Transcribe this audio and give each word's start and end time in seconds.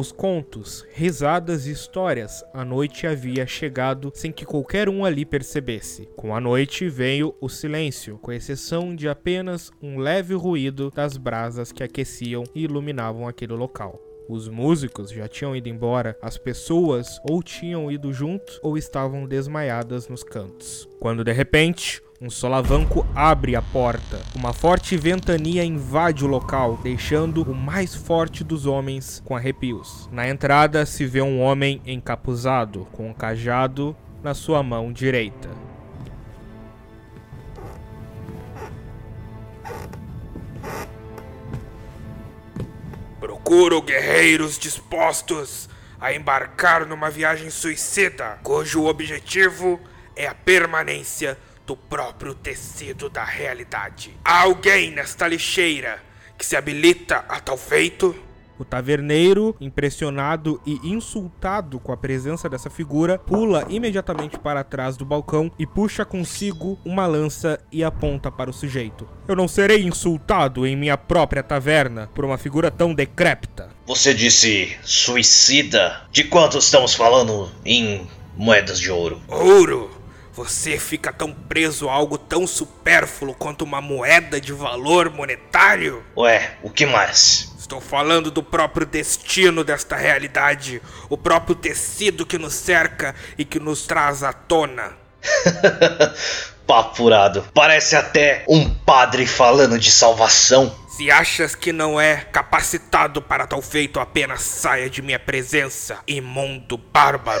aos 0.00 0.10
contos, 0.10 0.86
risadas 0.94 1.66
e 1.66 1.72
histórias, 1.72 2.42
a 2.54 2.64
noite 2.64 3.06
havia 3.06 3.46
chegado 3.46 4.10
sem 4.14 4.32
que 4.32 4.46
qualquer 4.46 4.88
um 4.88 5.04
ali 5.04 5.26
percebesse. 5.26 6.08
Com 6.16 6.34
a 6.34 6.40
noite 6.40 6.88
veio 6.88 7.34
o 7.38 7.50
silêncio, 7.50 8.16
com 8.16 8.32
exceção 8.32 8.96
de 8.96 9.10
apenas 9.10 9.70
um 9.82 9.98
leve 9.98 10.32
ruído 10.32 10.90
das 10.90 11.18
brasas 11.18 11.70
que 11.70 11.82
aqueciam 11.82 12.44
e 12.54 12.62
iluminavam 12.62 13.28
aquele 13.28 13.52
local. 13.52 14.00
Os 14.26 14.48
músicos 14.48 15.10
já 15.10 15.28
tinham 15.28 15.54
ido 15.54 15.68
embora, 15.68 16.16
as 16.22 16.38
pessoas 16.38 17.20
ou 17.28 17.42
tinham 17.42 17.92
ido 17.92 18.10
junto 18.10 18.58
ou 18.62 18.78
estavam 18.78 19.26
desmaiadas 19.26 20.08
nos 20.08 20.24
cantos. 20.24 20.88
Quando 20.98 21.22
de 21.22 21.32
repente, 21.32 22.02
um 22.22 22.28
solavanco 22.28 23.06
abre 23.14 23.56
a 23.56 23.62
porta. 23.62 24.20
Uma 24.34 24.52
forte 24.52 24.94
ventania 24.94 25.64
invade 25.64 26.22
o 26.22 26.28
local, 26.28 26.78
deixando 26.82 27.42
o 27.50 27.54
mais 27.54 27.94
forte 27.94 28.44
dos 28.44 28.66
homens 28.66 29.22
com 29.24 29.34
arrepios. 29.34 30.06
Na 30.12 30.28
entrada 30.28 30.84
se 30.84 31.06
vê 31.06 31.22
um 31.22 31.40
homem 31.40 31.80
encapuzado, 31.86 32.86
com 32.92 33.08
um 33.08 33.14
cajado 33.14 33.96
na 34.22 34.34
sua 34.34 34.62
mão 34.62 34.92
direita. 34.92 35.48
Procuro 43.18 43.80
guerreiros 43.80 44.58
dispostos 44.58 45.70
a 45.98 46.12
embarcar 46.12 46.86
numa 46.86 47.08
viagem 47.08 47.48
suicida, 47.48 48.38
cujo 48.42 48.84
objetivo 48.84 49.80
é 50.14 50.26
a 50.26 50.34
permanência 50.34 51.38
do 51.70 51.76
próprio 51.76 52.34
tecido 52.34 53.08
da 53.08 53.22
realidade. 53.22 54.10
Há 54.24 54.40
alguém 54.40 54.90
nesta 54.90 55.28
lixeira 55.28 56.02
que 56.36 56.44
se 56.44 56.56
habilita 56.56 57.24
a 57.28 57.38
tal 57.38 57.56
feito? 57.56 58.12
O 58.58 58.64
taverneiro, 58.64 59.54
impressionado 59.60 60.60
e 60.66 60.80
insultado 60.82 61.78
com 61.78 61.92
a 61.92 61.96
presença 61.96 62.48
dessa 62.48 62.68
figura, 62.68 63.20
pula 63.20 63.64
imediatamente 63.68 64.36
para 64.36 64.64
trás 64.64 64.96
do 64.96 65.04
balcão 65.04 65.48
e 65.56 65.64
puxa 65.64 66.04
consigo 66.04 66.76
uma 66.84 67.06
lança 67.06 67.60
e 67.70 67.84
aponta 67.84 68.32
para 68.32 68.50
o 68.50 68.52
sujeito. 68.52 69.06
Eu 69.28 69.36
não 69.36 69.46
serei 69.46 69.84
insultado 69.84 70.66
em 70.66 70.74
minha 70.74 70.98
própria 70.98 71.42
taverna 71.44 72.10
por 72.12 72.24
uma 72.24 72.36
figura 72.36 72.68
tão 72.68 72.92
decrépita. 72.92 73.70
Você 73.86 74.12
disse 74.12 74.76
suicida? 74.82 76.02
De 76.10 76.24
quanto 76.24 76.58
estamos 76.58 76.94
falando 76.94 77.48
em 77.64 78.08
moedas 78.36 78.80
de 78.80 78.90
ouro? 78.90 79.22
Ouro! 79.28 79.99
Você 80.32 80.78
fica 80.78 81.12
tão 81.12 81.32
preso 81.32 81.88
a 81.88 81.92
algo 81.92 82.16
tão 82.16 82.46
supérfluo 82.46 83.34
quanto 83.34 83.62
uma 83.62 83.80
moeda 83.80 84.40
de 84.40 84.52
valor 84.52 85.10
monetário? 85.10 86.04
Ué, 86.16 86.56
o 86.62 86.70
que 86.70 86.86
mais? 86.86 87.52
Estou 87.58 87.80
falando 87.80 88.30
do 88.30 88.42
próprio 88.42 88.86
destino 88.86 89.64
desta 89.64 89.96
realidade, 89.96 90.80
o 91.08 91.16
próprio 91.16 91.54
tecido 91.54 92.24
que 92.24 92.38
nos 92.38 92.54
cerca 92.54 93.14
e 93.36 93.44
que 93.44 93.58
nos 93.58 93.86
traz 93.86 94.22
à 94.22 94.32
tona. 94.32 94.92
Papurado. 96.66 97.44
Parece 97.52 97.96
até 97.96 98.44
um 98.48 98.72
padre 98.72 99.26
falando 99.26 99.78
de 99.78 99.90
salvação. 99.90 100.72
Se 101.00 101.10
achas 101.10 101.54
que 101.54 101.72
não 101.72 101.98
é 101.98 102.16
capacitado 102.16 103.22
para 103.22 103.46
tal 103.46 103.62
feito, 103.62 103.98
apenas 103.98 104.42
saia 104.42 104.90
de 104.90 105.00
minha 105.00 105.18
presença, 105.18 106.00
imundo 106.06 106.76
bárbaro. 106.76 107.40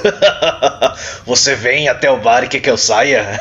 Você 1.26 1.54
vem 1.54 1.86
até 1.86 2.10
o 2.10 2.18
bar 2.18 2.42
e 2.42 2.48
quer 2.48 2.60
que 2.60 2.70
eu 2.70 2.78
saia? 2.78 3.38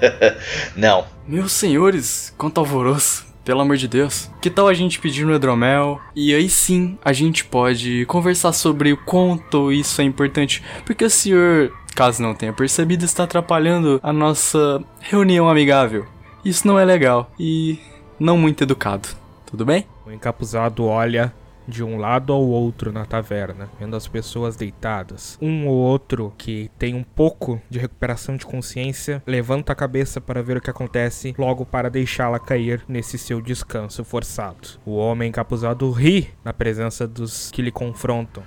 não. 0.74 1.04
Meus 1.28 1.52
senhores, 1.52 2.32
quanto 2.38 2.56
alvoroço. 2.56 3.26
Pelo 3.44 3.60
amor 3.60 3.76
de 3.76 3.86
Deus. 3.86 4.30
Que 4.40 4.48
tal 4.48 4.66
a 4.66 4.72
gente 4.72 4.98
pedir 4.98 5.26
no 5.26 5.34
hidromel? 5.34 6.00
E 6.16 6.34
aí 6.34 6.48
sim 6.48 6.98
a 7.04 7.12
gente 7.12 7.44
pode 7.44 8.06
conversar 8.06 8.54
sobre 8.54 8.94
o 8.94 8.96
quanto 8.96 9.70
isso 9.70 10.00
é 10.00 10.04
importante. 10.04 10.62
Porque 10.86 11.04
o 11.04 11.10
senhor, 11.10 11.70
caso 11.94 12.22
não 12.22 12.32
tenha 12.32 12.54
percebido, 12.54 13.04
está 13.04 13.24
atrapalhando 13.24 14.00
a 14.02 14.10
nossa 14.10 14.82
reunião 15.00 15.50
amigável. 15.50 16.06
Isso 16.42 16.66
não 16.66 16.78
é 16.78 16.84
legal 16.86 17.30
e 17.38 17.78
não 18.18 18.38
muito 18.38 18.64
educado. 18.64 19.19
Tudo 19.50 19.64
bem? 19.64 19.84
O 20.06 20.12
encapuzado 20.12 20.84
olha 20.84 21.34
de 21.66 21.82
um 21.82 21.98
lado 21.98 22.32
ao 22.32 22.40
outro 22.40 22.92
na 22.92 23.04
taverna, 23.04 23.68
vendo 23.80 23.96
as 23.96 24.06
pessoas 24.06 24.54
deitadas. 24.54 25.36
Um 25.42 25.66
ou 25.66 25.74
outro 25.74 26.32
que 26.38 26.70
tem 26.78 26.94
um 26.94 27.02
pouco 27.02 27.60
de 27.68 27.80
recuperação 27.80 28.36
de 28.36 28.46
consciência 28.46 29.20
levanta 29.26 29.72
a 29.72 29.74
cabeça 29.74 30.20
para 30.20 30.40
ver 30.40 30.56
o 30.56 30.60
que 30.60 30.70
acontece, 30.70 31.34
logo 31.36 31.66
para 31.66 31.90
deixá-la 31.90 32.38
cair 32.38 32.84
nesse 32.86 33.18
seu 33.18 33.42
descanso 33.42 34.04
forçado. 34.04 34.78
O 34.86 34.94
homem 34.94 35.30
encapuzado 35.30 35.90
ri 35.90 36.30
na 36.44 36.52
presença 36.52 37.04
dos 37.04 37.50
que 37.50 37.60
lhe 37.60 37.72
confrontam. 37.72 38.44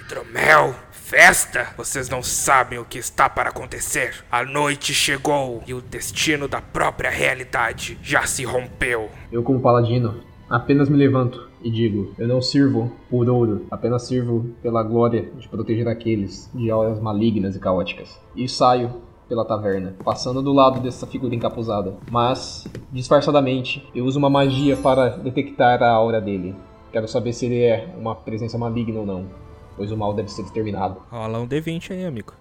Hidromel, 0.00 0.74
festa? 1.12 1.66
Vocês 1.76 2.08
não 2.08 2.22
sabem 2.22 2.78
o 2.78 2.86
que 2.86 2.96
está 2.96 3.28
para 3.28 3.50
acontecer. 3.50 4.24
A 4.30 4.42
noite 4.42 4.94
chegou 4.94 5.62
e 5.66 5.74
o 5.74 5.82
destino 5.82 6.48
da 6.48 6.62
própria 6.62 7.10
realidade 7.10 7.98
já 8.02 8.22
se 8.22 8.44
rompeu. 8.44 9.10
Eu, 9.30 9.42
como 9.42 9.60
paladino, 9.60 10.14
apenas 10.48 10.88
me 10.88 10.96
levanto 10.96 11.50
e 11.62 11.70
digo: 11.70 12.14
Eu 12.16 12.26
não 12.26 12.40
sirvo 12.40 12.90
por 13.10 13.28
ouro, 13.28 13.66
apenas 13.70 14.04
sirvo 14.04 14.54
pela 14.62 14.82
glória 14.82 15.30
de 15.36 15.46
proteger 15.50 15.86
aqueles 15.86 16.50
de 16.54 16.70
auras 16.70 16.98
malignas 16.98 17.54
e 17.54 17.60
caóticas. 17.60 18.18
E 18.34 18.48
saio 18.48 19.02
pela 19.28 19.44
taverna, 19.44 19.94
passando 20.02 20.40
do 20.40 20.50
lado 20.50 20.80
dessa 20.80 21.06
figura 21.06 21.34
encapuzada. 21.34 21.94
Mas, 22.10 22.66
disfarçadamente, 22.90 23.86
eu 23.94 24.06
uso 24.06 24.18
uma 24.18 24.30
magia 24.30 24.78
para 24.78 25.10
detectar 25.10 25.82
a 25.82 25.90
aura 25.90 26.22
dele. 26.22 26.56
Quero 26.90 27.06
saber 27.06 27.34
se 27.34 27.44
ele 27.44 27.60
é 27.60 27.94
uma 27.98 28.14
presença 28.14 28.56
maligna 28.56 29.00
ou 29.00 29.06
não, 29.06 29.42
pois 29.76 29.90
o 29.90 29.96
mal 29.96 30.14
deve 30.14 30.30
ser 30.30 30.44
determinado. 30.44 31.02
Rola 31.10 31.40
um 31.40 31.48
D20 31.48 31.92
aí, 31.92 32.04
amigo. 32.04 32.34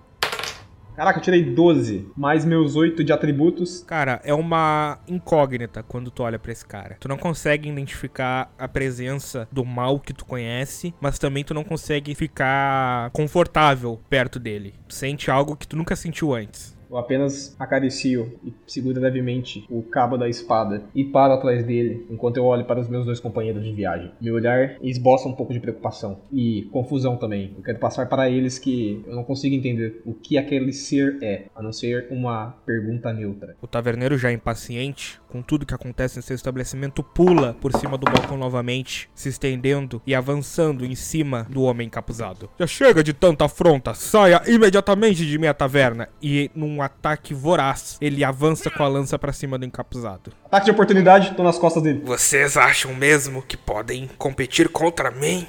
Caraca, 0.95 1.19
eu 1.19 1.23
tirei 1.23 1.43
12, 1.43 2.11
mais 2.17 2.43
meus 2.43 2.75
8 2.75 3.03
de 3.03 3.13
atributos. 3.13 3.81
Cara, 3.87 4.21
é 4.23 4.33
uma 4.33 4.99
incógnita 5.07 5.81
quando 5.81 6.11
tu 6.11 6.21
olha 6.21 6.37
pra 6.37 6.51
esse 6.51 6.65
cara. 6.65 6.97
Tu 6.99 7.07
não 7.07 7.17
consegue 7.17 7.69
identificar 7.69 8.53
a 8.59 8.67
presença 8.67 9.47
do 9.51 9.63
mal 9.63 9.99
que 9.99 10.13
tu 10.13 10.25
conhece, 10.25 10.93
mas 10.99 11.17
também 11.17 11.43
tu 11.43 11.53
não 11.53 11.63
consegue 11.63 12.13
ficar 12.13 13.09
confortável 13.11 13.99
perto 14.09 14.37
dele. 14.37 14.75
Tu 14.87 14.93
sente 14.93 15.31
algo 15.31 15.55
que 15.55 15.67
tu 15.67 15.77
nunca 15.77 15.95
sentiu 15.95 16.33
antes. 16.33 16.77
Eu 16.91 16.97
apenas 16.97 17.55
acaricio 17.57 18.37
e 18.43 18.53
seguro 18.67 18.99
levemente 18.99 19.65
o 19.69 19.81
cabo 19.81 20.17
da 20.17 20.27
espada 20.27 20.83
e 20.93 21.05
paro 21.05 21.31
atrás 21.31 21.63
dele 21.63 22.05
enquanto 22.09 22.35
eu 22.35 22.43
olho 22.43 22.65
para 22.65 22.81
os 22.81 22.89
meus 22.89 23.05
dois 23.05 23.17
companheiros 23.17 23.63
de 23.63 23.71
viagem. 23.71 24.11
Meu 24.19 24.35
olhar 24.35 24.75
esboça 24.81 25.25
um 25.29 25.33
pouco 25.33 25.53
de 25.53 25.61
preocupação 25.61 26.19
e 26.33 26.63
confusão 26.69 27.15
também. 27.15 27.53
Eu 27.55 27.63
quero 27.63 27.79
passar 27.79 28.09
para 28.09 28.29
eles 28.29 28.59
que 28.59 29.01
eu 29.07 29.15
não 29.15 29.23
consigo 29.23 29.55
entender 29.55 30.01
o 30.05 30.13
que 30.13 30.37
aquele 30.37 30.73
ser 30.73 31.17
é, 31.21 31.45
a 31.55 31.63
não 31.63 31.71
ser 31.71 32.09
uma 32.11 32.57
pergunta 32.65 33.13
neutra. 33.13 33.55
O 33.61 33.67
taverneiro, 33.67 34.17
já 34.17 34.29
impaciente 34.29 35.21
com 35.29 35.41
tudo 35.41 35.65
que 35.65 35.73
acontece 35.73 36.19
em 36.19 36.21
seu 36.21 36.35
estabelecimento, 36.35 37.01
pula 37.01 37.53
por 37.53 37.71
cima 37.71 37.97
do 37.97 38.03
balcão 38.03 38.37
novamente, 38.37 39.09
se 39.15 39.29
estendendo 39.29 40.01
e 40.05 40.13
avançando 40.13 40.85
em 40.85 40.93
cima 40.93 41.47
do 41.49 41.63
homem 41.63 41.87
encapuzado. 41.87 42.49
Já 42.59 42.67
chega 42.67 43.01
de 43.01 43.13
tanta 43.13 43.45
afronta, 43.45 43.93
saia 43.93 44.41
imediatamente 44.45 45.25
de 45.25 45.37
minha 45.37 45.53
taverna! 45.53 46.09
E 46.21 46.51
num 46.53 46.80
ataque 46.81 47.33
voraz, 47.33 47.97
ele 48.01 48.23
avança 48.23 48.69
com 48.69 48.83
a 48.83 48.87
lança 48.87 49.17
para 49.17 49.33
cima 49.33 49.57
do 49.57 49.65
encapuzado. 49.65 50.31
Ataque 50.45 50.65
de 50.65 50.71
oportunidade, 50.71 51.33
tô 51.35 51.43
nas 51.43 51.57
costas 51.57 51.83
dele. 51.83 52.01
Vocês 52.03 52.57
acham 52.57 52.93
mesmo 52.93 53.41
que 53.41 53.57
podem 53.57 54.09
competir 54.17 54.69
contra 54.69 55.11
mim? 55.11 55.47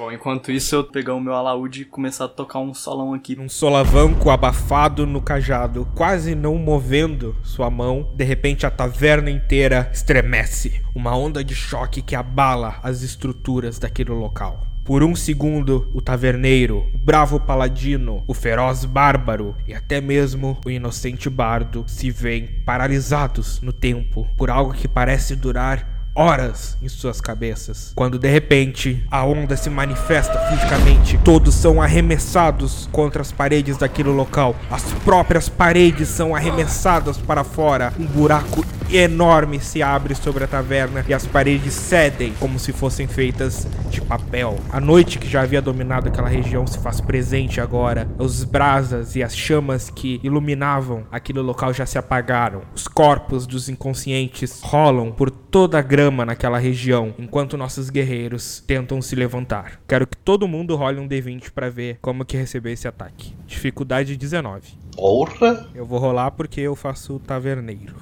Bom, 0.00 0.10
enquanto 0.10 0.50
isso 0.50 0.74
eu 0.74 0.84
pegar 0.84 1.12
o 1.12 1.20
meu 1.20 1.34
alaúde 1.34 1.82
e 1.82 1.84
começar 1.84 2.24
a 2.24 2.28
tocar 2.28 2.58
um 2.58 2.72
solão 2.72 3.12
aqui. 3.12 3.38
Um 3.38 3.50
solavanco 3.50 4.30
abafado 4.30 5.06
no 5.06 5.20
cajado, 5.20 5.86
quase 5.94 6.34
não 6.34 6.54
movendo 6.54 7.36
sua 7.42 7.68
mão. 7.68 8.10
De 8.14 8.24
repente 8.24 8.64
a 8.64 8.70
taverna 8.70 9.30
inteira 9.30 9.90
estremece. 9.92 10.82
Uma 10.94 11.14
onda 11.14 11.44
de 11.44 11.54
choque 11.54 12.00
que 12.00 12.16
abala 12.16 12.80
as 12.82 13.02
estruturas 13.02 13.78
daquele 13.78 14.10
local. 14.10 14.69
Por 14.90 15.04
um 15.04 15.14
segundo, 15.14 15.88
o 15.94 16.00
taverneiro, 16.00 16.84
o 16.92 16.98
bravo 16.98 17.38
paladino, 17.38 18.24
o 18.26 18.34
feroz 18.34 18.84
bárbaro 18.84 19.54
e 19.64 19.72
até 19.72 20.00
mesmo 20.00 20.58
o 20.66 20.68
inocente 20.68 21.30
bardo 21.30 21.84
se 21.86 22.10
veem 22.10 22.48
paralisados 22.66 23.60
no 23.60 23.72
tempo 23.72 24.26
por 24.36 24.50
algo 24.50 24.72
que 24.72 24.88
parece 24.88 25.36
durar 25.36 25.99
horas 26.14 26.76
em 26.82 26.88
suas 26.88 27.20
cabeças. 27.20 27.92
Quando 27.94 28.18
de 28.18 28.28
repente 28.28 29.04
a 29.10 29.24
onda 29.24 29.56
se 29.56 29.70
manifesta 29.70 30.38
fisicamente, 30.48 31.18
todos 31.24 31.54
são 31.54 31.80
arremessados 31.80 32.88
contra 32.92 33.22
as 33.22 33.32
paredes 33.32 33.76
daquele 33.76 34.10
local. 34.10 34.54
As 34.70 34.82
próprias 35.04 35.48
paredes 35.48 36.08
são 36.08 36.34
arremessadas 36.34 37.18
para 37.18 37.44
fora. 37.44 37.92
Um 37.98 38.06
buraco 38.06 38.64
enorme 38.92 39.60
se 39.60 39.82
abre 39.82 40.14
sobre 40.14 40.44
a 40.44 40.48
taverna 40.48 41.04
e 41.08 41.14
as 41.14 41.26
paredes 41.26 41.72
cedem 41.74 42.32
como 42.40 42.58
se 42.58 42.72
fossem 42.72 43.06
feitas 43.06 43.66
de 43.88 44.00
papel. 44.00 44.58
A 44.70 44.80
noite 44.80 45.18
que 45.18 45.28
já 45.28 45.42
havia 45.42 45.62
dominado 45.62 46.08
aquela 46.08 46.28
região 46.28 46.66
se 46.66 46.78
faz 46.78 47.00
presente 47.00 47.60
agora. 47.60 48.08
Os 48.18 48.42
brasas 48.42 49.14
e 49.14 49.22
as 49.22 49.36
chamas 49.36 49.90
que 49.90 50.20
iluminavam 50.22 51.04
aquele 51.10 51.40
local 51.40 51.72
já 51.72 51.86
se 51.86 51.98
apagaram. 51.98 52.62
Os 52.74 52.88
corpos 52.88 53.46
dos 53.46 53.68
inconscientes 53.68 54.60
rolam 54.62 55.12
por 55.12 55.30
toda 55.30 55.78
a 55.78 55.82
grama 56.00 56.24
naquela 56.24 56.58
região, 56.58 57.14
enquanto 57.18 57.58
nossos 57.58 57.90
guerreiros 57.90 58.64
tentam 58.66 59.02
se 59.02 59.14
levantar. 59.14 59.82
Quero 59.86 60.06
que 60.06 60.16
todo 60.16 60.48
mundo 60.48 60.74
role 60.74 60.98
um 60.98 61.06
D20 61.06 61.50
para 61.50 61.68
ver 61.68 61.98
como 62.00 62.24
que 62.24 62.38
recebeu 62.38 62.72
esse 62.72 62.88
ataque. 62.88 63.34
Dificuldade 63.46 64.16
19. 64.16 64.78
Porra! 64.96 65.68
Eu 65.74 65.84
vou 65.84 65.98
rolar 65.98 66.30
porque 66.30 66.58
eu 66.62 66.74
faço 66.74 67.16
o 67.16 67.18
taverneiro. 67.18 67.94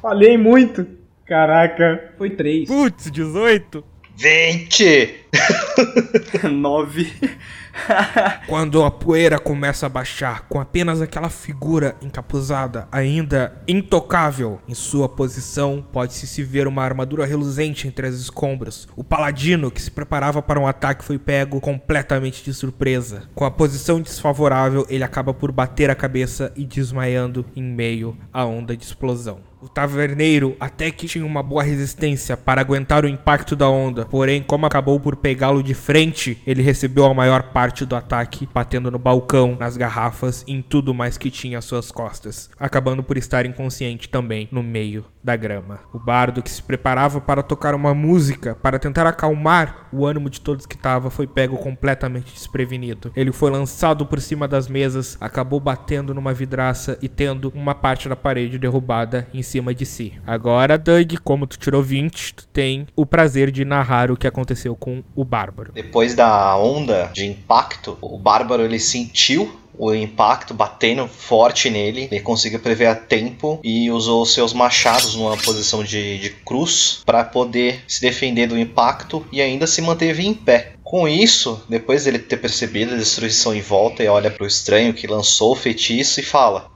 Falhei 0.00 0.36
muito. 0.36 0.84
Caraca. 1.24 2.14
Foi 2.18 2.30
três. 2.30 2.66
Putz, 2.66 3.08
18. 3.08 3.84
20! 4.16 5.26
9. 6.50 7.12
Quando 8.46 8.82
a 8.82 8.90
poeira 8.90 9.38
começa 9.38 9.86
a 9.86 9.88
baixar, 9.88 10.46
com 10.48 10.60
apenas 10.60 11.00
aquela 11.00 11.28
figura 11.28 11.96
encapuzada, 12.02 12.86
ainda 12.90 13.54
intocável 13.66 14.60
em 14.68 14.74
sua 14.74 15.08
posição, 15.08 15.84
pode-se 15.92 16.26
se 16.26 16.42
ver 16.42 16.66
uma 16.66 16.82
armadura 16.82 17.26
reluzente 17.26 17.88
entre 17.88 18.06
as 18.06 18.14
escombros. 18.14 18.88
O 18.96 19.04
paladino, 19.04 19.70
que 19.70 19.82
se 19.82 19.90
preparava 19.90 20.42
para 20.42 20.60
um 20.60 20.66
ataque, 20.66 21.04
foi 21.04 21.18
pego 21.18 21.60
completamente 21.60 22.44
de 22.44 22.52
surpresa. 22.52 23.24
Com 23.34 23.44
a 23.44 23.50
posição 23.50 24.00
desfavorável, 24.00 24.86
ele 24.88 25.04
acaba 25.04 25.32
por 25.34 25.50
bater 25.50 25.90
a 25.90 25.94
cabeça 25.94 26.52
e 26.56 26.64
desmaiando 26.64 27.44
em 27.56 27.62
meio 27.62 28.16
à 28.32 28.44
onda 28.44 28.76
de 28.76 28.84
explosão. 28.84 29.52
O 29.62 29.68
taverneiro 29.68 30.56
até 30.58 30.90
que 30.90 31.06
tinha 31.06 31.24
uma 31.24 31.40
boa 31.40 31.62
resistência 31.62 32.36
para 32.36 32.60
aguentar 32.60 33.04
o 33.04 33.08
impacto 33.08 33.54
da 33.54 33.68
onda, 33.68 34.04
porém, 34.04 34.42
como 34.42 34.66
acabou 34.66 34.98
por 34.98 35.14
pegá-lo 35.14 35.62
de 35.62 35.72
frente, 35.72 36.42
ele 36.44 36.62
recebeu 36.62 37.04
a 37.04 37.14
maior 37.14 37.44
parte 37.52 37.61
do 37.70 37.94
ataque, 37.94 38.48
batendo 38.52 38.90
no 38.90 38.98
balcão, 38.98 39.56
nas 39.58 39.76
garrafas 39.76 40.44
em 40.48 40.60
tudo 40.60 40.92
mais 40.92 41.16
que 41.16 41.30
tinha 41.30 41.58
às 41.58 41.64
suas 41.64 41.92
costas, 41.92 42.50
acabando 42.58 43.02
por 43.02 43.16
estar 43.16 43.46
inconsciente 43.46 44.08
também 44.08 44.48
no 44.50 44.62
meio 44.62 45.04
da 45.22 45.36
grama. 45.36 45.80
O 45.92 45.98
bardo 45.98 46.42
que 46.42 46.50
se 46.50 46.62
preparava 46.62 47.20
para 47.20 47.42
tocar 47.42 47.74
uma 47.74 47.94
música 47.94 48.56
para 48.56 48.78
tentar 48.78 49.06
acalmar 49.06 49.88
o 49.92 50.04
ânimo 50.04 50.28
de 50.28 50.40
todos 50.40 50.66
que 50.66 50.74
estava 50.74 51.10
foi 51.10 51.26
pego 51.26 51.56
completamente 51.56 52.32
desprevenido. 52.32 53.12
Ele 53.14 53.30
foi 53.30 53.50
lançado 53.50 54.04
por 54.04 54.20
cima 54.20 54.48
das 54.48 54.66
mesas, 54.68 55.16
acabou 55.20 55.60
batendo 55.60 56.12
numa 56.12 56.34
vidraça 56.34 56.98
e 57.00 57.08
tendo 57.08 57.52
uma 57.54 57.74
parte 57.74 58.08
da 58.08 58.16
parede 58.16 58.58
derrubada 58.58 59.28
em 59.32 59.42
cima 59.42 59.72
de 59.72 59.86
si. 59.86 60.14
Agora, 60.26 60.76
Doug, 60.76 61.14
como 61.22 61.46
tu 61.46 61.58
tirou 61.58 61.82
20, 61.82 62.34
tu 62.34 62.46
tem 62.48 62.86
o 62.96 63.06
prazer 63.06 63.50
de 63.50 63.64
narrar 63.64 64.10
o 64.10 64.16
que 64.16 64.26
aconteceu 64.26 64.74
com 64.74 65.04
o 65.14 65.24
Bárbaro. 65.24 65.72
Depois 65.72 66.14
da 66.14 66.56
onda 66.56 67.10
de 67.12 67.26
impacto, 67.26 67.51
o 68.00 68.18
Bárbaro 68.18 68.64
ele 68.64 68.78
sentiu 68.78 69.62
o 69.78 69.94
impacto 69.94 70.54
batendo 70.54 71.08
forte 71.08 71.70
nele. 71.70 72.08
Ele 72.10 72.20
conseguiu 72.20 72.60
prever 72.60 72.86
a 72.86 72.94
tempo 72.94 73.58
e 73.62 73.90
usou 73.90 74.24
seus 74.24 74.52
machados 74.52 75.14
numa 75.14 75.36
posição 75.36 75.82
de, 75.82 76.18
de 76.18 76.30
cruz 76.30 77.02
para 77.04 77.24
poder 77.24 77.82
se 77.86 78.00
defender 78.00 78.46
do 78.46 78.58
impacto 78.58 79.26
e 79.32 79.40
ainda 79.40 79.66
se 79.66 79.80
manteve 79.80 80.26
em 80.26 80.34
pé. 80.34 80.74
Com 80.82 81.08
isso, 81.08 81.62
depois 81.68 82.04
dele 82.04 82.18
ter 82.18 82.36
percebido 82.36 82.92
a 82.92 82.98
destruição 82.98 83.54
em 83.54 83.62
volta, 83.62 84.02
ele 84.02 84.10
olha 84.10 84.30
pro 84.30 84.46
estranho 84.46 84.92
que 84.92 85.06
lançou 85.06 85.52
o 85.52 85.56
feitiço 85.56 86.20
e 86.20 86.22
fala: 86.22 86.70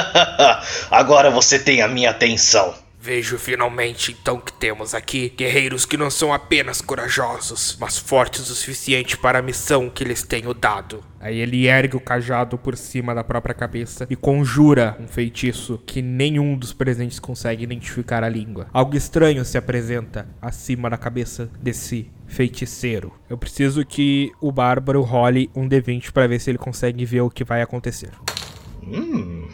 Agora 0.90 1.30
você 1.30 1.60
tem 1.60 1.80
a 1.80 1.86
minha 1.86 2.10
atenção. 2.10 2.74
Vejo 3.04 3.36
finalmente 3.36 4.12
então 4.12 4.38
que 4.38 4.52
temos 4.52 4.94
aqui 4.94 5.34
guerreiros 5.36 5.84
que 5.84 5.96
não 5.96 6.08
são 6.08 6.32
apenas 6.32 6.80
corajosos, 6.80 7.76
mas 7.80 7.98
fortes 7.98 8.48
o 8.48 8.54
suficiente 8.54 9.18
para 9.18 9.40
a 9.40 9.42
missão 9.42 9.90
que 9.90 10.04
lhes 10.04 10.22
tenho 10.22 10.54
dado. 10.54 11.02
Aí 11.18 11.40
ele 11.40 11.66
ergue 11.66 11.96
o 11.96 12.00
cajado 12.00 12.56
por 12.56 12.76
cima 12.76 13.12
da 13.12 13.24
própria 13.24 13.56
cabeça 13.56 14.06
e 14.08 14.14
conjura 14.14 14.96
um 15.00 15.08
feitiço 15.08 15.82
que 15.84 16.00
nenhum 16.00 16.56
dos 16.56 16.72
presentes 16.72 17.18
consegue 17.18 17.64
identificar 17.64 18.22
a 18.22 18.28
língua. 18.28 18.68
Algo 18.72 18.96
estranho 18.96 19.44
se 19.44 19.58
apresenta 19.58 20.28
acima 20.40 20.88
da 20.88 20.96
cabeça 20.96 21.50
desse 21.60 22.08
feiticeiro. 22.28 23.12
Eu 23.28 23.36
preciso 23.36 23.84
que 23.84 24.30
o 24.40 24.52
bárbaro 24.52 25.02
role 25.02 25.50
um 25.56 25.68
D20 25.68 26.12
para 26.12 26.28
ver 26.28 26.38
se 26.38 26.52
ele 26.52 26.58
consegue 26.58 27.04
ver 27.04 27.22
o 27.22 27.30
que 27.30 27.42
vai 27.42 27.62
acontecer. 27.62 28.12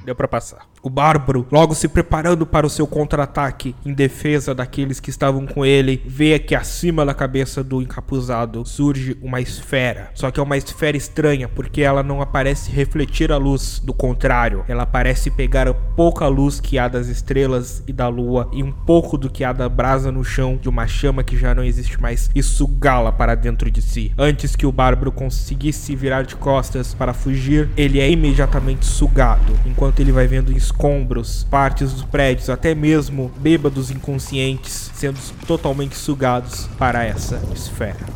Deu 0.05 0.15
pra 0.15 0.29
passar. 0.29 0.67
O 0.83 0.91
bárbaro, 0.91 1.47
logo 1.51 1.75
se 1.75 1.89
preparando 1.89 2.47
para 2.47 2.67
o 2.67 2.71
seu 2.71 2.87
contra-ataque 2.87 3.75
em 3.85 3.93
defesa 3.93 4.55
daqueles 4.55 5.01
que 5.01 5.11
estavam 5.11 5.47
com 5.47 5.65
ele, 5.65 6.03
vê 6.07 6.39
que 6.39 6.55
acima 6.55 7.05
da 7.05 7.15
cabeça 7.15 7.65
do 7.65 7.83
encapuzado 7.83 8.65
surge 8.65 9.17
uma 9.21 9.41
esfera. 9.41 10.11
Só 10.15 10.31
que 10.31 10.39
é 10.39 10.43
uma 10.43 10.57
esfera 10.57 10.97
estranha 10.97 11.49
porque 11.49 11.83
ela 11.83 12.03
não 12.03 12.23
aparece 12.23 12.71
refletir 12.71 13.33
a 13.33 13.37
luz, 13.37 13.81
do 13.85 13.93
contrário, 13.93 14.65
ela 14.69 14.87
parece 14.87 15.31
pegar 15.31 15.69
a 15.69 15.75
pouca 15.75 16.27
luz 16.29 16.61
que 16.61 16.79
há 16.79 16.89
das 16.89 17.09
estrelas 17.09 17.83
e 17.87 17.93
da 17.93 18.09
lua 18.09 18.49
e 18.53 18.63
um 18.63 18.73
pouco 18.73 19.19
do 19.19 19.31
que 19.31 19.45
há 19.45 19.53
da 19.53 19.69
brasa 19.69 20.13
no 20.13 20.25
chão 20.25 20.57
de 20.61 20.69
uma 20.69 20.87
chama 20.87 21.25
que 21.25 21.37
já 21.37 21.55
não 21.55 21.65
existe 21.65 22.01
mais 22.01 22.31
e 22.35 22.43
sugá-la 22.43 23.11
para 23.11 23.35
dentro 23.35 23.71
de 23.71 23.83
si. 23.83 24.13
Antes 24.17 24.55
que 24.55 24.67
o 24.67 24.73
bárbaro 24.73 25.11
conseguisse 25.11 25.95
virar 25.97 26.23
de 26.23 26.37
costas 26.37 26.95
para 26.95 27.13
fugir, 27.13 27.69
ele 27.77 28.01
é 28.01 28.11
imediatamente 28.11 28.87
sugado, 28.87 29.53
enquanto 29.67 30.01
ele 30.01 30.13
vai 30.13 30.27
vendo 30.27 30.53
escombros, 30.69 31.47
partes 31.51 31.93
dos 31.93 32.05
prédios, 32.05 32.49
até 32.49 32.75
mesmo 32.75 33.31
bêbados 33.39 33.91
inconscientes 33.91 34.91
sendo 34.95 35.19
totalmente 35.47 35.97
sugados 35.97 36.69
para 36.79 37.05
essa 37.05 37.41
esfera. 37.53 38.07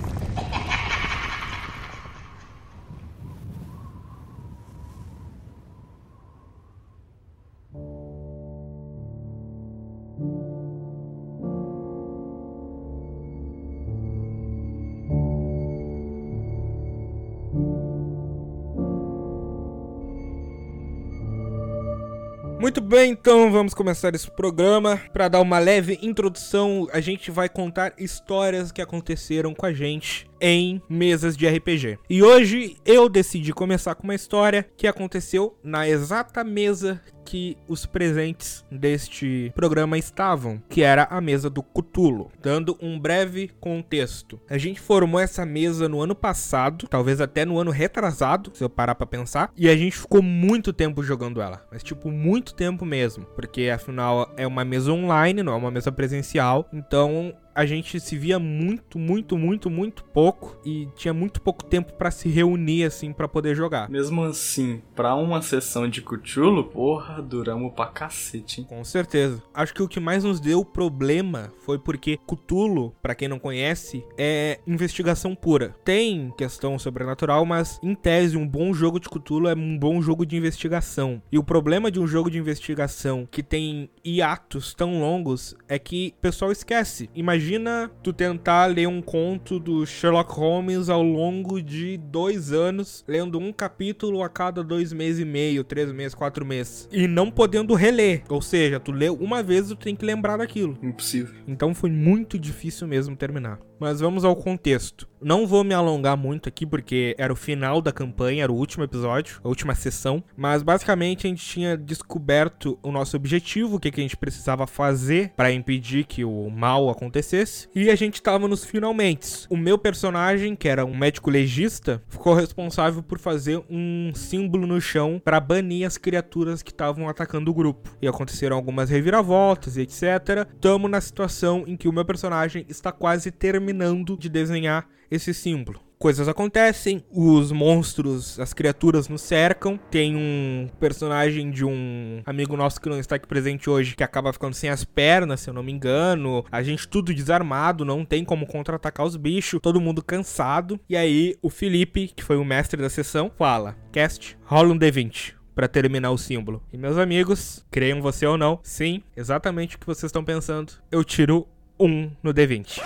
Muito 22.63 22.81
bem, 22.81 23.11
então 23.11 23.51
vamos 23.51 23.75
começar 23.75 24.15
esse 24.15 24.31
programa. 24.31 24.97
Para 25.13 25.27
dar 25.27 25.41
uma 25.41 25.59
leve 25.59 25.99
introdução, 26.01 26.87
a 26.93 27.01
gente 27.01 27.29
vai 27.29 27.49
contar 27.49 27.93
histórias 27.99 28.71
que 28.71 28.81
aconteceram 28.81 29.53
com 29.53 29.67
a 29.67 29.73
gente 29.73 30.31
em 30.41 30.81
mesas 30.89 31.37
de 31.37 31.45
RPG. 31.49 31.99
E 32.09 32.23
hoje 32.23 32.77
eu 32.87 33.09
decidi 33.09 33.53
começar 33.53 33.97
com 33.97 34.05
uma 34.05 34.15
história 34.15 34.65
que 34.77 34.87
aconteceu 34.87 35.59
na 35.61 35.89
exata 35.89 36.45
mesa 36.45 37.03
que 37.33 37.57
os 37.67 37.87
presentes 37.87 38.63
deste 38.71 39.51
programa 39.55 39.97
estavam, 39.97 40.63
que 40.69 40.83
era 40.83 41.05
a 41.05 41.19
mesa 41.19 41.49
do 41.49 41.63
Cutulo. 41.63 42.31
Dando 42.43 42.77
um 42.79 43.01
breve 43.01 43.51
contexto. 43.59 44.39
A 44.51 44.59
gente 44.59 44.79
formou 44.79 45.19
essa 45.19 45.47
mesa 45.47 45.89
no 45.89 46.03
ano 46.03 46.15
passado, 46.15 46.87
talvez 46.91 47.23
até 47.23 47.47
no 47.47 47.59
ano 47.59 47.71
retrasado, 47.71 48.51
se 48.53 48.63
eu 48.63 48.69
parar 48.69 48.95
para 48.95 49.07
pensar, 49.07 49.51
e 49.57 49.67
a 49.67 49.75
gente 49.75 49.97
ficou 49.97 50.21
muito 50.21 50.75
tempo 50.75 51.03
jogando 51.03 51.41
ela, 51.41 51.67
mas 51.73 51.83
tipo 51.83 52.11
muito 52.11 52.55
tempo 52.55 52.85
mesmo, 52.85 53.25
porque 53.35 53.71
afinal 53.71 54.31
é 54.37 54.47
uma 54.47 54.63
mesa 54.63 54.93
online, 54.93 55.43
não 55.43 55.55
é 55.55 55.57
uma 55.57 55.71
mesa 55.71 55.91
presencial, 55.91 56.69
então 56.71 57.35
a 57.55 57.67
gente 57.67 58.01
se 58.01 58.17
via 58.17 58.39
muito, 58.39 58.99
muito, 58.99 59.37
muito, 59.37 59.71
muito 59.71 60.05
pouco 60.05 60.59
e 60.65 60.89
tinha 60.97 61.13
muito 61.13 61.41
pouco 61.41 61.65
tempo 61.65 61.93
para 61.95 62.11
se 62.11 62.29
reunir 62.29 62.85
assim 62.85 63.13
para 63.13 63.29
poder 63.29 63.55
jogar. 63.55 63.89
Mesmo 63.91 64.25
assim, 64.25 64.81
pra 64.95 65.15
uma 65.15 65.43
sessão 65.43 65.89
de 65.89 66.01
Cthulhu, 66.03 66.65
porra, 66.65 67.22
duramos 67.23 67.73
pra 67.73 67.87
cacete, 67.87 68.61
hein? 68.61 68.67
Com 68.69 68.85
certeza. 68.85 69.43
Acho 69.55 69.73
que 69.75 69.83
o 69.83 69.89
que 69.89 70.01
mais 70.01 70.25
nos 70.25 70.41
deu 70.41 70.65
problema 70.65 71.53
foi 71.65 71.79
porque 71.79 72.19
Cthulhu, 72.27 72.95
para 73.03 73.15
quem 73.15 73.29
não 73.29 73.39
conhece, 73.39 74.05
é 74.19 74.59
investigação 74.67 75.35
pura. 75.35 75.75
Tem 75.85 76.33
questão 76.37 76.79
sobrenatural, 76.79 77.45
mas 77.47 77.79
em 77.83 77.95
tese 77.95 78.37
um 78.37 78.47
bom 78.47 78.73
jogo 78.75 78.99
de 78.99 79.09
Cthulhu 79.09 79.49
é 79.49 79.55
um 79.55 79.79
bom 79.79 80.03
jogo 80.03 80.27
de 80.27 80.37
investigação. 80.37 81.23
E 81.31 81.39
o 81.39 81.45
problema 81.45 81.91
de 81.91 82.01
um 82.01 82.07
jogo 82.07 82.31
de 82.31 82.39
investigação 82.39 83.27
que 83.31 83.43
tem 83.43 83.91
hiatos 84.05 84.75
tão 84.75 85.01
longos 85.01 85.55
é 85.69 85.79
que 85.79 86.15
o 86.19 86.21
pessoal 86.21 86.53
esquece. 86.53 87.09
Imagina 87.15 87.91
tu 88.03 88.13
tentar 88.13 88.67
ler 88.67 88.89
um 88.89 89.01
conto 89.01 89.59
do 89.59 89.87
Sherlock 89.87 90.33
Holmes 90.33 90.89
ao 90.89 91.03
longo 91.03 91.63
de 91.63 91.97
dois 91.97 92.53
anos, 92.53 93.05
lendo 93.07 93.39
um 93.39 93.53
capítulo 93.53 94.23
a 94.23 94.29
cada 94.29 94.63
dois 94.63 94.93
meses 94.93 95.21
e 95.21 95.25
meio, 95.25 95.65
três 95.65 95.93
meses, 95.93 96.15
quatro 96.15 96.45
meses, 96.45 96.89
e 96.91 97.07
não 97.13 97.31
podendo 97.31 97.75
reler. 97.75 98.23
Ou 98.29 98.43
seja, 98.43 98.81
tu 98.81 98.91
lê 98.91 99.09
uma 99.09 99.43
vez 99.43 99.67
e 99.67 99.77
tu 99.77 99.77
tem 99.77 99.95
que 99.95 100.05
lembrar 100.05 100.39
daquilo. 100.39 100.77
Impossível. 100.83 101.35
Então 101.47 101.75
foi 101.75 101.91
muito 101.91 102.39
difícil 102.39 102.89
mesmo 102.89 103.15
terminar. 103.15 103.61
Mas 103.83 103.99
vamos 103.99 104.25
ao 104.25 104.37
contexto. 104.37 105.09
Não 105.21 105.45
vou 105.45 105.65
me 105.65 105.75
alongar 105.75 106.17
muito 106.17 106.49
aqui 106.49 106.65
porque 106.65 107.17
era 107.19 107.33
o 107.33 107.37
final 107.37 107.81
da 107.81 107.91
campanha, 107.91 108.45
era 108.45 108.53
o 108.53 108.57
último 108.57 108.85
episódio, 108.85 109.41
a 109.43 109.49
última 109.49 109.75
sessão. 109.75 110.23
Mas 110.37 110.63
basicamente 110.63 111.27
a 111.27 111.31
gente 111.31 111.45
tinha 111.45 111.77
descoberto 111.77 112.79
o 112.81 112.93
nosso 112.93 113.17
objetivo, 113.17 113.77
o 113.77 113.81
que, 113.81 113.91
que 113.91 114.01
a 114.01 114.05
gente 114.05 114.17
precisava 114.17 114.69
fazer 114.69 115.33
para 115.37 115.53
impedir 115.53 116.05
que 116.05 116.25
o 116.25 116.49
mal 116.49 116.89
acontecesse. 116.91 117.69
E 117.75 117.91
a 117.91 117.97
gente 117.97 118.23
tava 118.23 118.47
nos 118.47 118.65
finalmente. 118.65 119.47
O 119.51 119.57
meu 119.57 119.77
personagem, 119.77 120.55
que 120.55 120.69
era 120.69 120.85
um 120.85 120.97
médico 120.97 121.29
legista, 121.29 122.01
ficou 122.09 122.35
responsável 122.35 123.03
por 123.03 123.19
fazer 123.19 123.61
um 123.69 124.13
símbolo 124.15 124.65
no 124.65 124.81
chão 124.81 125.21
para 125.25 125.41
banir 125.41 125.87
as 125.87 125.99
criaturas 125.99 126.63
que 126.63 126.71
estavam 126.71 127.09
atacando 127.09 127.51
o 127.51 127.55
grupo. 127.55 127.91
E 128.01 128.07
aconteceram 128.07 128.57
algumas 128.57 128.91
reviravoltas 128.91 129.77
e 129.77 129.83
etc. 129.83 130.47
Tamo 130.61 130.87
na 130.87 131.01
situação 131.01 131.65
em 131.67 131.77
que 131.77 131.89
o 131.89 131.93
meu 131.93 132.05
personagem 132.05 132.65
está 132.69 132.93
quase 132.93 133.33
terminando 133.33 133.72
de 134.17 134.29
desenhar 134.29 134.87
esse 135.11 135.35
símbolo. 135.35 135.81
Coisas 136.03 136.27
acontecem, 136.27 137.05
os 137.13 137.53
monstros, 137.53 138.41
as 138.41 138.53
criaturas 138.53 139.09
nos 139.09 139.21
cercam. 139.23 139.79
Tem 139.89 140.17
um 140.17 140.69
personagem 140.81 141.49
de 141.49 141.65
um 141.65 142.21
amigo 142.27 142.57
nosso 142.57 142.81
que 142.81 142.89
não 142.89 142.99
está 142.99 143.15
aqui 143.15 143.29
presente 143.29 143.71
hoje 143.71 143.95
que 143.95 144.03
acaba 144.03 144.33
ficando 144.33 144.53
sem 144.53 144.69
as 144.69 144.85
pernas, 144.85 145.43
se 145.43 145.49
eu 145.49 145.55
não 145.55 145.63
me 145.63 145.71
engano. 145.71 146.45
A 146.51 146.61
gente 146.61 146.89
tudo 146.89 147.15
desarmado, 147.15 147.85
não 147.85 148.05
tem 148.05 148.25
como 148.25 148.49
contra-atacar 148.49 149.07
os 149.07 149.15
bichos, 149.15 149.61
todo 149.63 149.81
mundo 149.81 150.03
cansado. 150.03 150.81
E 150.89 150.97
aí 150.97 151.37
o 151.41 151.49
Felipe, 151.49 152.09
que 152.09 152.25
foi 152.25 152.37
o 152.37 152.45
mestre 152.45 152.83
da 152.83 152.91
sessão, 152.91 153.31
fala: 153.39 153.77
Cast, 153.93 154.37
rola 154.45 154.73
um 154.73 154.79
D20 154.79 155.35
para 155.55 155.69
terminar 155.69 156.11
o 156.11 156.19
símbolo. 156.19 156.65
E 156.73 156.77
meus 156.77 156.99
amigos, 156.99 157.65
creiam 157.71 158.03
você 158.03 158.27
ou 158.27 158.37
não, 158.37 158.59
sim, 158.65 159.05
exatamente 159.17 159.77
o 159.77 159.79
que 159.79 159.87
vocês 159.87 160.09
estão 160.09 160.25
pensando. 160.25 160.73
Eu 160.91 161.05
tiro 161.05 161.47
um 161.79 162.11
no 162.25 162.35
D20. 162.35 162.81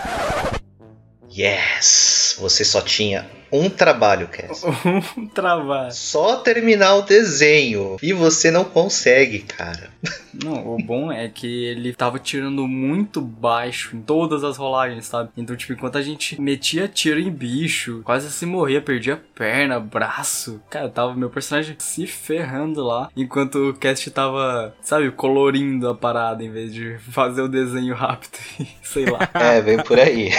Yes! 1.36 2.34
Você 2.38 2.64
só 2.64 2.80
tinha 2.80 3.28
um 3.52 3.68
trabalho, 3.68 4.28
Cass. 4.28 4.64
Um 5.16 5.26
trabalho. 5.26 5.92
Só 5.92 6.36
terminar 6.36 6.96
o 6.96 7.02
desenho. 7.02 7.96
E 8.02 8.12
você 8.12 8.50
não 8.50 8.64
consegue, 8.64 9.40
cara. 9.40 9.90
Não, 10.44 10.74
o 10.74 10.78
bom 10.78 11.10
é 11.10 11.28
que 11.28 11.46
ele 11.46 11.94
tava 11.94 12.18
tirando 12.18 12.66
muito 12.66 13.20
baixo 13.20 13.96
em 13.96 14.02
todas 14.02 14.44
as 14.44 14.56
rolagens, 14.56 15.06
sabe? 15.06 15.30
Então, 15.36 15.56
tipo, 15.56 15.72
enquanto 15.72 15.96
a 15.96 16.02
gente 16.02 16.40
metia 16.40 16.88
tiro 16.88 17.18
em 17.18 17.30
bicho, 17.30 18.02
quase 18.04 18.30
se 18.30 18.44
morria, 18.44 18.82
perdia 18.82 19.20
perna, 19.34 19.80
braço. 19.80 20.60
Cara, 20.68 20.88
tava 20.88 21.14
meu 21.14 21.30
personagem 21.30 21.76
se 21.78 22.06
ferrando 22.06 22.84
lá, 22.84 23.10
enquanto 23.16 23.70
o 23.70 23.74
cast 23.74 24.10
tava, 24.10 24.74
sabe, 24.82 25.10
colorindo 25.10 25.88
a 25.88 25.94
parada 25.94 26.44
em 26.44 26.50
vez 26.50 26.72
de 26.72 26.98
fazer 27.10 27.42
o 27.42 27.48
desenho 27.48 27.94
rápido 27.94 28.38
e 28.60 28.66
sei 28.82 29.06
lá. 29.06 29.28
É, 29.34 29.60
vem 29.60 29.78
por 29.78 29.98
aí. 29.98 30.30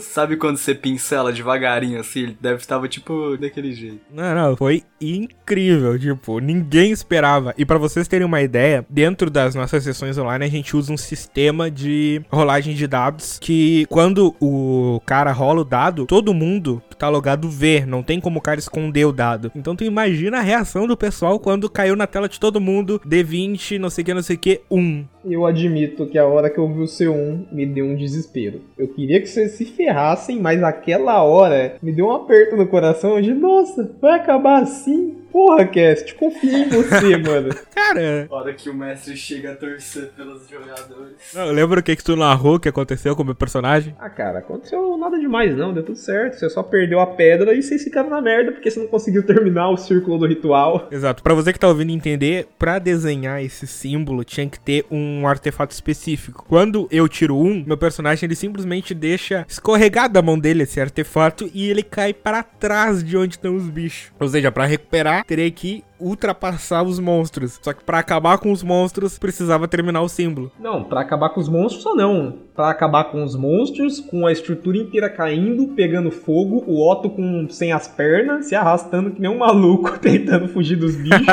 sabe 0.00 0.36
quando 0.36 0.58
você 0.58 0.74
pincela 0.74 1.32
devagarinho 1.32 1.95
assim? 1.96 2.20
Ele 2.20 2.38
deve 2.40 2.60
estava 2.60 2.88
tipo 2.88 3.36
daquele 3.36 3.72
jeito. 3.72 4.00
Não, 4.12 4.34
não, 4.34 4.56
foi 4.56 4.82
incrível, 5.00 5.98
tipo, 5.98 6.38
ninguém 6.38 6.90
esperava. 6.90 7.54
E 7.56 7.64
para 7.64 7.78
vocês 7.78 8.08
terem 8.08 8.26
uma 8.26 8.42
ideia, 8.42 8.84
dentro 8.88 9.30
das 9.30 9.54
nossas 9.54 9.84
sessões 9.84 10.16
online 10.18 10.44
a 10.44 10.48
gente 10.48 10.76
usa 10.76 10.92
um 10.92 10.96
sistema 10.96 11.70
de 11.70 12.22
rolagem 12.30 12.74
de 12.74 12.86
dados 12.86 13.38
que 13.40 13.86
quando 13.86 14.34
o 14.40 15.00
cara 15.06 15.32
rola 15.32 15.60
o 15.60 15.64
dado, 15.64 16.06
todo 16.06 16.34
mundo 16.34 16.82
que 16.90 16.96
tá 16.96 17.08
logado 17.08 17.48
vê, 17.48 17.84
não 17.86 18.02
tem 18.02 18.20
como 18.20 18.38
o 18.38 18.42
cara 18.42 18.58
esconder 18.58 19.04
o 19.04 19.12
dado. 19.12 19.50
Então 19.54 19.76
tu 19.76 19.84
imagina 19.84 20.38
a 20.38 20.42
reação 20.42 20.86
do 20.86 20.96
pessoal 20.96 21.38
quando 21.38 21.70
caiu 21.70 21.96
na 21.96 22.06
tela 22.06 22.28
de 22.28 22.40
todo 22.40 22.60
mundo 22.60 23.00
D20, 23.06 23.78
não 23.78 23.90
sei 23.90 24.02
o 24.02 24.04
que, 24.04 24.14
não 24.14 24.22
sei 24.22 24.36
o 24.36 24.38
que, 24.38 24.60
1. 24.70 25.04
Eu 25.28 25.44
admito 25.44 26.06
que 26.06 26.18
a 26.18 26.26
hora 26.26 26.48
que 26.48 26.58
eu 26.58 26.68
vi 26.68 26.80
o 26.80 26.84
C1 26.84 27.46
me 27.50 27.66
deu 27.66 27.84
um 27.84 27.96
desespero. 27.96 28.60
Eu 28.78 28.88
queria 28.88 29.20
que 29.20 29.26
vocês 29.26 29.52
se 29.52 29.64
ferrassem, 29.64 30.40
mas 30.40 30.62
aquela 30.62 31.22
hora 31.22 31.76
me 31.82 31.92
deu 31.92 32.06
um 32.06 32.12
aperto 32.12 32.56
no 32.56 32.66
coração 32.66 33.20
de 33.20 33.34
nossa, 33.34 33.90
vai 34.00 34.18
acabar 34.18 34.62
assim? 34.62 35.15
Porra, 35.32 35.66
Cast, 35.66 36.14
confia 36.14 36.58
em 36.58 36.68
você, 36.68 37.16
mano. 37.18 37.50
Cara, 37.74 38.26
Hora 38.30 38.52
que 38.54 38.68
o 38.70 38.74
mestre 38.74 39.16
chega 39.16 39.52
a 39.52 39.56
torcer 39.56 40.10
pelos 40.16 40.48
jogadores. 40.48 41.34
eu 41.34 41.52
lembro 41.52 41.80
o 41.80 41.82
que, 41.82 41.94
que 41.96 42.04
tu 42.04 42.16
narrou 42.16 42.58
que 42.58 42.68
aconteceu 42.68 43.14
com 43.14 43.22
o 43.22 43.26
meu 43.26 43.34
personagem. 43.34 43.94
Ah, 43.98 44.08
cara, 44.10 44.38
aconteceu 44.40 44.96
nada 44.96 45.18
demais 45.18 45.56
não, 45.56 45.72
deu 45.72 45.82
tudo 45.84 45.98
certo. 45.98 46.38
Você 46.38 46.48
só 46.50 46.62
perdeu 46.62 47.00
a 47.00 47.06
pedra 47.06 47.54
e 47.54 47.62
vocês 47.62 47.82
ficaram 47.82 48.10
na 48.10 48.20
merda 48.20 48.52
porque 48.52 48.70
você 48.70 48.80
não 48.80 48.86
conseguiu 48.86 49.22
terminar 49.24 49.70
o 49.70 49.76
círculo 49.76 50.18
do 50.18 50.26
ritual. 50.26 50.88
Exato. 50.90 51.22
Pra 51.22 51.34
você 51.34 51.52
que 51.52 51.58
tá 51.58 51.68
ouvindo 51.68 51.90
entender, 51.92 52.48
pra 52.58 52.78
desenhar 52.78 53.42
esse 53.42 53.66
símbolo 53.66 54.24
tinha 54.24 54.48
que 54.48 54.58
ter 54.58 54.84
um 54.90 55.26
artefato 55.26 55.72
específico. 55.74 56.44
Quando 56.48 56.88
eu 56.90 57.08
tiro 57.08 57.36
um, 57.36 57.64
meu 57.66 57.76
personagem 57.76 58.26
ele 58.26 58.34
simplesmente 58.34 58.94
deixa 58.94 59.44
escorregar 59.48 60.10
da 60.10 60.22
mão 60.22 60.38
dele 60.38 60.62
esse 60.62 60.80
artefato 60.80 61.50
e 61.54 61.68
ele 61.70 61.82
cai 61.82 62.12
para 62.12 62.42
trás 62.42 63.02
de 63.02 63.16
onde 63.16 63.34
estão 63.34 63.54
os 63.54 63.68
bichos. 63.68 64.12
Ou 64.18 64.28
seja, 64.28 64.50
pra 64.50 64.66
recuperar, 64.66 65.15
teria 65.24 65.50
que 65.50 65.84
ultrapassar 65.98 66.82
os 66.82 66.98
monstros. 66.98 67.58
Só 67.62 67.72
que 67.72 67.84
pra 67.84 67.98
acabar 67.98 68.38
com 68.38 68.52
os 68.52 68.62
monstros, 68.62 69.18
precisava 69.18 69.68
terminar 69.68 70.02
o 70.02 70.08
símbolo. 70.08 70.50
Não, 70.58 70.84
pra 70.84 71.00
acabar 71.00 71.30
com 71.30 71.40
os 71.40 71.48
monstros 71.48 71.84
ou 71.86 71.96
não. 71.96 72.38
Pra 72.54 72.70
acabar 72.70 73.04
com 73.04 73.22
os 73.22 73.36
monstros, 73.36 74.00
com 74.00 74.26
a 74.26 74.32
estrutura 74.32 74.78
inteira 74.78 75.10
caindo, 75.10 75.68
pegando 75.74 76.10
fogo, 76.10 76.64
o 76.66 76.90
Otto 76.90 77.10
com 77.10 77.46
sem 77.50 77.70
as 77.72 77.86
pernas, 77.86 78.46
se 78.46 78.54
arrastando 78.54 79.10
que 79.10 79.20
nem 79.20 79.30
um 79.30 79.38
maluco 79.38 79.98
tentando 80.00 80.48
fugir 80.48 80.76
dos 80.76 80.96
bichos. 80.96 81.26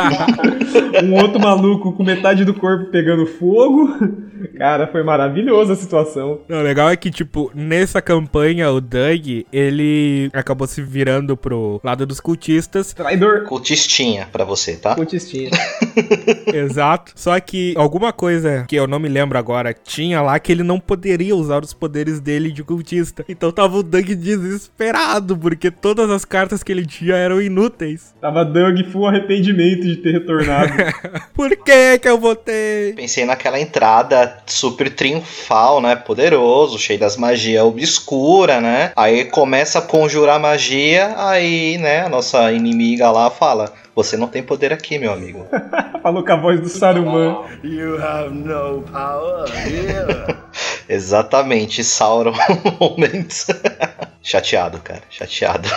um 1.03 1.13
outro 1.13 1.39
maluco 1.39 1.93
com 1.93 2.03
metade 2.03 2.43
do 2.43 2.53
corpo 2.53 2.91
pegando 2.91 3.25
fogo. 3.25 3.89
Cara, 4.57 4.87
foi 4.87 5.03
maravilhosa 5.03 5.73
a 5.73 5.75
situação. 5.75 6.41
Não, 6.47 6.59
o 6.59 6.63
legal 6.63 6.89
é 6.89 6.95
que, 6.97 7.09
tipo, 7.09 7.49
nessa 7.55 8.01
campanha, 8.01 8.69
o 8.71 8.81
Doug, 8.81 9.45
ele 9.51 10.29
acabou 10.33 10.67
se 10.67 10.81
virando 10.81 11.37
pro 11.37 11.79
lado 11.83 12.05
dos 12.05 12.19
cultistas. 12.19 12.93
Traidor. 12.93 13.43
Cultistinha 13.43 14.27
pra 14.31 14.43
você, 14.43 14.52
tá? 14.77 14.95
Cultistinha. 14.95 15.51
Exato. 16.53 17.11
Só 17.15 17.39
que 17.39 17.73
alguma 17.77 18.13
coisa 18.13 18.65
que 18.67 18.75
eu 18.75 18.87
não 18.87 18.99
me 18.99 19.09
lembro 19.09 19.37
agora 19.37 19.73
tinha 19.73 20.21
lá 20.21 20.39
que 20.39 20.51
ele 20.51 20.63
não 20.63 20.79
poderia 20.79 21.35
usar 21.35 21.63
os 21.63 21.73
poderes 21.73 22.19
dele 22.19 22.51
de 22.51 22.63
cultista. 22.63 23.25
Então 23.27 23.51
tava 23.51 23.77
o 23.77 23.83
Doug 23.83 24.05
desesperado, 24.05 25.37
porque 25.37 25.69
todas 25.69 26.09
as 26.09 26.25
cartas 26.25 26.63
que 26.63 26.71
ele 26.71 26.85
tinha 26.85 27.15
eram 27.15 27.41
inúteis. 27.41 28.13
Tava 28.21 28.45
Doug 28.45 28.79
full 28.91 29.07
arrependimento 29.07 29.83
de 29.83 29.97
ter 29.97 30.11
retornado. 30.11 30.73
Por 31.33 31.55
que 31.57 31.99
que 31.99 32.07
eu 32.07 32.17
votei? 32.17 32.93
Pensei 32.93 33.25
naquela 33.25 33.59
entrada 33.59 34.37
super 34.45 34.89
triunfal, 34.89 35.81
né? 35.81 35.95
Poderoso, 35.95 36.77
cheio 36.79 36.99
das 36.99 37.17
magias 37.17 37.63
obscura, 37.63 38.61
né? 38.61 38.91
Aí 38.95 39.25
começa 39.25 39.79
a 39.79 39.81
conjurar 39.81 40.39
magia, 40.39 41.13
aí, 41.17 41.77
né, 41.77 42.01
a 42.01 42.09
nossa 42.09 42.51
inimiga 42.51 43.11
lá 43.11 43.29
fala: 43.29 43.73
Você 43.95 44.17
não 44.17 44.27
tem 44.27 44.41
poder 44.41 44.73
aqui, 44.73 44.97
meu 44.97 45.13
amigo. 45.13 45.47
Falou 46.01 46.23
com 46.25 46.31
a 46.31 46.35
voz 46.35 46.59
do 46.59 46.67
Saruman. 46.69 47.45
You 47.63 48.01
have 48.01 48.33
no 48.33 48.81
power 48.91 49.47
here. 49.67 50.35
Exatamente, 50.89 51.83
Sauron 51.83 52.33
momentos. 52.79 53.47
chateado, 54.21 54.79
cara, 54.79 55.01
chateado. 55.09 55.69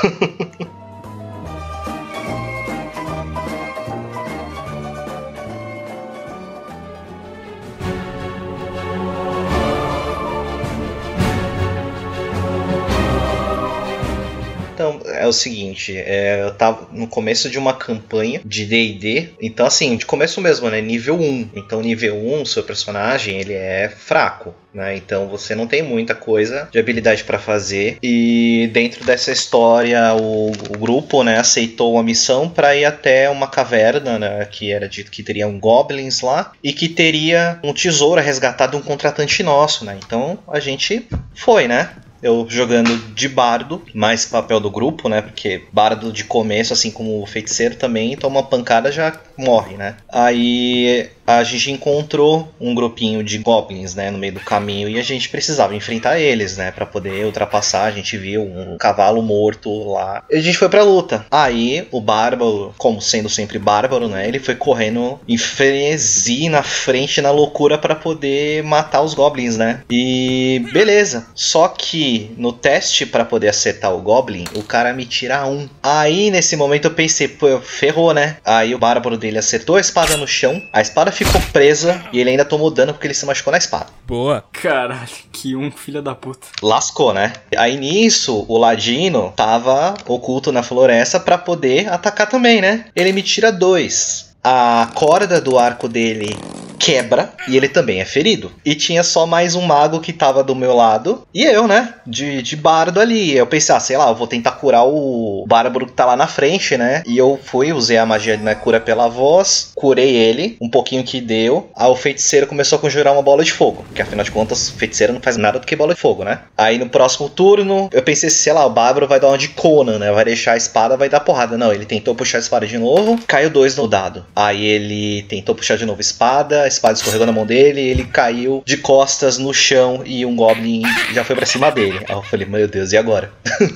É 15.26 15.28
o 15.28 15.32
seguinte, 15.32 15.96
é, 15.96 16.42
eu 16.42 16.54
tava 16.54 16.88
no 16.92 17.06
começo 17.06 17.50
de 17.50 17.58
uma 17.58 17.74
campanha 17.74 18.40
de 18.44 18.64
D&D, 18.64 19.30
então 19.40 19.66
assim, 19.66 19.96
de 19.96 20.06
começo 20.06 20.40
mesmo, 20.40 20.70
né, 20.70 20.80
nível 20.80 21.20
1. 21.20 21.50
Então 21.54 21.80
nível 21.80 22.16
1, 22.16 22.44
seu 22.46 22.62
personagem, 22.62 23.40
ele 23.40 23.52
é 23.52 23.88
fraco, 23.88 24.54
né? 24.72 24.96
Então 24.96 25.28
você 25.28 25.54
não 25.54 25.66
tem 25.66 25.82
muita 25.82 26.14
coisa 26.14 26.68
de 26.70 26.78
habilidade 26.78 27.24
para 27.24 27.38
fazer. 27.38 27.98
E 28.02 28.68
dentro 28.72 29.04
dessa 29.04 29.32
história, 29.32 30.14
o, 30.14 30.50
o 30.50 30.78
grupo, 30.78 31.22
né, 31.22 31.38
aceitou 31.38 31.98
a 31.98 32.02
missão 32.02 32.48
para 32.48 32.76
ir 32.76 32.84
até 32.84 33.28
uma 33.28 33.48
caverna, 33.48 34.18
né, 34.18 34.44
que 34.44 34.70
era 34.70 34.88
dito 34.88 35.10
que 35.10 35.22
teria 35.22 35.48
um 35.48 35.58
goblins 35.58 36.20
lá 36.20 36.52
e 36.62 36.72
que 36.72 36.88
teria 36.88 37.58
um 37.62 37.72
tesouro 37.72 38.20
resgatado 38.20 38.72
de 38.72 38.82
um 38.82 38.86
contratante 38.86 39.42
nosso, 39.42 39.84
né? 39.84 39.98
Então 40.04 40.38
a 40.48 40.60
gente 40.60 41.06
foi, 41.34 41.66
né? 41.68 41.90
Eu 42.22 42.46
jogando 42.48 42.96
de 43.14 43.28
bardo, 43.28 43.82
mais 43.94 44.24
papel 44.24 44.60
do 44.60 44.70
grupo, 44.70 45.08
né? 45.08 45.22
Porque 45.22 45.64
bardo 45.72 46.12
de 46.12 46.24
começo, 46.24 46.72
assim 46.72 46.90
como 46.90 47.22
o 47.22 47.26
feiticeiro 47.26 47.76
também, 47.76 48.16
toma 48.16 48.42
pancada 48.42 48.90
já 48.90 49.12
morre, 49.36 49.76
né? 49.76 49.96
Aí 50.08 51.08
a 51.26 51.42
gente 51.42 51.72
encontrou 51.72 52.48
um 52.60 52.74
grupinho 52.74 53.24
de 53.24 53.38
goblins, 53.38 53.94
né, 53.94 54.10
no 54.10 54.18
meio 54.18 54.34
do 54.34 54.40
caminho 54.40 54.88
e 54.88 54.98
a 54.98 55.02
gente 55.02 55.28
precisava 55.28 55.74
enfrentar 55.74 56.20
eles, 56.20 56.56
né, 56.56 56.70
para 56.70 56.86
poder 56.86 57.26
ultrapassar. 57.26 57.84
A 57.84 57.90
gente 57.90 58.16
viu 58.16 58.42
um 58.42 58.76
cavalo 58.78 59.20
morto 59.22 59.92
lá. 59.92 60.22
E 60.30 60.36
a 60.36 60.40
gente 60.40 60.56
foi 60.56 60.68
pra 60.68 60.84
luta. 60.84 61.26
Aí 61.30 61.88
o 61.90 62.00
bárbaro, 62.00 62.72
como 62.78 63.02
sendo 63.02 63.28
sempre 63.28 63.58
bárbaro, 63.58 64.08
né, 64.08 64.28
ele 64.28 64.38
foi 64.38 64.54
correndo 64.54 65.18
em 65.26 65.36
frenesi 65.36 66.48
na 66.48 66.62
frente, 66.62 67.20
na 67.20 67.30
loucura 67.30 67.76
para 67.76 67.96
poder 67.96 68.62
matar 68.62 69.02
os 69.02 69.14
goblins, 69.14 69.56
né? 69.56 69.82
E 69.90 70.64
beleza. 70.72 71.26
Só 71.34 71.68
que 71.68 72.30
no 72.36 72.52
teste 72.52 73.04
para 73.04 73.24
poder 73.24 73.48
acertar 73.48 73.94
o 73.94 74.00
goblin, 74.00 74.44
o 74.54 74.62
cara 74.62 74.92
me 74.92 75.04
tira 75.04 75.46
um. 75.46 75.68
Aí 75.82 76.30
nesse 76.30 76.56
momento 76.56 76.86
eu 76.86 76.90
pensei, 76.92 77.26
pô, 77.26 77.58
ferrou, 77.60 78.14
né? 78.14 78.36
Aí 78.44 78.74
o 78.74 78.78
bárbaro 78.78 79.16
dele 79.26 79.38
acertou 79.38 79.76
a 79.76 79.80
espada 79.80 80.16
no 80.16 80.26
chão, 80.26 80.62
a 80.72 80.80
espada 80.80 81.10
ficou 81.10 81.40
presa 81.52 82.02
e 82.12 82.20
ele 82.20 82.30
ainda 82.30 82.44
tomou 82.44 82.70
dano 82.70 82.92
porque 82.92 83.06
ele 83.06 83.14
se 83.14 83.26
machucou 83.26 83.50
na 83.50 83.58
espada. 83.58 83.86
Boa. 84.06 84.44
Caralho, 84.52 85.08
que 85.32 85.56
um 85.56 85.70
filho 85.70 86.00
da 86.00 86.14
puta. 86.14 86.46
Lascou, 86.62 87.12
né? 87.12 87.32
Aí 87.56 87.76
nisso, 87.76 88.44
o 88.48 88.56
ladino 88.56 89.32
tava 89.36 89.94
oculto 90.06 90.52
na 90.52 90.62
floresta 90.62 91.18
para 91.18 91.36
poder 91.36 91.88
atacar 91.88 92.28
também, 92.28 92.60
né? 92.60 92.86
Ele 92.94 93.12
me 93.12 93.22
tira 93.22 93.50
dois. 93.50 94.34
A 94.42 94.90
corda 94.94 95.40
do 95.40 95.58
arco 95.58 95.88
dele 95.88 96.36
quebra 96.78 97.32
e 97.48 97.56
ele 97.56 97.68
também 97.68 98.00
é 98.00 98.04
ferido. 98.04 98.52
E 98.64 98.74
tinha 98.74 99.02
só 99.02 99.26
mais 99.26 99.54
um 99.54 99.62
mago 99.62 100.00
que 100.00 100.12
tava 100.12 100.42
do 100.42 100.54
meu 100.54 100.74
lado 100.74 101.26
e 101.34 101.44
eu, 101.44 101.66
né? 101.66 101.94
De, 102.06 102.42
de 102.42 102.56
bardo 102.56 103.00
ali. 103.00 103.36
Eu 103.36 103.46
pensei, 103.46 103.74
ah, 103.74 103.80
sei 103.80 103.96
lá, 103.96 104.08
eu 104.08 104.14
vou 104.14 104.26
tentar 104.26 104.52
curar 104.52 104.84
o 104.86 105.44
bárbaro 105.46 105.86
que 105.86 105.92
tá 105.92 106.04
lá 106.04 106.16
na 106.16 106.26
frente, 106.26 106.76
né? 106.76 107.02
E 107.06 107.16
eu 107.16 107.38
fui, 107.42 107.72
usei 107.72 107.98
a 107.98 108.06
magia 108.06 108.36
na 108.36 108.54
cura 108.54 108.80
pela 108.80 109.08
voz, 109.08 109.72
curei 109.74 110.14
ele, 110.14 110.56
um 110.60 110.68
pouquinho 110.68 111.04
que 111.04 111.20
deu. 111.20 111.70
Aí 111.74 111.88
o 111.88 111.96
feiticeiro 111.96 112.46
começou 112.46 112.78
a 112.78 112.80
conjurar 112.80 113.12
uma 113.12 113.22
bola 113.22 113.44
de 113.44 113.52
fogo, 113.52 113.84
porque 113.86 114.02
afinal 114.02 114.24
de 114.24 114.30
contas, 114.30 114.70
feiticeiro 114.70 115.12
não 115.12 115.20
faz 115.20 115.36
nada 115.36 115.58
do 115.58 115.66
que 115.66 115.76
bola 115.76 115.94
de 115.94 116.00
fogo, 116.00 116.24
né? 116.24 116.40
Aí 116.56 116.78
no 116.78 116.88
próximo 116.88 117.28
turno, 117.28 117.88
eu 117.92 118.02
pensei, 118.02 118.30
sei 118.30 118.52
lá, 118.52 118.66
o 118.66 118.70
bárbaro 118.70 119.06
vai 119.06 119.20
dar 119.20 119.28
uma 119.28 119.38
de 119.38 119.48
Conan, 119.48 119.98
né? 119.98 120.12
Vai 120.12 120.24
deixar 120.24 120.52
a 120.52 120.56
espada, 120.56 120.96
vai 120.96 121.08
dar 121.08 121.20
porrada. 121.20 121.56
Não, 121.56 121.72
ele 121.72 121.84
tentou 121.84 122.14
puxar 122.14 122.38
a 122.38 122.40
espada 122.40 122.66
de 122.66 122.78
novo, 122.78 123.18
caiu 123.26 123.50
dois 123.50 123.76
no 123.76 123.88
dado. 123.88 124.24
Aí 124.34 124.64
ele 124.64 125.22
tentou 125.22 125.54
puxar 125.54 125.76
de 125.76 125.86
novo 125.86 125.98
a 125.98 126.00
espada, 126.00 126.65
a 126.66 126.68
espada 126.68 126.94
escorregou 126.94 127.26
na 127.26 127.32
mão 127.32 127.46
dele, 127.46 127.80
ele 127.80 128.04
caiu 128.04 128.62
de 128.66 128.76
costas 128.76 129.38
no 129.38 129.54
chão 129.54 130.02
e 130.04 130.26
um 130.26 130.36
Goblin 130.36 130.82
já 131.12 131.24
foi 131.24 131.36
pra 131.36 131.46
cima 131.46 131.70
dele. 131.70 132.00
Aí 132.08 132.14
eu 132.14 132.22
falei, 132.22 132.46
meu 132.46 132.68
Deus, 132.68 132.92
e 132.92 132.96
agora? 132.96 133.30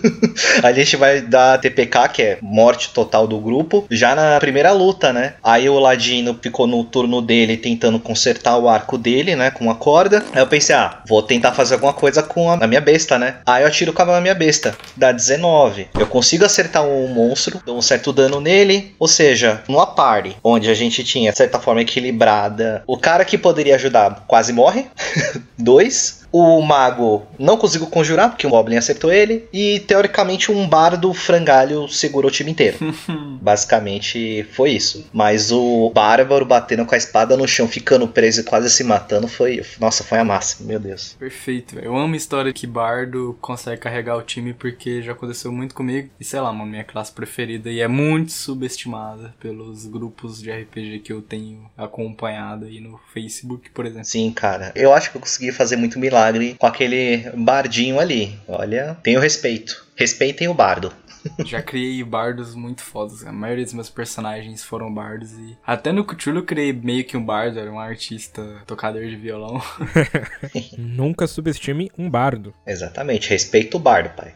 a 0.63 0.73
gente 0.73 0.97
vai 0.97 1.21
dar 1.21 1.59
TPK, 1.59 2.09
que 2.13 2.23
é 2.23 2.39
morte 2.43 2.91
total 2.91 3.27
do 3.27 3.39
grupo, 3.39 3.87
já 3.91 4.15
na 4.15 4.39
primeira 4.39 4.73
luta, 4.73 5.13
né? 5.13 5.35
Aí 5.43 5.69
o 5.69 5.79
Ladino 5.79 6.39
ficou 6.41 6.67
no 6.67 6.85
turno 6.85 7.23
dele 7.23 7.57
tentando 7.57 7.99
consertar 7.99 8.59
o 8.59 8.69
arco 8.69 8.99
dele, 8.99 9.37
né? 9.37 9.51
Com 9.51 9.71
a 9.71 9.75
corda. 9.75 10.25
Aí 10.33 10.43
eu 10.43 10.47
pensei, 10.47 10.75
ah, 10.75 11.03
vou 11.09 11.23
tentar 11.23 11.53
fazer 11.53 11.75
alguma 11.75 11.93
coisa 11.93 12.23
com 12.23 12.51
a, 12.51 12.55
a 12.55 12.67
minha 12.67 12.81
besta, 12.81 13.19
né? 13.19 13.37
Aí 13.47 13.63
eu 13.63 13.69
atiro 13.69 13.93
o 13.93 13.95
cavalo 13.95 14.17
na 14.17 14.23
minha 14.23 14.35
besta. 14.35 14.77
Dá 14.97 15.13
19. 15.13 15.89
Eu 15.99 16.07
consigo 16.07 16.45
acertar 16.45 16.85
um 16.85 17.09
monstro, 17.09 17.61
dou 17.65 17.79
um 17.79 17.83
certo 17.83 18.13
dano 18.13 18.41
nele. 18.41 18.95
Ou 18.99 19.09
seja, 19.09 19.63
numa 19.69 19.87
party, 19.87 20.37
onde 20.43 20.71
a 20.71 20.75
gente 20.75 21.05
tinha, 21.05 21.31
de 21.31 21.39
certa 21.39 21.59
forma, 21.59 21.83
equilibrada. 21.83 22.80
O 22.87 22.97
cara 22.99 23.25
que 23.25 23.39
poderia 23.39 23.75
ajudar 23.75 24.25
quase 24.27 24.53
morre. 24.53 24.87
Dois. 25.59 26.20
O 26.33 26.61
mago 26.63 27.27
não 27.39 27.57
conseguiu 27.57 27.89
conjurar, 27.89 28.31
porque 28.31 28.47
o 28.47 28.51
Goblin 28.51 28.77
acertou 28.77 29.13
ele. 29.13 29.49
E 29.53 29.81
teoricamente 29.81 30.53
um 30.53 30.69
bardo 30.69 31.13
frangalho 31.13 31.89
segurou 31.89 32.31
o 32.31 32.33
time 32.33 32.51
inteiro. 32.51 32.79
Basicamente 33.41 34.45
foi 34.53 34.73
isso. 34.73 35.09
Mas 35.13 35.51
o 35.51 35.91
bárbaro 35.91 36.45
batendo 36.45 36.87
com 36.87 36.95
a 36.95 36.99
espada 36.99 37.37
no 37.37 37.49
chão, 37.49 37.67
ficando 37.67 38.07
preso 38.07 38.41
e 38.41 38.45
quase 38.45 38.71
se 38.71 38.85
matando, 38.85 39.27
foi. 39.27 39.63
Nossa, 39.81 40.05
foi 40.05 40.19
a 40.19 40.25
massa, 40.25 40.63
meu 40.63 40.79
Deus. 40.79 41.17
Perfeito, 41.19 41.75
velho. 41.75 41.87
Eu 41.87 41.97
amo 41.97 42.15
a 42.15 42.17
história 42.17 42.53
que 42.53 42.67
Bardo 42.67 43.37
consegue 43.41 43.81
carregar 43.81 44.17
o 44.17 44.23
time 44.23 44.55
porque 44.55 45.03
já 45.03 45.13
aconteceu 45.13 45.51
muito 45.51 45.75
comigo. 45.75 46.11
E 46.21 46.25
sei 46.25 46.41
lá, 46.41 46.53
mano, 46.53 46.71
minha 46.71 46.85
classe 46.85 47.13
preferida. 47.13 47.71
E 47.71 47.81
é 47.81 47.89
muito 47.89 48.33
subestimada 48.33 49.35
pelos 49.41 49.87
grupos 49.87 50.41
de 50.41 50.51
RPG 50.51 51.01
que 51.01 51.13
eu 51.13 51.23
tenho 51.23 51.71
acompanhado 51.77 52.67
aí 52.67 52.81
no 52.81 53.01
Facebook, 53.13 53.71
por 53.71 53.87
exemplo. 53.87 54.05
Sim, 54.05 54.31
cara. 54.31 54.73
Eu 54.75 54.93
acho 54.93 55.11
que 55.11 55.17
eu 55.17 55.21
consegui 55.21 55.51
fazer 55.51 55.77
muito 55.77 55.99
milagre 55.99 56.20
com 56.59 56.67
aquele 56.67 57.31
bardinho 57.35 57.99
ali. 57.99 58.39
Olha, 58.47 58.97
tenho 59.03 59.21
respeito. 59.21 59.87
Respeitem 59.97 60.49
o 60.49 60.55
bardo. 60.55 60.93
Já 61.45 61.63
criei 61.63 62.03
bardos 62.03 62.55
muito 62.55 62.83
fodas. 62.83 63.25
A 63.25 63.33
maioria 63.33 63.65
dos 63.65 63.75
meus 63.75 63.91
personagens 63.91 64.65
foram 64.65 64.93
bardos 64.93 65.33
e 65.33 65.57
até 65.67 65.93
no 65.93 66.05
Cthulhu 66.05 66.39
eu 66.39 66.45
criei 66.45 66.73
meio 66.73 67.05
que 67.05 67.17
um 67.17 67.25
bardo, 67.25 67.59
era 67.59 67.71
um 67.71 67.79
artista 67.79 68.63
tocador 68.67 69.07
de 69.07 69.17
violão. 69.17 69.61
Nunca 70.79 71.27
subestime 71.27 71.91
um 71.97 72.09
bardo. 72.09 72.55
Exatamente, 72.67 73.31
respeita 73.31 73.77
o 73.77 73.81
bardo, 73.81 74.15
pai. 74.15 74.35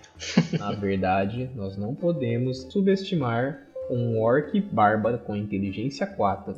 Na 0.59 0.73
verdade, 0.73 1.51
nós 1.55 1.77
não 1.77 1.95
podemos 1.95 2.67
subestimar 2.71 3.59
um 3.91 4.21
orc 4.21 4.61
bárbaro 4.61 5.19
com 5.19 5.37
inteligência 5.37 6.07
4. 6.07 6.57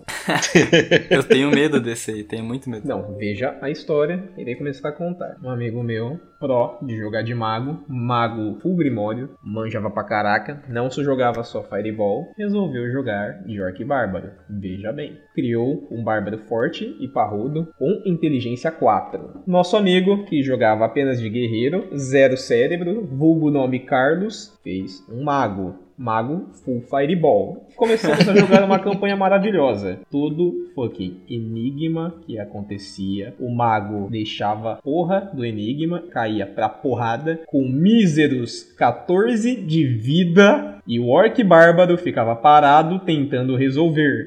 eu 1.10 1.22
tenho 1.22 1.50
medo 1.50 1.80
desse 1.80 2.10
aí, 2.10 2.24
tenho 2.24 2.44
muito 2.44 2.68
medo. 2.68 2.86
Não, 2.86 3.16
veja 3.16 3.56
a 3.60 3.70
história, 3.70 4.28
irei 4.36 4.54
começar 4.54 4.88
a 4.88 4.92
contar. 4.92 5.36
Um 5.42 5.50
amigo 5.50 5.82
meu, 5.82 6.20
pró 6.38 6.78
de 6.82 6.96
jogar 6.96 7.22
de 7.22 7.34
mago, 7.34 7.84
mago 7.88 8.58
full 8.60 8.76
grimório, 8.76 9.30
manjava 9.42 9.90
pra 9.90 10.04
caraca, 10.04 10.62
não 10.68 10.90
só 10.90 11.02
jogava 11.02 11.42
só 11.42 11.62
fireball, 11.62 12.26
resolveu 12.36 12.90
jogar 12.90 13.42
de 13.44 13.60
orc 13.60 13.82
bárbaro. 13.84 14.30
Veja 14.48 14.92
bem, 14.92 15.18
criou 15.34 15.86
um 15.90 16.02
bárbaro 16.02 16.38
forte 16.38 16.96
e 17.00 17.08
parrudo 17.08 17.68
com 17.78 18.02
inteligência 18.04 18.70
4. 18.70 19.42
Nosso 19.46 19.76
amigo, 19.76 20.24
que 20.24 20.42
jogava 20.42 20.84
apenas 20.84 21.20
de 21.20 21.28
guerreiro, 21.28 21.88
zero 21.96 22.36
cérebro, 22.36 23.06
vulgo 23.06 23.50
nome 23.50 23.80
Carlos, 23.80 24.58
fez 24.62 25.04
um 25.08 25.24
mago 25.24 25.85
Mago 25.98 26.48
Full 26.64 26.82
Fireball. 26.82 27.66
Começamos 27.76 28.28
a 28.28 28.36
jogar 28.36 28.64
uma 28.64 28.78
campanha 28.78 29.16
maravilhosa. 29.16 30.00
Tudo 30.10 30.70
fucking 30.74 31.22
enigma 31.28 32.14
que 32.26 32.38
acontecia. 32.38 33.34
O 33.40 33.50
mago 33.50 34.08
deixava 34.10 34.76
porra 34.82 35.30
do 35.32 35.44
enigma, 35.44 36.02
caía 36.10 36.46
pra 36.46 36.68
porrada 36.68 37.40
com 37.46 37.66
míseros 37.66 38.62
14 38.76 39.56
de 39.56 39.86
vida 39.86 40.78
e 40.86 41.00
o 41.00 41.08
orc 41.08 41.42
bárbaro 41.42 41.98
ficava 41.98 42.36
parado 42.36 43.00
tentando 43.00 43.56
resolver. 43.56 44.26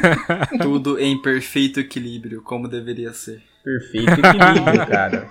Tudo 0.60 0.98
em 0.98 1.20
perfeito 1.20 1.78
equilíbrio, 1.78 2.42
como 2.42 2.66
deveria 2.68 3.12
ser. 3.12 3.51
Perfeito 3.64 4.10
equilíbrio, 4.10 4.86
cara. 4.90 5.26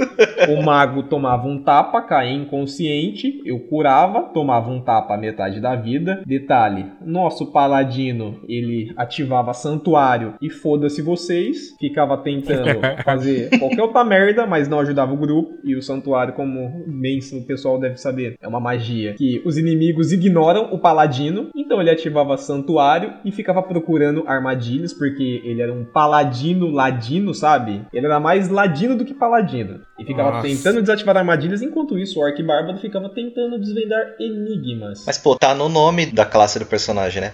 O 0.49 0.63
mago 0.63 1.03
tomava 1.03 1.47
um 1.47 1.61
tapa, 1.61 2.01
caía 2.01 2.33
inconsciente, 2.33 3.41
eu 3.45 3.59
curava, 3.59 4.23
tomava 4.33 4.69
um 4.69 4.81
tapa 4.81 5.15
a 5.15 5.17
metade 5.17 5.59
da 5.59 5.75
vida. 5.75 6.21
Detalhe, 6.25 6.85
nosso 7.05 7.51
paladino, 7.51 8.39
ele 8.47 8.93
ativava 8.95 9.53
santuário 9.53 10.35
e 10.41 10.49
foda-se 10.49 11.01
vocês, 11.01 11.75
ficava 11.79 12.17
tentando 12.17 12.79
fazer 13.03 13.49
qualquer 13.59 13.81
outra 13.81 14.03
merda, 14.03 14.47
mas 14.47 14.67
não 14.67 14.79
ajudava 14.79 15.13
o 15.13 15.17
grupo. 15.17 15.51
E 15.63 15.75
o 15.75 15.81
santuário, 15.81 16.33
como 16.33 16.85
bem 16.87 17.19
o 17.33 17.45
pessoal 17.45 17.79
deve 17.79 17.97
saber, 17.97 18.35
é 18.41 18.47
uma 18.47 18.59
magia 18.59 19.13
que 19.13 19.41
os 19.45 19.57
inimigos 19.57 20.11
ignoram 20.11 20.73
o 20.73 20.79
paladino, 20.79 21.49
então 21.55 21.81
ele 21.81 21.89
ativava 21.89 22.37
santuário 22.37 23.13
e 23.25 23.31
ficava 23.31 23.61
procurando 23.61 24.23
armadilhas, 24.25 24.93
porque 24.93 25.41
ele 25.43 25.61
era 25.61 25.73
um 25.73 25.83
paladino 25.83 26.67
ladino, 26.69 27.33
sabe? 27.33 27.81
Ele 27.93 28.05
era 28.05 28.20
mais 28.21 28.49
ladino 28.49 28.95
do 28.95 29.03
que 29.03 29.13
paladino. 29.13 29.81
E 29.99 30.05
ficava 30.05 30.31
Nossa. 30.31 30.47
tentando 30.47 30.81
desativar 30.81 31.17
armadilhas, 31.17 31.61
enquanto 31.61 31.97
isso 31.97 32.19
o 32.19 32.23
Orc 32.23 32.41
Bárbaro 32.41 32.77
ficava 32.77 33.09
tentando 33.09 33.59
desvendar 33.59 34.15
enigmas. 34.19 35.03
Mas, 35.05 35.17
pô, 35.17 35.35
tá 35.35 35.53
no 35.53 35.67
nome 35.67 36.05
da 36.05 36.25
classe 36.25 36.59
do 36.59 36.65
personagem, 36.65 37.21
né? 37.21 37.33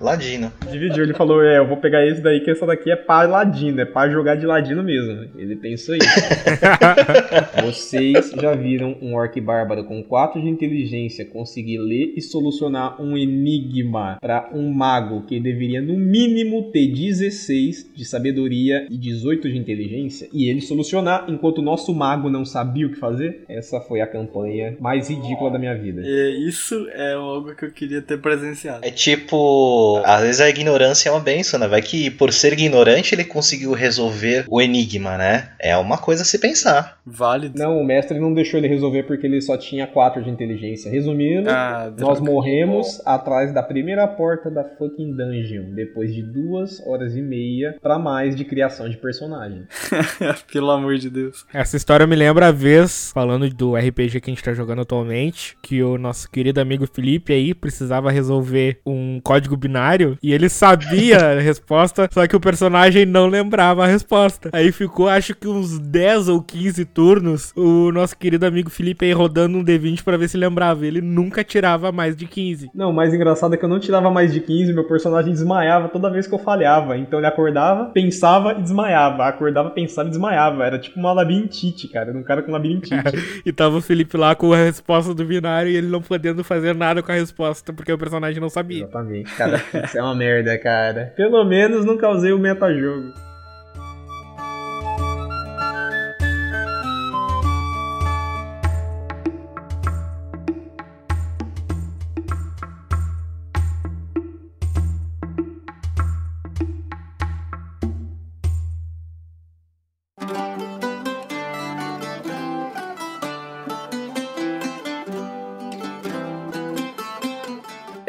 Paladino. 0.00 0.50
Dividiu, 0.72 1.04
ele 1.04 1.12
falou, 1.12 1.44
é, 1.44 1.58
eu 1.58 1.68
vou 1.68 1.76
pegar 1.76 2.06
esse 2.06 2.22
daí, 2.22 2.40
que 2.40 2.50
essa 2.50 2.64
daqui 2.64 2.90
é 2.90 2.96
paladino, 2.96 3.82
é 3.82 3.84
pra 3.84 4.08
jogar 4.08 4.34
de 4.34 4.46
ladino 4.46 4.82
mesmo. 4.82 5.28
Ele 5.36 5.54
pensou 5.56 5.94
isso. 5.94 6.08
Vocês 7.62 8.30
já 8.40 8.54
viram 8.54 8.96
um 9.02 9.14
Orc 9.14 9.38
Bárbaro 9.38 9.84
com 9.84 10.02
4 10.02 10.40
de 10.40 10.48
inteligência 10.48 11.26
conseguir 11.26 11.76
ler 11.76 12.14
e 12.16 12.22
solucionar 12.22 13.00
um 13.00 13.14
enigma 13.14 14.16
pra 14.18 14.48
um 14.54 14.72
mago 14.72 15.26
que 15.26 15.38
deveria 15.38 15.82
no 15.82 15.98
mínimo 15.98 16.70
ter 16.72 16.86
16 16.86 17.90
de 17.94 18.04
sabedoria 18.06 18.86
e 18.88 18.96
18 18.96 19.50
de 19.50 19.58
inteligência 19.58 20.28
e 20.32 20.48
ele 20.48 20.62
solucionar 20.62 21.26
enquanto 21.28 21.58
o 21.58 21.62
nosso 21.62 21.94
mago 21.94 22.30
não 22.30 22.46
sabia 22.46 22.86
o 22.86 22.90
que 22.90 22.96
fazer? 22.96 23.44
Essa 23.48 23.80
foi 23.82 24.00
a 24.00 24.06
campanha 24.06 24.76
mais 24.80 25.10
ridícula 25.10 25.50
da 25.50 25.58
minha 25.58 25.76
vida. 25.76 26.00
E 26.02 26.48
isso 26.48 26.88
é 26.94 27.12
algo 27.12 27.54
que 27.54 27.66
eu 27.66 27.70
queria 27.70 28.00
ter 28.00 28.18
presenciado. 28.18 28.80
É 28.82 28.90
tipo, 28.90 29.89
às 29.98 30.22
vezes 30.22 30.40
a 30.40 30.48
ignorância 30.48 31.08
é 31.08 31.12
uma 31.12 31.20
benção, 31.20 31.58
né? 31.58 31.68
Vai 31.68 31.82
que 31.82 32.10
por 32.10 32.32
ser 32.32 32.52
ignorante 32.52 33.14
ele 33.14 33.24
conseguiu 33.24 33.72
resolver 33.72 34.44
o 34.48 34.60
enigma, 34.60 35.16
né? 35.16 35.50
É 35.58 35.76
uma 35.76 35.98
coisa 35.98 36.22
a 36.22 36.24
se 36.24 36.38
pensar. 36.38 36.98
Válido. 37.04 37.58
Não, 37.58 37.78
o 37.78 37.84
mestre 37.84 38.18
não 38.18 38.32
deixou 38.32 38.58
ele 38.58 38.68
resolver 38.68 39.02
porque 39.04 39.26
ele 39.26 39.40
só 39.40 39.56
tinha 39.56 39.86
4 39.86 40.22
de 40.22 40.30
inteligência. 40.30 40.90
Resumindo, 40.90 41.50
Ah, 41.50 41.92
nós 41.98 42.20
morremos 42.20 43.00
atrás 43.06 43.52
da 43.52 43.62
primeira 43.62 44.06
porta 44.06 44.50
da 44.50 44.64
fucking 44.64 45.16
dungeon, 45.16 45.74
depois 45.74 46.14
de 46.14 46.22
duas 46.22 46.80
horas 46.86 47.16
e 47.16 47.22
meia 47.22 47.76
pra 47.82 47.98
mais 47.98 48.36
de 48.36 48.44
criação 48.44 48.88
de 48.88 48.96
personagem. 48.96 49.62
Pelo 50.52 50.70
amor 50.70 50.96
de 50.98 51.10
Deus. 51.10 51.44
Essa 51.52 51.76
história 51.76 52.06
me 52.06 52.16
lembra 52.16 52.48
a 52.48 52.52
vez, 52.52 53.10
falando 53.12 53.48
do 53.50 53.74
RPG 53.76 54.20
que 54.20 54.30
a 54.30 54.34
gente 54.34 54.42
tá 54.44 54.52
jogando 54.52 54.82
atualmente, 54.82 55.56
que 55.62 55.82
o 55.82 55.98
nosso 55.98 56.30
querido 56.30 56.60
amigo 56.60 56.86
Felipe 56.86 57.32
aí 57.32 57.54
precisava 57.54 58.10
resolver 58.10 58.80
um 58.86 59.20
código 59.22 59.56
binário 59.56 59.79
e 60.22 60.32
ele 60.32 60.48
sabia 60.48 61.18
a 61.18 61.40
resposta, 61.40 62.08
só 62.12 62.26
que 62.26 62.36
o 62.36 62.40
personagem 62.40 63.06
não 63.06 63.26
lembrava 63.26 63.84
a 63.84 63.86
resposta. 63.86 64.50
Aí 64.52 64.70
ficou, 64.72 65.08
acho 65.08 65.34
que 65.34 65.48
uns 65.48 65.78
10 65.78 66.28
ou 66.28 66.42
15 66.42 66.84
turnos, 66.86 67.52
o 67.56 67.90
nosso 67.92 68.16
querido 68.16 68.46
amigo 68.46 68.70
Felipe 68.70 69.04
aí 69.04 69.12
rodando 69.12 69.58
um 69.58 69.64
D20 69.64 70.02
pra 70.02 70.16
ver 70.16 70.28
se 70.28 70.36
lembrava. 70.36 70.86
Ele 70.86 71.00
nunca 71.00 71.42
tirava 71.42 71.90
mais 71.90 72.16
de 72.16 72.26
15. 72.26 72.70
Não, 72.74 72.90
o 72.90 72.94
mais 72.94 73.14
engraçado 73.14 73.54
é 73.54 73.56
que 73.56 73.64
eu 73.64 73.68
não 73.68 73.80
tirava 73.80 74.10
mais 74.10 74.32
de 74.32 74.40
15, 74.40 74.72
meu 74.72 74.84
personagem 74.84 75.32
desmaiava 75.32 75.88
toda 75.88 76.10
vez 76.10 76.26
que 76.26 76.34
eu 76.34 76.38
falhava. 76.38 76.96
Então 76.96 77.18
ele 77.18 77.26
acordava, 77.26 77.86
pensava 77.86 78.52
e 78.52 78.62
desmaiava. 78.62 79.26
Acordava, 79.26 79.70
pensava 79.70 80.08
e 80.08 80.10
desmaiava. 80.10 80.64
Era 80.64 80.78
tipo 80.78 80.98
uma 80.98 81.12
labirintite, 81.12 81.88
cara. 81.88 82.10
Era 82.10 82.18
um 82.18 82.22
cara 82.22 82.42
com 82.42 82.52
labirintite. 82.52 83.00
E 83.44 83.52
tava 83.52 83.76
o 83.76 83.80
Felipe 83.80 84.16
lá 84.16 84.34
com 84.34 84.52
a 84.52 84.56
resposta 84.56 85.14
do 85.14 85.24
binário 85.24 85.70
e 85.70 85.76
ele 85.76 85.86
não 85.86 86.02
podendo 86.02 86.44
fazer 86.44 86.74
nada 86.74 87.02
com 87.02 87.10
a 87.10 87.14
resposta 87.14 87.72
porque 87.72 87.92
o 87.92 87.98
personagem 87.98 88.40
não 88.40 88.50
sabia. 88.50 88.84
Exatamente, 88.84 89.34
cara. 89.34 89.62
Isso 89.84 89.98
é 89.98 90.02
uma 90.02 90.14
merda, 90.14 90.58
cara. 90.58 91.12
Pelo 91.16 91.44
menos 91.44 91.84
não 91.84 91.96
causei 91.96 92.32
o 92.32 92.38
metajogo. 92.38 93.12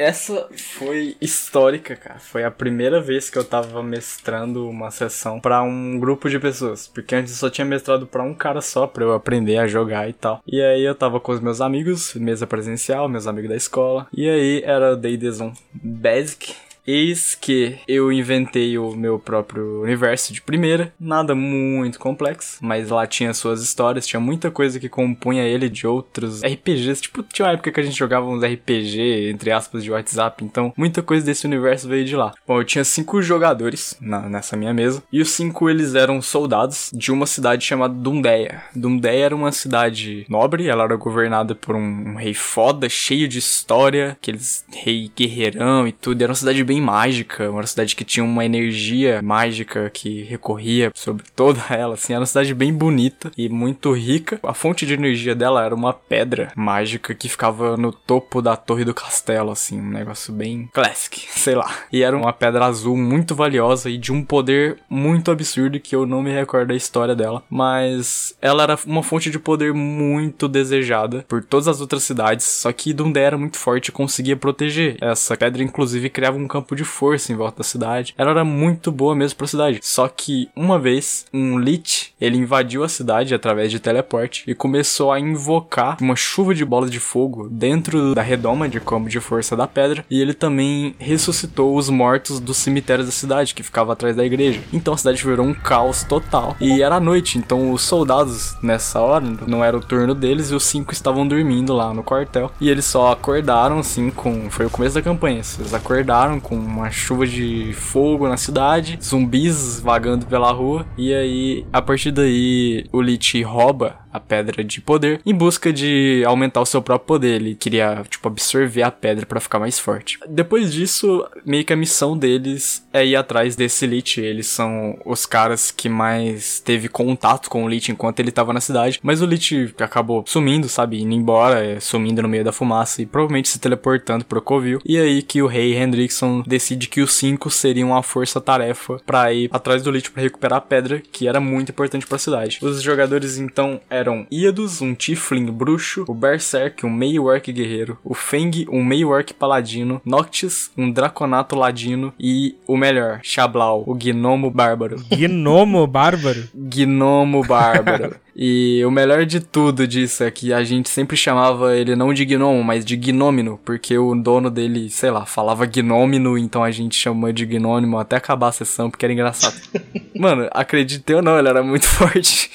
Essa 0.02 0.50
foi 0.56 1.16
histórica, 1.22 1.96
cara. 1.96 2.18
Foi 2.18 2.44
a 2.44 2.50
primeira 2.50 3.00
vez 3.00 3.30
que 3.30 3.38
eu 3.38 3.44
tava 3.44 3.84
mestrando 3.84 4.68
uma 4.68 4.90
sessão 4.90 5.40
pra 5.40 5.62
um 5.62 6.00
grupo 6.00 6.28
de 6.28 6.40
pessoas. 6.40 6.88
Porque 6.88 7.14
antes 7.14 7.34
eu 7.34 7.38
só 7.38 7.50
tinha 7.52 7.66
mestrado 7.66 8.08
pra 8.08 8.24
um 8.24 8.34
cara 8.34 8.62
só, 8.62 8.88
pra 8.88 9.04
eu 9.04 9.14
aprender 9.14 9.58
a 9.58 9.68
jogar 9.68 10.10
e 10.10 10.14
tal. 10.14 10.42
E 10.48 10.60
aí 10.60 10.84
eu 10.84 10.96
tava 10.96 11.20
com 11.20 11.32
os 11.32 11.40
meus 11.40 11.62
amigos, 11.62 12.16
mesa 12.16 12.48
presencial, 12.48 13.08
meus 13.08 13.28
amigos 13.28 13.52
da 13.52 13.56
escola. 13.56 14.08
E 14.12 14.28
aí 14.28 14.64
era 14.66 14.96
D&D 14.98 15.30
Basic. 15.72 16.56
Eis 16.86 17.36
que 17.36 17.78
eu 17.88 18.12
inventei 18.12 18.78
o 18.78 18.96
meu 18.96 19.20
próprio 19.20 19.82
universo 19.84 20.34
de 20.34 20.42
primeira, 20.42 20.94
nada 21.00 21.36
muito 21.36 22.00
complexo, 22.00 22.58
mas 22.62 22.90
lá 22.90 23.06
tinha 23.06 23.34
suas 23.34 23.62
histórias, 23.62 24.08
tinha 24.08 24.20
muita 24.20 24.50
coisa 24.50 24.80
que 24.80 24.90
compunha 24.90 25.44
ele 25.44 25.70
de 25.70 25.86
outros 25.86 26.42
RPGs, 26.44 27.02
tipo, 27.02 27.24
tinha 27.24 27.46
uma 27.46 27.54
época 27.54 27.72
que 27.72 27.80
a 27.80 27.84
gente 27.84 27.98
jogava 27.98 28.26
uns 28.26 28.44
RPG, 28.44 29.30
entre 29.30 29.52
aspas, 29.52 29.84
de 29.84 29.92
WhatsApp, 29.92 30.44
então 30.44 30.74
muita 30.76 31.04
coisa 31.04 31.26
desse 31.26 31.46
universo 31.46 31.88
veio 31.88 32.06
de 32.06 32.16
lá. 32.16 32.34
Bom, 32.48 32.60
eu 32.60 32.66
tinha 32.66 32.84
cinco 32.84 33.22
jogadores 33.22 33.96
na, 34.02 34.28
nessa 34.28 34.58
minha 34.58 34.74
mesa, 34.74 35.04
e 35.12 35.22
os 35.22 35.30
cinco 35.30 35.70
eles 35.70 35.94
eram 35.94 36.22
soldados 36.22 36.90
de 36.94 37.12
uma 37.12 37.26
cidade 37.26 37.64
chamada 37.64 37.94
Dundeia. 37.94 38.64
Dundeia 38.76 39.26
era 39.26 39.36
uma 39.36 39.52
cidade 39.52 40.26
nobre, 40.28 40.68
ela 40.68 40.84
era 40.84 40.96
governada 40.96 41.54
por 41.54 41.76
um, 41.76 42.12
um 42.12 42.16
rei 42.16 42.34
foda, 42.34 42.90
cheio 42.90 43.28
de 43.28 43.38
história, 43.38 44.12
aqueles 44.12 44.66
rei 44.72 45.12
guerreirão 45.16 45.88
e 45.88 45.92
tudo, 45.92 46.22
era 46.22 46.32
uma 46.32 46.36
cidade 46.36 46.64
bem 46.72 46.80
mágica, 46.80 47.52
uma 47.52 47.68
cidade 47.68 47.98
que 47.98 48.06
tinha 48.06 48.24
uma 48.24 48.46
energia 48.46 49.22
mágica 49.22 49.90
que 49.90 50.24
recorria 50.24 50.90
sobre 50.96 51.26
toda 51.36 51.62
ela, 51.70 51.96
assim, 51.96 52.14
era 52.14 52.22
uma 52.22 52.26
cidade 52.26 52.54
bem 52.54 52.74
bonita 52.74 53.30
e 53.38 53.50
muito 53.50 53.92
rica. 53.92 54.40
A 54.42 54.54
fonte 54.54 54.86
de 54.86 54.94
energia 54.94 55.36
dela 55.36 55.66
era 55.66 55.76
uma 55.76 55.92
pedra 55.92 56.50
mágica 56.56 57.14
que 57.14 57.28
ficava 57.28 57.76
no 57.76 57.92
topo 57.92 58.42
da 58.42 58.56
torre 58.56 58.86
do 58.86 58.94
castelo, 58.94 59.52
assim, 59.52 59.82
um 59.82 59.90
negócio 59.90 60.34
bem 60.34 60.70
classic, 60.72 61.28
sei 61.38 61.56
lá. 61.56 61.70
E 61.92 62.04
era 62.04 62.16
uma 62.16 62.32
pedra 62.32 62.66
azul 62.66 62.96
muito 62.96 63.36
valiosa 63.36 63.90
e 63.90 63.98
de 63.98 64.14
um 64.14 64.24
poder 64.24 64.78
muito 64.90 65.30
absurdo 65.30 65.78
que 65.78 65.94
eu 65.94 66.06
não 66.06 66.24
me 66.24 66.32
recordo 66.32 66.70
da 66.70 66.76
história 66.76 67.16
dela, 67.16 67.44
mas 67.50 68.34
ela 68.42 68.64
era 68.64 68.80
uma 68.86 69.04
fonte 69.04 69.30
de 69.30 69.38
poder 69.38 69.74
muito 69.74 70.48
desejada 70.48 71.26
por 71.28 71.44
todas 71.44 71.68
as 71.68 71.82
outras 71.82 72.04
cidades, 72.04 72.46
só 72.46 72.72
que 72.72 72.94
Dundee 72.94 73.20
era 73.20 73.38
muito 73.38 73.58
forte 73.58 73.90
e 73.90 73.92
conseguia 73.92 74.38
proteger. 74.38 74.96
Essa 75.02 75.36
pedra 75.36 75.62
inclusive 75.62 76.10
criava 76.10 76.38
um 76.38 76.48
campo 76.48 76.61
de 76.76 76.84
força 76.84 77.32
em 77.32 77.36
volta 77.36 77.60
da 77.60 77.64
cidade. 77.64 78.14
Ela 78.18 78.32
era 78.32 78.44
muito 78.44 78.92
boa 78.92 79.16
mesmo 79.16 79.38
pra 79.38 79.48
cidade. 79.48 79.80
Só 79.82 80.08
que 80.08 80.50
uma 80.56 80.80
vez, 80.80 81.26
um 81.34 81.58
Lich, 81.58 82.14
ele 82.20 82.38
invadiu 82.38 82.84
a 82.84 82.90
cidade 82.90 83.34
através 83.34 83.72
de 83.72 83.80
teleporte 83.80 84.44
e 84.48 84.56
começou 84.56 85.12
a 85.12 85.20
invocar 85.20 85.98
uma 86.02 86.16
chuva 86.16 86.54
de 86.54 86.64
bolas 86.66 86.92
de 86.92 87.00
fogo 87.00 87.48
dentro 87.50 88.14
da 88.14 88.22
redoma 88.22 88.70
de 88.70 88.80
campo 88.80 89.10
de 89.10 89.20
força 89.20 89.56
da 89.56 89.68
pedra. 89.68 90.06
E 90.10 90.22
ele 90.22 90.34
também 90.34 90.96
ressuscitou 91.00 91.76
os 91.76 91.90
mortos 91.90 92.40
dos 92.40 92.58
cemitérios 92.58 93.08
da 93.08 93.12
cidade, 93.12 93.54
que 93.54 93.64
ficava 93.64 93.94
atrás 93.94 94.16
da 94.16 94.26
igreja. 94.26 94.62
Então 94.72 94.94
a 94.94 94.98
cidade 94.98 95.24
virou 95.24 95.46
um 95.46 95.54
caos 95.54 96.04
total. 96.04 96.56
E 96.60 96.82
era 96.82 97.00
noite, 97.00 97.38
então 97.38 97.72
os 97.72 97.82
soldados, 97.82 98.56
nessa 98.62 99.00
hora, 99.00 99.26
não 99.48 99.64
era 99.64 99.78
o 99.78 99.82
turno 99.82 100.14
deles, 100.14 100.52
e 100.52 100.56
os 100.56 100.64
cinco 100.64 100.94
estavam 100.94 101.28
dormindo 101.28 101.74
lá 101.74 101.94
no 101.94 102.04
quartel. 102.04 102.52
E 102.60 102.70
eles 102.70 102.86
só 102.86 103.12
acordaram, 103.12 103.80
assim, 103.80 104.10
com. 104.10 104.50
Foi 104.50 104.66
o 104.66 104.70
começo 104.70 104.96
da 104.96 105.02
campanha. 105.02 105.42
Eles 105.60 105.74
acordaram 105.74 106.40
com 106.40 106.51
uma 106.52 106.92
chuva 106.92 107.26
de 107.26 107.72
fogo 107.74 108.28
na 108.28 108.38
cidade, 108.38 109.00
zumbis 109.02 109.80
vagando 109.80 110.26
pela 110.26 110.52
rua, 110.52 110.86
e 110.98 111.14
aí, 111.14 111.66
a 111.72 111.82
partir 111.82 112.12
daí, 112.12 112.86
o 112.92 113.02
Lich 113.02 113.42
rouba 113.42 114.01
a 114.12 114.20
pedra 114.20 114.64
de 114.64 114.82
poder 114.82 115.22
em 115.26 115.34
busca 115.34 115.72
de 115.72 116.24
aumentar 116.26 116.62
o 116.62 116.66
seu 116.66 116.82
próprio 116.82 117.08
poder. 117.08 117.36
Ele 117.36 117.56
queria, 117.56 118.04
tipo, 118.10 118.28
absorver 118.28 118.84
a 118.84 118.92
pedra 118.92 119.26
para 119.26 119.40
ficar 119.40 119.60
mais 119.60 119.80
forte. 119.80 120.20
Depois 120.28 120.74
disso, 120.74 121.26
meio 121.46 121.66
que 121.66 121.74
a 121.74 121.78
missão 121.78 122.18
deles 122.18 122.86
é 122.94 123.06
ir 123.06 123.16
atrás 123.16 123.56
desse 123.56 123.86
Lich. 123.86 124.20
Eles 124.20 124.48
são 124.48 124.98
os 125.06 125.26
caras 125.26 125.72
que 125.72 125.90
mais 125.90 126.60
teve 126.60 126.88
contato 126.88 127.50
com 127.50 127.64
o 127.64 127.70
Lich 127.70 127.92
enquanto 127.92 128.20
ele 128.20 128.32
tava 128.32 128.54
na 128.54 128.62
cidade, 128.62 129.00
mas 129.04 129.22
o 129.22 129.26
Lich 129.26 129.74
acabou 129.80 130.24
sumindo, 130.28 130.68
sabe, 130.68 131.02
indo 131.02 131.14
embora, 131.14 131.80
sumindo 131.80 132.22
no 132.22 132.30
meio 132.30 132.44
da 132.44 132.52
fumaça 132.52 133.02
e 133.02 133.06
provavelmente 133.06 133.50
se 133.50 133.60
teleportando 133.60 134.26
pro 134.26 134.42
Covil. 134.42 134.82
E 134.86 134.98
aí 134.98 135.22
que 135.22 135.42
o 135.42 135.48
rei 135.48 135.76
Hendrickson 135.76 136.44
decide 136.46 136.88
que 136.88 137.02
os 137.02 137.14
cinco 137.14 137.50
seriam 137.50 137.96
a 137.96 138.04
força-tarefa 138.04 139.00
para 139.06 139.34
ir 139.34 139.50
atrás 139.52 139.82
do 139.84 139.92
Lich 139.92 140.12
para 140.12 140.24
recuperar 140.24 140.58
a 140.58 140.62
pedra, 140.62 141.02
que 141.12 141.28
era 141.28 141.40
muito 141.40 141.72
importante 141.72 142.06
para 142.06 142.16
a 142.16 142.20
cidade. 142.20 142.60
Os 142.62 142.82
jogadores 142.82 143.38
então 143.38 143.80
eram 144.02 144.28
Iados, 144.32 144.82
um 144.82 144.94
Tiflin 144.94 145.46
bruxo, 145.46 146.06
o 146.08 146.14
Berserk, 146.14 146.86
um 146.86 146.90
meio-orc 146.90 147.52
guerreiro, 147.52 147.98
o 148.04 148.14
Feng, 148.14 148.66
um 148.70 148.84
meio-orc 148.84 149.34
paladino, 149.34 150.02
Noctis, 150.04 150.72
um 150.78 150.92
draconato 150.92 151.56
ladino 151.56 152.14
e 152.20 152.56
o 152.68 152.76
melhor, 152.76 153.20
Xablau, 153.24 153.84
o 153.88 153.96
gnomo 153.96 154.50
bárbaro. 154.50 154.98
Gnomo 155.12 155.88
bárbaro? 155.88 156.50
Gnomo 156.54 157.44
bárbaro. 157.44 158.16
E 158.36 158.82
o 158.86 158.92
melhor 158.92 159.26
de 159.26 159.40
tudo 159.40 159.86
disso 159.86 160.24
é 160.24 160.32
que 160.32 160.54
a 160.54 160.64
gente 160.64 160.90
sempre 160.90 161.18
chamava 161.18 161.76
ele 161.76 161.96
não 161.96 162.14
de 162.14 162.24
gnomo, 162.26 162.64
mas 162.64 162.86
de 162.86 162.96
gnômino, 162.96 163.60
porque 163.66 163.98
o 163.98 164.16
dono 164.16 164.50
dele, 164.50 164.90
sei 164.90 165.12
lá, 165.12 165.26
falava 165.26 165.66
gnômino, 165.66 166.38
então 166.38 166.64
a 166.64 166.72
gente 166.72 166.96
chamou 166.96 167.32
de 167.32 167.46
gnômino 167.46 167.98
até 167.98 168.16
acabar 168.16 168.48
a 168.48 168.52
sessão, 168.52 168.90
porque 168.90 169.06
era 169.06 169.14
engraçado. 169.14 169.56
Mano, 170.18 170.48
acredite 170.52 171.14
ou 171.14 171.22
não, 171.22 171.38
ele 171.38 171.50
era 171.50 171.62
muito 171.62 171.86
forte. 171.90 172.50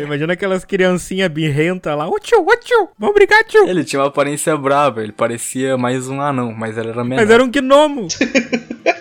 Imagina 0.00 0.32
aquelas 0.32 0.64
criancinhas 0.64 1.28
birrentas 1.28 1.96
lá. 1.96 2.08
Ô 2.08 2.18
tio, 2.18 2.40
ô 2.40 2.56
tio, 2.56 2.88
vamos 2.98 3.14
brigar, 3.14 3.44
tio. 3.44 3.68
Ele 3.68 3.84
tinha 3.84 4.00
uma 4.00 4.08
aparência 4.08 4.56
brava, 4.56 5.02
ele 5.02 5.12
parecia 5.12 5.76
mais 5.76 6.08
um 6.08 6.20
anão, 6.20 6.52
mas 6.52 6.78
ele 6.78 6.88
era 6.88 7.04
menor. 7.04 7.20
Mas 7.20 7.30
era 7.30 7.42
um 7.42 7.50
gnomo. 7.50 8.08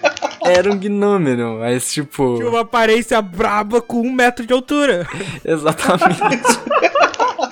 Era 0.51 0.71
um 0.71 0.77
gnômeno, 0.77 1.59
mas 1.59 1.91
tipo. 1.91 2.35
Tinha 2.37 2.49
uma 2.49 2.61
aparência 2.61 3.21
braba 3.21 3.81
com 3.81 4.01
um 4.01 4.11
metro 4.11 4.45
de 4.45 4.53
altura. 4.53 5.07
Exatamente. 5.43 6.19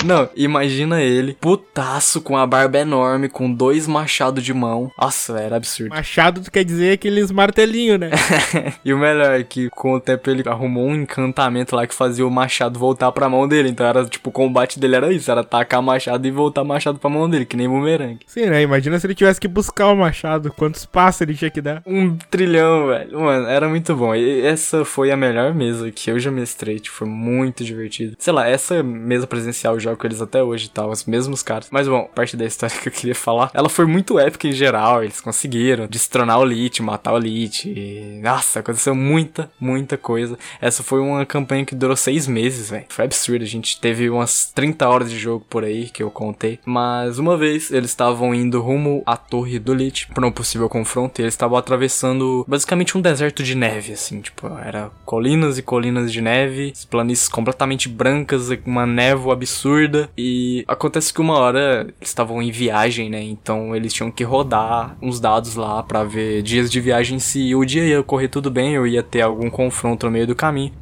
Não, 0.03 0.29
imagina 0.35 1.01
ele, 1.01 1.35
putaço, 1.39 2.21
com 2.21 2.37
a 2.37 2.47
barba 2.47 2.79
enorme, 2.79 3.27
com 3.27 3.51
dois 3.51 3.85
machados 3.85 4.43
de 4.43 4.53
mão. 4.53 4.91
Nossa, 4.97 5.37
era 5.39 5.57
absurdo. 5.57 5.89
Machado 5.89 6.49
quer 6.49 6.63
dizer 6.63 6.93
aqueles 6.93 7.31
martelinhos, 7.31 7.99
né? 7.99 8.11
e 8.83 8.93
o 8.93 8.97
melhor 8.97 9.39
é 9.39 9.43
que 9.43 9.69
com 9.69 9.93
o 9.93 9.99
tempo 9.99 10.29
ele 10.29 10.47
arrumou 10.47 10.87
um 10.87 10.95
encantamento 10.95 11.75
lá 11.75 11.85
que 11.85 11.93
fazia 11.93 12.25
o 12.25 12.31
machado 12.31 12.79
voltar 12.79 13.11
pra 13.11 13.29
mão 13.29 13.47
dele. 13.47 13.69
Então 13.69 13.85
era 13.85 14.05
tipo, 14.05 14.29
o 14.29 14.33
combate 14.33 14.79
dele 14.79 14.95
era 14.95 15.11
isso, 15.11 15.29
era 15.29 15.43
tacar 15.43 15.81
machado 15.81 16.25
e 16.25 16.31
voltar 16.31 16.63
machado 16.63 16.97
pra 16.97 17.09
mão 17.09 17.29
dele, 17.29 17.45
que 17.45 17.57
nem 17.57 17.67
bumerangue. 17.67 18.19
Sim, 18.25 18.45
né? 18.45 18.61
Imagina 18.61 18.99
se 18.99 19.05
ele 19.05 19.15
tivesse 19.15 19.39
que 19.39 19.47
buscar 19.47 19.87
o 19.87 19.95
machado, 19.95 20.53
quantos 20.53 20.85
passos 20.85 21.21
ele 21.21 21.35
tinha 21.35 21.51
que 21.51 21.61
dar. 21.61 21.83
Um 21.85 22.15
trilhão, 22.29 22.87
velho. 22.87 23.19
Mano, 23.19 23.47
era 23.47 23.67
muito 23.67 23.95
bom. 23.95 24.15
E 24.15 24.41
essa 24.41 24.85
foi 24.85 25.11
a 25.11 25.17
melhor 25.17 25.53
mesa 25.53 25.91
que 25.91 26.09
eu 26.09 26.19
já 26.19 26.31
mestrei, 26.31 26.79
tipo, 26.79 26.95
foi 26.95 27.07
muito 27.07 27.63
divertido. 27.63 28.15
Sei 28.17 28.31
lá, 28.31 28.47
essa 28.47 28.81
mesa 28.81 29.27
presencial 29.27 29.79
já 29.79 29.88
jogo 29.89 30.01
com 30.01 30.07
eles 30.07 30.21
até 30.21 30.43
hoje 30.43 30.67
e 30.67 30.69
tal, 30.69 30.89
os 30.89 31.05
mesmos 31.05 31.43
caras. 31.43 31.67
Mas 31.71 31.87
bom, 31.87 32.09
parte 32.13 32.37
da 32.37 32.45
história 32.45 32.75
que 32.79 32.87
eu 32.87 32.91
queria 32.91 33.15
falar, 33.15 33.51
ela 33.53 33.69
foi 33.69 33.85
muito 33.85 34.19
épica 34.19 34.47
em 34.47 34.51
geral, 34.51 35.03
eles 35.03 35.21
conseguiram 35.21 35.87
destronar 35.87 36.39
o 36.39 36.45
Lich, 36.45 36.81
matar 36.81 37.13
o 37.13 37.17
Lich. 37.17 37.67
E... 37.67 38.19
Nossa, 38.21 38.59
aconteceu 38.59 38.95
muita, 38.95 39.51
muita 39.59 39.97
coisa. 39.97 40.37
Essa 40.61 40.83
foi 40.83 40.99
uma 40.99 41.25
campanha 41.25 41.65
que 41.65 41.75
durou 41.75 41.95
seis 41.95 42.27
meses, 42.27 42.69
velho. 42.69 42.85
Foi 42.89 43.05
absurdo, 43.05 43.43
a 43.43 43.47
gente 43.47 43.79
teve 43.79 44.09
umas 44.09 44.51
30 44.53 44.87
horas 44.87 45.09
de 45.09 45.17
jogo 45.17 45.45
por 45.49 45.63
aí 45.63 45.89
que 45.89 46.03
eu 46.03 46.11
contei. 46.11 46.59
Mas 46.65 47.19
uma 47.19 47.37
vez 47.37 47.71
eles 47.71 47.89
estavam 47.89 48.33
indo 48.33 48.61
rumo 48.61 49.03
à 49.05 49.17
torre 49.17 49.59
do 49.59 49.73
Lich 49.73 50.07
para 50.07 50.25
um 50.25 50.31
possível 50.31 50.69
confronto 50.69 51.19
e 51.19 51.23
eles 51.23 51.33
estavam 51.33 51.57
atravessando 51.57 52.45
basicamente 52.47 52.97
um 52.97 53.01
deserto 53.01 53.43
de 53.43 53.55
neve, 53.55 53.93
assim, 53.93 54.21
tipo, 54.21 54.47
era 54.63 54.91
colinas 55.05 55.57
e 55.57 55.61
colinas 55.61 56.11
de 56.11 56.21
neve, 56.21 56.73
planícies 56.89 57.27
completamente 57.27 57.89
brancas, 57.89 58.49
uma 58.65 58.85
névoa 58.85 59.33
absurda 59.33 59.78
e 60.17 60.63
acontece 60.67 61.13
que 61.13 61.21
uma 61.21 61.37
hora 61.37 61.81
eles 61.81 62.09
estavam 62.09 62.41
em 62.41 62.51
viagem, 62.51 63.09
né? 63.09 63.21
Então 63.21 63.75
eles 63.75 63.93
tinham 63.93 64.11
que 64.11 64.23
rodar 64.23 64.97
uns 65.01 65.19
dados 65.19 65.55
lá 65.55 65.83
para 65.83 66.03
ver 66.03 66.41
dias 66.41 66.69
de 66.69 66.81
viagem 66.81 67.19
se 67.19 67.53
o 67.55 67.63
dia 67.63 67.85
ia 67.85 68.03
correr 68.03 68.27
tudo 68.27 68.49
bem 68.49 68.77
ou 68.77 68.87
ia 68.87 69.03
ter 69.03 69.21
algum 69.21 69.49
confronto 69.49 70.05
no 70.05 70.11
meio 70.11 70.27
do 70.27 70.35
caminho. 70.35 70.73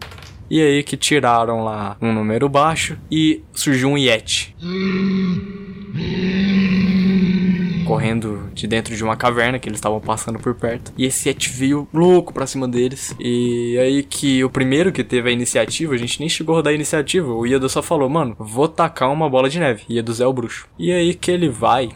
E 0.49 0.61
aí 0.61 0.81
que 0.81 0.95
tiraram 0.95 1.63
lá 1.63 1.97
um 2.01 2.13
número 2.13 2.47
baixo 2.47 2.97
e 3.11 3.43
surgiu 3.53 3.89
um 3.89 3.97
Yeti. 3.97 4.55
Correndo 7.87 8.49
de 8.53 8.67
dentro 8.67 8.95
de 8.95 9.03
uma 9.03 9.15
caverna 9.15 9.57
que 9.57 9.69
eles 9.69 9.77
estavam 9.77 9.99
passando 9.99 10.37
por 10.39 10.53
perto. 10.53 10.91
E 10.97 11.05
esse 11.05 11.29
Yeti 11.29 11.49
veio 11.49 11.87
louco 11.93 12.33
pra 12.33 12.45
cima 12.45 12.67
deles. 12.67 13.15
E 13.19 13.77
aí 13.79 14.03
que 14.03 14.43
o 14.43 14.49
primeiro 14.49 14.91
que 14.91 15.03
teve 15.03 15.29
a 15.29 15.31
iniciativa, 15.31 15.93
a 15.93 15.97
gente 15.97 16.19
nem 16.19 16.27
chegou 16.27 16.55
a 16.55 16.57
rodar 16.57 16.71
a 16.71 16.75
iniciativa. 16.75 17.31
O 17.31 17.45
Iedo 17.45 17.69
só 17.69 17.81
falou, 17.81 18.09
mano, 18.09 18.35
vou 18.37 18.67
tacar 18.67 19.11
uma 19.11 19.29
bola 19.29 19.49
de 19.49 19.59
neve. 19.59 19.83
Iedo 19.89 20.13
é 20.21 20.27
o 20.27 20.33
bruxo. 20.33 20.67
E 20.77 20.91
aí 20.91 21.13
que 21.13 21.31
ele 21.31 21.49
vai 21.49 21.89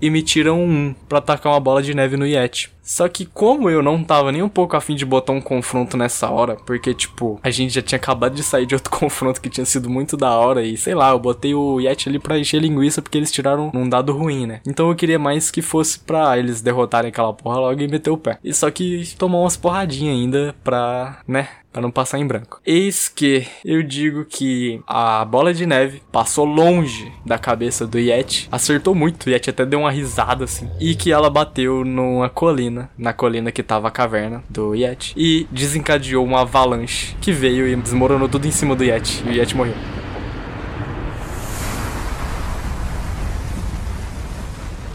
e 0.00 0.08
me 0.10 0.22
tiram 0.22 0.60
um 0.60 0.94
pra 1.08 1.20
tacar 1.20 1.52
uma 1.52 1.60
bola 1.60 1.82
de 1.82 1.94
neve 1.94 2.16
no 2.16 2.26
Yeti. 2.26 2.70
Só 2.90 3.08
que 3.08 3.24
como 3.24 3.70
eu 3.70 3.84
não 3.84 4.02
tava 4.02 4.32
nem 4.32 4.42
um 4.42 4.48
pouco 4.48 4.76
afim 4.76 4.96
de 4.96 5.06
botar 5.06 5.32
um 5.32 5.40
confronto 5.40 5.96
nessa 5.96 6.28
hora, 6.28 6.56
porque, 6.56 6.92
tipo, 6.92 7.38
a 7.40 7.48
gente 7.48 7.72
já 7.72 7.80
tinha 7.80 7.96
acabado 7.96 8.34
de 8.34 8.42
sair 8.42 8.66
de 8.66 8.74
outro 8.74 8.90
confronto 8.90 9.40
que 9.40 9.48
tinha 9.48 9.64
sido 9.64 9.88
muito 9.88 10.16
da 10.16 10.34
hora 10.34 10.64
e, 10.64 10.76
sei 10.76 10.92
lá, 10.92 11.10
eu 11.10 11.18
botei 11.20 11.54
o 11.54 11.78
Yeti 11.78 12.08
ali 12.08 12.18
pra 12.18 12.36
encher 12.36 12.60
linguiça 12.60 13.00
porque 13.00 13.16
eles 13.16 13.30
tiraram 13.30 13.70
um 13.72 13.88
dado 13.88 14.12
ruim, 14.12 14.44
né? 14.44 14.60
Então 14.66 14.88
eu 14.88 14.96
queria 14.96 15.20
mais 15.20 15.52
que 15.52 15.62
fosse 15.62 16.00
pra 16.00 16.36
eles 16.36 16.60
derrotarem 16.60 17.10
aquela 17.10 17.32
porra 17.32 17.60
logo 17.60 17.80
e 17.80 17.86
meter 17.86 18.10
o 18.10 18.18
pé. 18.18 18.40
E 18.42 18.52
só 18.52 18.68
que 18.72 19.14
tomou 19.16 19.42
umas 19.42 19.56
porradinhas 19.56 20.16
ainda 20.16 20.54
pra, 20.64 21.20
né, 21.28 21.48
para 21.72 21.82
não 21.82 21.90
passar 21.90 22.18
em 22.18 22.26
branco. 22.26 22.60
Eis 22.66 23.08
que 23.08 23.46
eu 23.64 23.82
digo 23.82 24.24
que 24.24 24.80
a 24.86 25.24
bola 25.24 25.54
de 25.54 25.66
neve 25.66 26.02
passou 26.10 26.44
longe 26.44 27.12
da 27.24 27.38
cabeça 27.38 27.86
do 27.86 27.98
Yeti, 27.98 28.48
acertou 28.50 28.94
muito, 28.94 29.26
o 29.26 29.30
Yeti 29.30 29.50
até 29.50 29.64
deu 29.64 29.80
uma 29.80 29.90
risada 29.90 30.44
assim, 30.44 30.68
e 30.80 30.94
que 30.94 31.12
ela 31.12 31.30
bateu 31.30 31.84
numa 31.84 32.28
colina, 32.28 32.79
na 32.96 33.12
colina 33.12 33.52
que 33.52 33.62
tava 33.62 33.88
a 33.88 33.90
caverna 33.90 34.42
do 34.48 34.74
Yeti, 34.74 35.14
e 35.16 35.46
desencadeou 35.50 36.24
uma 36.24 36.42
avalanche 36.42 37.16
que 37.20 37.32
veio 37.32 37.66
e 37.66 37.76
desmoronou 37.76 38.28
tudo 38.28 38.46
em 38.46 38.50
cima 38.50 38.74
do 38.74 38.84
Yeti, 38.84 39.22
e 39.26 39.30
o 39.30 39.32
Yeti 39.32 39.56
morreu. 39.56 39.99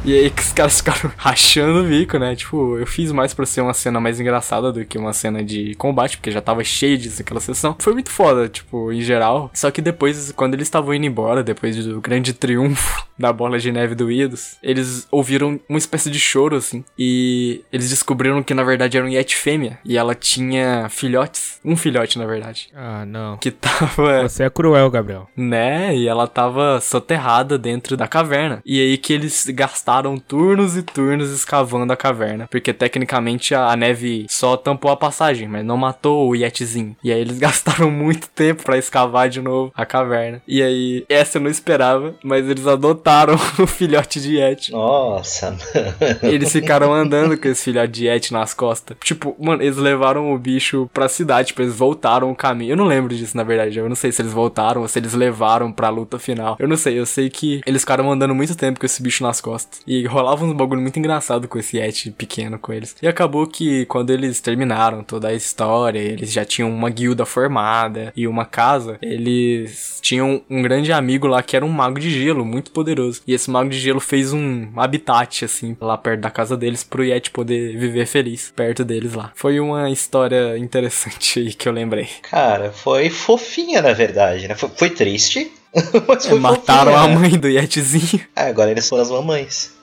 E 0.05 0.13
aí 0.13 0.29
que 0.29 0.43
os 0.43 0.53
caras 0.53 0.77
ficaram 0.77 1.11
rachando 1.17 1.79
o 1.79 1.83
bico, 1.83 2.19
né? 2.19 2.35
Tipo, 2.35 2.77
eu 2.77 2.85
fiz 2.85 3.11
mais 3.11 3.33
pra 3.33 3.43
ser 3.43 3.61
uma 3.61 3.73
cena 3.73 3.99
mais 3.99 4.19
engraçada 4.19 4.71
do 4.71 4.85
que 4.85 4.99
uma 4.99 5.13
cena 5.13 5.43
de 5.43 5.73
combate, 5.75 6.17
porque 6.17 6.29
já 6.29 6.39
tava 6.39 6.63
cheio 6.63 6.95
disso 6.95 7.23
aquela 7.23 7.39
sessão. 7.39 7.75
Foi 7.79 7.91
muito 7.91 8.11
foda, 8.11 8.47
tipo, 8.47 8.93
em 8.93 9.01
geral. 9.01 9.49
Só 9.51 9.71
que 9.71 9.81
depois, 9.81 10.31
quando 10.33 10.53
eles 10.53 10.67
estavam 10.67 10.93
indo 10.93 11.07
embora, 11.07 11.43
depois 11.43 11.83
do 11.83 11.99
grande 11.99 12.33
triunfo 12.33 13.03
da 13.17 13.33
bola 13.33 13.57
de 13.57 13.71
neve 13.71 13.95
do 13.95 14.11
Idos, 14.11 14.57
eles 14.61 15.07
ouviram 15.09 15.59
uma 15.67 15.79
espécie 15.79 16.11
de 16.11 16.19
choro, 16.19 16.55
assim. 16.55 16.85
E 16.99 17.63
eles 17.73 17.89
descobriram 17.89 18.43
que 18.43 18.53
na 18.53 18.63
verdade 18.63 18.97
era 18.97 19.05
um 19.07 19.09
Yeti 19.09 19.35
fêmea. 19.35 19.79
E 19.83 19.97
ela 19.97 20.13
tinha 20.13 20.87
filhotes. 20.87 21.59
Um 21.65 21.75
filhote, 21.75 22.19
na 22.19 22.27
verdade. 22.27 22.69
Ah, 22.75 23.07
não. 23.07 23.37
Que 23.37 23.49
tava. 23.49 24.21
Você 24.29 24.43
é 24.43 24.49
cruel, 24.51 24.91
Gabriel. 24.91 25.27
Né? 25.35 25.97
E 25.97 26.07
ela 26.07 26.27
tava 26.27 26.79
soterrada 26.79 27.57
dentro 27.57 27.97
da 27.97 28.07
caverna. 28.07 28.61
E 28.63 28.79
aí 28.79 28.97
que 28.99 29.11
eles 29.11 29.47
gastaram 29.49 29.94
turnos 30.17 30.75
e 30.77 30.83
turnos 30.83 31.31
escavando 31.31 31.91
a 31.93 31.97
caverna. 31.97 32.47
Porque 32.49 32.73
tecnicamente 32.73 33.53
a 33.53 33.75
neve 33.75 34.25
só 34.29 34.57
tampou 34.57 34.91
a 34.91 34.97
passagem, 34.97 35.47
mas 35.47 35.65
não 35.65 35.77
matou 35.77 36.29
o 36.29 36.35
Yetizinho. 36.35 36.95
E 37.03 37.11
aí 37.11 37.19
eles 37.19 37.37
gastaram 37.39 37.89
muito 37.91 38.27
tempo 38.29 38.63
para 38.63 38.77
escavar 38.77 39.29
de 39.29 39.41
novo 39.41 39.71
a 39.75 39.85
caverna. 39.85 40.41
E 40.47 40.61
aí, 40.61 41.05
essa 41.09 41.37
eu 41.37 41.41
não 41.41 41.49
esperava, 41.49 42.15
mas 42.23 42.47
eles 42.47 42.67
adotaram 42.67 43.35
o 43.59 43.67
filhote 43.67 44.19
de 44.19 44.37
Yeti. 44.37 44.71
Nossa, 44.71 45.51
mano. 45.51 45.95
Eles 46.23 46.51
ficaram 46.51 46.93
andando 46.93 47.37
com 47.37 47.47
esse 47.47 47.63
filhote 47.63 47.91
de 47.91 48.07
Yeti 48.07 48.33
nas 48.33 48.53
costas. 48.53 48.97
Tipo, 49.03 49.35
mano, 49.39 49.61
eles 49.61 49.77
levaram 49.77 50.33
o 50.33 50.37
bicho 50.37 50.89
pra 50.93 51.07
cidade, 51.07 51.49
tipo, 51.49 51.61
eles 51.61 51.75
voltaram 51.75 52.31
o 52.31 52.35
caminho. 52.35 52.73
Eu 52.73 52.77
não 52.77 52.85
lembro 52.85 53.15
disso, 53.15 53.35
na 53.35 53.43
verdade. 53.43 53.77
Eu 53.77 53.89
não 53.89 53.95
sei 53.95 54.11
se 54.11 54.21
eles 54.21 54.33
voltaram 54.33 54.81
ou 54.81 54.87
se 54.87 54.99
eles 54.99 55.13
levaram 55.13 55.71
pra 55.71 55.89
luta 55.89 56.19
final. 56.19 56.55
Eu 56.59 56.67
não 56.67 56.77
sei, 56.77 56.99
eu 56.99 57.05
sei 57.05 57.29
que 57.29 57.61
eles 57.65 57.81
ficaram 57.81 58.11
andando 58.11 58.35
muito 58.35 58.55
tempo 58.55 58.79
com 58.79 58.85
esse 58.85 59.01
bicho 59.01 59.23
nas 59.23 59.41
costas. 59.41 59.81
E 59.87 60.05
rolava 60.05 60.43
uns 60.45 60.53
bagulho 60.53 60.81
muito 60.81 60.97
engraçado 60.99 61.47
com 61.47 61.59
esse 61.59 61.77
Yeti 61.77 62.11
pequeno 62.11 62.57
com 62.59 62.73
eles. 62.73 62.95
E 63.01 63.07
acabou 63.07 63.45
que 63.47 63.85
quando 63.85 64.09
eles 64.11 64.39
terminaram 64.41 65.03
toda 65.03 65.27
a 65.27 65.33
história, 65.33 65.99
eles 65.99 66.31
já 66.31 66.43
tinham 66.45 66.69
uma 66.69 66.89
guilda 66.89 67.25
formada 67.25 68.11
e 68.15 68.27
uma 68.27 68.45
casa, 68.45 68.97
eles 69.01 69.99
tinham 70.01 70.41
um 70.49 70.61
grande 70.61 70.91
amigo 70.91 71.27
lá 71.27 71.41
que 71.43 71.55
era 71.55 71.65
um 71.65 71.69
mago 71.69 71.99
de 71.99 72.09
gelo, 72.09 72.45
muito 72.45 72.71
poderoso. 72.71 73.21
E 73.27 73.33
esse 73.33 73.49
mago 73.49 73.69
de 73.69 73.79
gelo 73.79 73.99
fez 73.99 74.33
um 74.33 74.69
habitat, 74.75 75.45
assim, 75.45 75.75
lá 75.79 75.97
perto 75.97 76.21
da 76.21 76.31
casa 76.31 76.55
deles, 76.57 76.83
pro 76.83 77.03
Yeti 77.03 77.31
poder 77.31 77.77
viver 77.77 78.05
feliz 78.05 78.51
perto 78.55 78.83
deles 78.83 79.13
lá. 79.13 79.31
Foi 79.35 79.59
uma 79.59 79.89
história 79.89 80.57
interessante 80.57 81.39
aí 81.39 81.53
que 81.53 81.67
eu 81.67 81.73
lembrei. 81.73 82.07
Cara, 82.23 82.71
foi 82.71 83.09
fofinha 83.09 83.81
na 83.81 83.93
verdade, 83.93 84.47
né? 84.47 84.55
Foi, 84.55 84.69
foi 84.75 84.89
triste. 84.89 85.51
Mas 86.07 86.25
É, 86.25 86.29
foi 86.29 86.39
mataram 86.39 86.93
fofinha, 86.93 87.03
a 87.03 87.07
né? 87.07 87.15
mãe 87.15 87.37
do 87.39 87.47
Yetizinho. 87.49 88.21
É, 88.35 88.43
agora 88.43 88.71
eles 88.71 88.87
foram 88.87 89.03
as 89.03 89.11
mamães. 89.11 89.74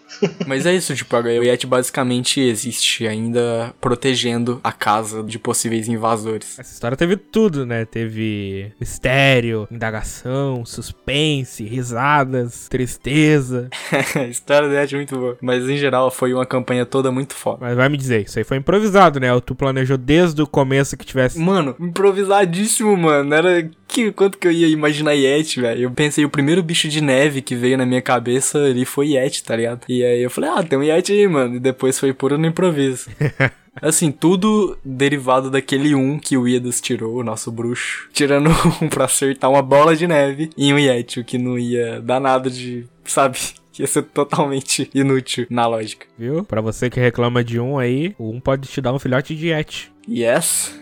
Mas 0.46 0.66
é 0.66 0.74
isso, 0.74 0.94
tipo, 0.94 1.16
o 1.16 1.44
Yeti 1.44 1.66
basicamente 1.66 2.40
existe 2.40 3.06
ainda 3.06 3.74
protegendo 3.80 4.60
a 4.62 4.72
casa 4.72 5.22
de 5.22 5.38
possíveis 5.38 5.88
invasores. 5.88 6.58
Essa 6.58 6.72
história 6.72 6.96
teve 6.96 7.16
tudo, 7.16 7.66
né? 7.66 7.84
Teve 7.84 8.72
mistério, 8.80 9.66
indagação, 9.70 10.64
suspense, 10.64 11.64
risadas, 11.64 12.68
tristeza. 12.68 13.68
a 14.14 14.24
história 14.24 14.68
do 14.68 14.74
Yeti 14.74 14.94
é 14.94 14.98
muito 14.98 15.16
boa. 15.16 15.36
Mas 15.40 15.68
em 15.68 15.76
geral 15.76 16.10
foi 16.10 16.32
uma 16.32 16.46
campanha 16.46 16.86
toda 16.86 17.10
muito 17.10 17.34
foda. 17.34 17.58
Mas 17.60 17.76
vai 17.76 17.88
me 17.88 17.96
dizer, 17.96 18.24
isso 18.24 18.38
aí 18.38 18.44
foi 18.44 18.56
improvisado, 18.56 19.20
né? 19.20 19.32
Ou 19.32 19.40
tu 19.40 19.54
planejou 19.54 19.96
desde 19.96 20.42
o 20.42 20.46
começo 20.46 20.96
que 20.96 21.04
tivesse. 21.04 21.38
Mano, 21.38 21.74
improvisadíssimo, 21.80 22.96
mano. 22.96 23.34
Era 23.34 23.70
que 23.92 24.10
quanto 24.12 24.38
que 24.38 24.48
eu 24.48 24.52
ia 24.52 24.66
imaginar 24.68 25.12
Yeti, 25.12 25.60
velho. 25.60 25.82
Eu 25.82 25.90
pensei, 25.90 26.24
o 26.24 26.30
primeiro 26.30 26.62
bicho 26.62 26.88
de 26.88 27.00
neve 27.00 27.42
que 27.42 27.54
veio 27.54 27.76
na 27.76 27.86
minha 27.86 28.02
cabeça 28.02 28.58
ali 28.58 28.84
foi 28.84 29.10
Yeti, 29.10 29.44
tá 29.44 29.54
ligado? 29.54 29.84
E 29.88 30.04
aí 30.04 30.22
eu 30.22 30.30
falei, 30.30 30.50
ah, 30.50 30.62
tem 30.62 30.78
um 30.78 30.82
Yeti 30.82 31.12
aí, 31.12 31.28
mano. 31.28 31.56
E 31.56 31.60
depois 31.60 31.98
foi 31.98 32.12
puro 32.12 32.38
no 32.38 32.46
improviso. 32.46 33.10
Assim, 33.80 34.12
tudo 34.12 34.76
derivado 34.84 35.50
daquele 35.50 35.94
um 35.94 36.18
que 36.18 36.36
o 36.36 36.46
Iedas 36.46 36.80
tirou, 36.80 37.16
o 37.16 37.24
nosso 37.24 37.50
bruxo. 37.50 38.08
Tirando 38.12 38.50
um 38.82 38.88
pra 38.88 39.06
acertar 39.06 39.50
uma 39.50 39.62
bola 39.62 39.96
de 39.96 40.06
neve 40.06 40.50
em 40.58 40.74
um 40.74 40.78
Yeti, 40.78 41.20
o 41.20 41.24
que 41.24 41.38
não 41.38 41.58
ia 41.58 42.00
dar 42.00 42.20
nada 42.20 42.50
de, 42.50 42.86
sabe? 43.04 43.38
Ia 43.78 43.86
ser 43.86 44.02
totalmente 44.02 44.90
inútil 44.94 45.46
na 45.48 45.66
lógica. 45.66 46.06
Viu? 46.18 46.44
Pra 46.44 46.60
você 46.60 46.90
que 46.90 47.00
reclama 47.00 47.42
de 47.42 47.58
um 47.58 47.78
aí, 47.78 48.14
o 48.18 48.30
um 48.30 48.38
pode 48.38 48.68
te 48.68 48.82
dar 48.82 48.92
um 48.92 48.98
filhote 48.98 49.34
de 49.34 49.48
Yeti. 49.48 49.90
Yes? 50.06 50.78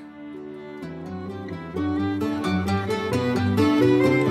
A 3.80 4.29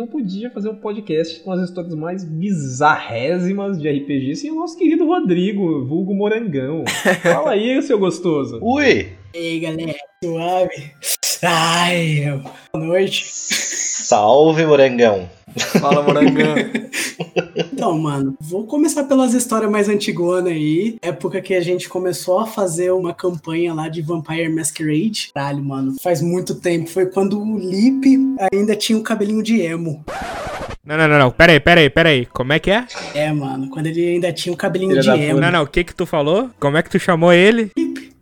não 0.00 0.06
podia 0.06 0.50
fazer 0.50 0.70
um 0.70 0.76
podcast 0.76 1.40
com 1.40 1.52
as 1.52 1.60
histórias 1.60 1.94
mais 1.94 2.24
bizarrésimas 2.24 3.78
de 3.78 3.86
RPG 3.86 4.36
sem 4.36 4.50
o 4.50 4.54
nosso 4.54 4.76
querido 4.78 5.06
Rodrigo, 5.06 5.84
vulgo 5.84 6.14
Morangão. 6.14 6.84
Fala 7.22 7.50
aí, 7.50 7.82
seu 7.82 7.98
gostoso. 7.98 8.58
Ui! 8.62 9.12
E 9.34 9.38
aí, 9.38 9.60
galera, 9.60 9.94
suave? 10.24 10.92
Ai, 11.42 12.42
boa 12.72 12.86
noite. 12.86 13.26
Salve, 13.30 14.64
morangão. 14.64 15.28
Fala, 15.80 16.02
morangão. 16.02 16.54
Então, 17.72 17.98
mano, 17.98 18.34
vou 18.40 18.66
começar 18.66 19.04
pelas 19.04 19.32
histórias 19.32 19.70
mais 19.70 19.88
antigonas 19.88 20.52
aí. 20.52 20.96
Época 21.00 21.40
que 21.40 21.54
a 21.54 21.60
gente 21.60 21.88
começou 21.88 22.38
a 22.38 22.46
fazer 22.46 22.90
uma 22.92 23.14
campanha 23.14 23.72
lá 23.72 23.88
de 23.88 24.02
Vampire 24.02 24.48
Masquerade. 24.48 25.30
Caralho, 25.32 25.62
mano, 25.62 25.94
faz 26.02 26.20
muito 26.20 26.54
tempo. 26.54 26.90
Foi 26.90 27.06
quando 27.06 27.40
o 27.40 27.58
Lip 27.58 28.18
ainda 28.52 28.76
tinha 28.76 28.98
o 28.98 29.02
cabelinho 29.02 29.42
de 29.42 29.60
emo. 29.60 30.04
Não, 30.84 30.96
não, 30.96 31.08
não, 31.08 31.18
não. 31.18 31.30
Pera 31.30 31.52
aí, 31.52 31.60
pera 31.60 31.80
aí, 31.80 31.90
pera 31.90 32.08
aí. 32.08 32.26
Como 32.26 32.52
é 32.52 32.58
que 32.58 32.70
é? 32.70 32.86
É, 33.14 33.32
mano, 33.32 33.68
quando 33.70 33.86
ele 33.86 34.14
ainda 34.14 34.32
tinha 34.32 34.52
o 34.52 34.56
cabelinho 34.56 35.00
Filha 35.00 35.14
de 35.14 35.22
emo. 35.22 35.40
Não, 35.40 35.50
não. 35.50 35.62
O 35.62 35.66
que 35.66 35.84
que 35.84 35.94
tu 35.94 36.04
falou? 36.04 36.50
Como 36.58 36.76
é 36.76 36.82
que 36.82 36.90
tu 36.90 36.98
chamou 36.98 37.32
ele? 37.32 37.70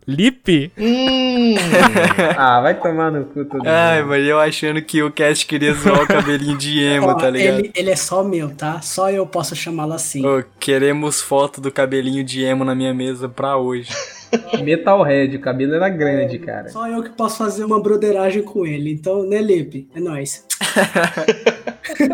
Lip? 0.09 0.71
Hum, 0.77 1.55
Ah, 2.37 2.59
vai 2.61 2.73
tomar 2.79 3.11
no 3.11 3.25
cu 3.25 3.45
todo 3.45 3.61
Ai, 3.67 3.99
mundo. 4.01 4.09
mas 4.09 4.25
eu 4.25 4.39
achando 4.39 4.81
que 4.81 5.01
o 5.03 5.11
Cast 5.11 5.45
queria 5.45 5.73
zoar 5.73 6.03
o 6.03 6.07
cabelinho 6.07 6.57
de 6.57 6.81
emo, 6.83 7.07
Ó, 7.07 7.13
tá 7.15 7.29
ligado? 7.29 7.59
ele, 7.59 7.71
ele 7.75 7.89
é 7.91 7.95
só 7.95 8.23
meu, 8.23 8.49
tá? 8.49 8.81
Só 8.81 9.09
eu 9.11 9.25
posso 9.25 9.55
chamá-lo 9.55 9.93
assim. 9.93 10.25
Ô, 10.25 10.43
queremos 10.59 11.21
foto 11.21 11.61
do 11.61 11.71
cabelinho 11.71 12.23
de 12.23 12.43
emo 12.43 12.63
na 12.65 12.73
minha 12.75 12.93
mesa 12.93 13.29
pra 13.29 13.57
hoje. 13.57 13.89
Metalhead, 14.63 15.35
o 15.35 15.39
cabelo 15.39 15.73
era 15.73 15.89
grande, 15.89 16.37
cara. 16.37 16.69
Só 16.69 16.87
eu 16.87 17.01
que 17.01 17.09
posso 17.09 17.37
fazer 17.37 17.63
uma 17.63 17.81
broderagem 17.81 18.43
com 18.43 18.65
ele. 18.65 18.91
Então, 18.91 19.23
né, 19.23 19.41
Lipe? 19.41 19.87
É 19.95 19.99
nóis. 19.99 20.45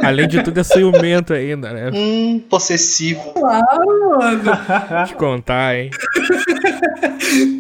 Além 0.04 0.28
de 0.28 0.44
tudo, 0.44 0.60
é 0.60 0.64
ciumento 0.64 1.34
ainda, 1.34 1.72
né? 1.72 1.92
hum, 1.94 2.42
possessivo. 2.50 3.34
Claro, 3.34 4.10
mano. 4.18 5.08
Te 5.08 5.16
contar, 5.16 5.76
hein? 5.78 5.90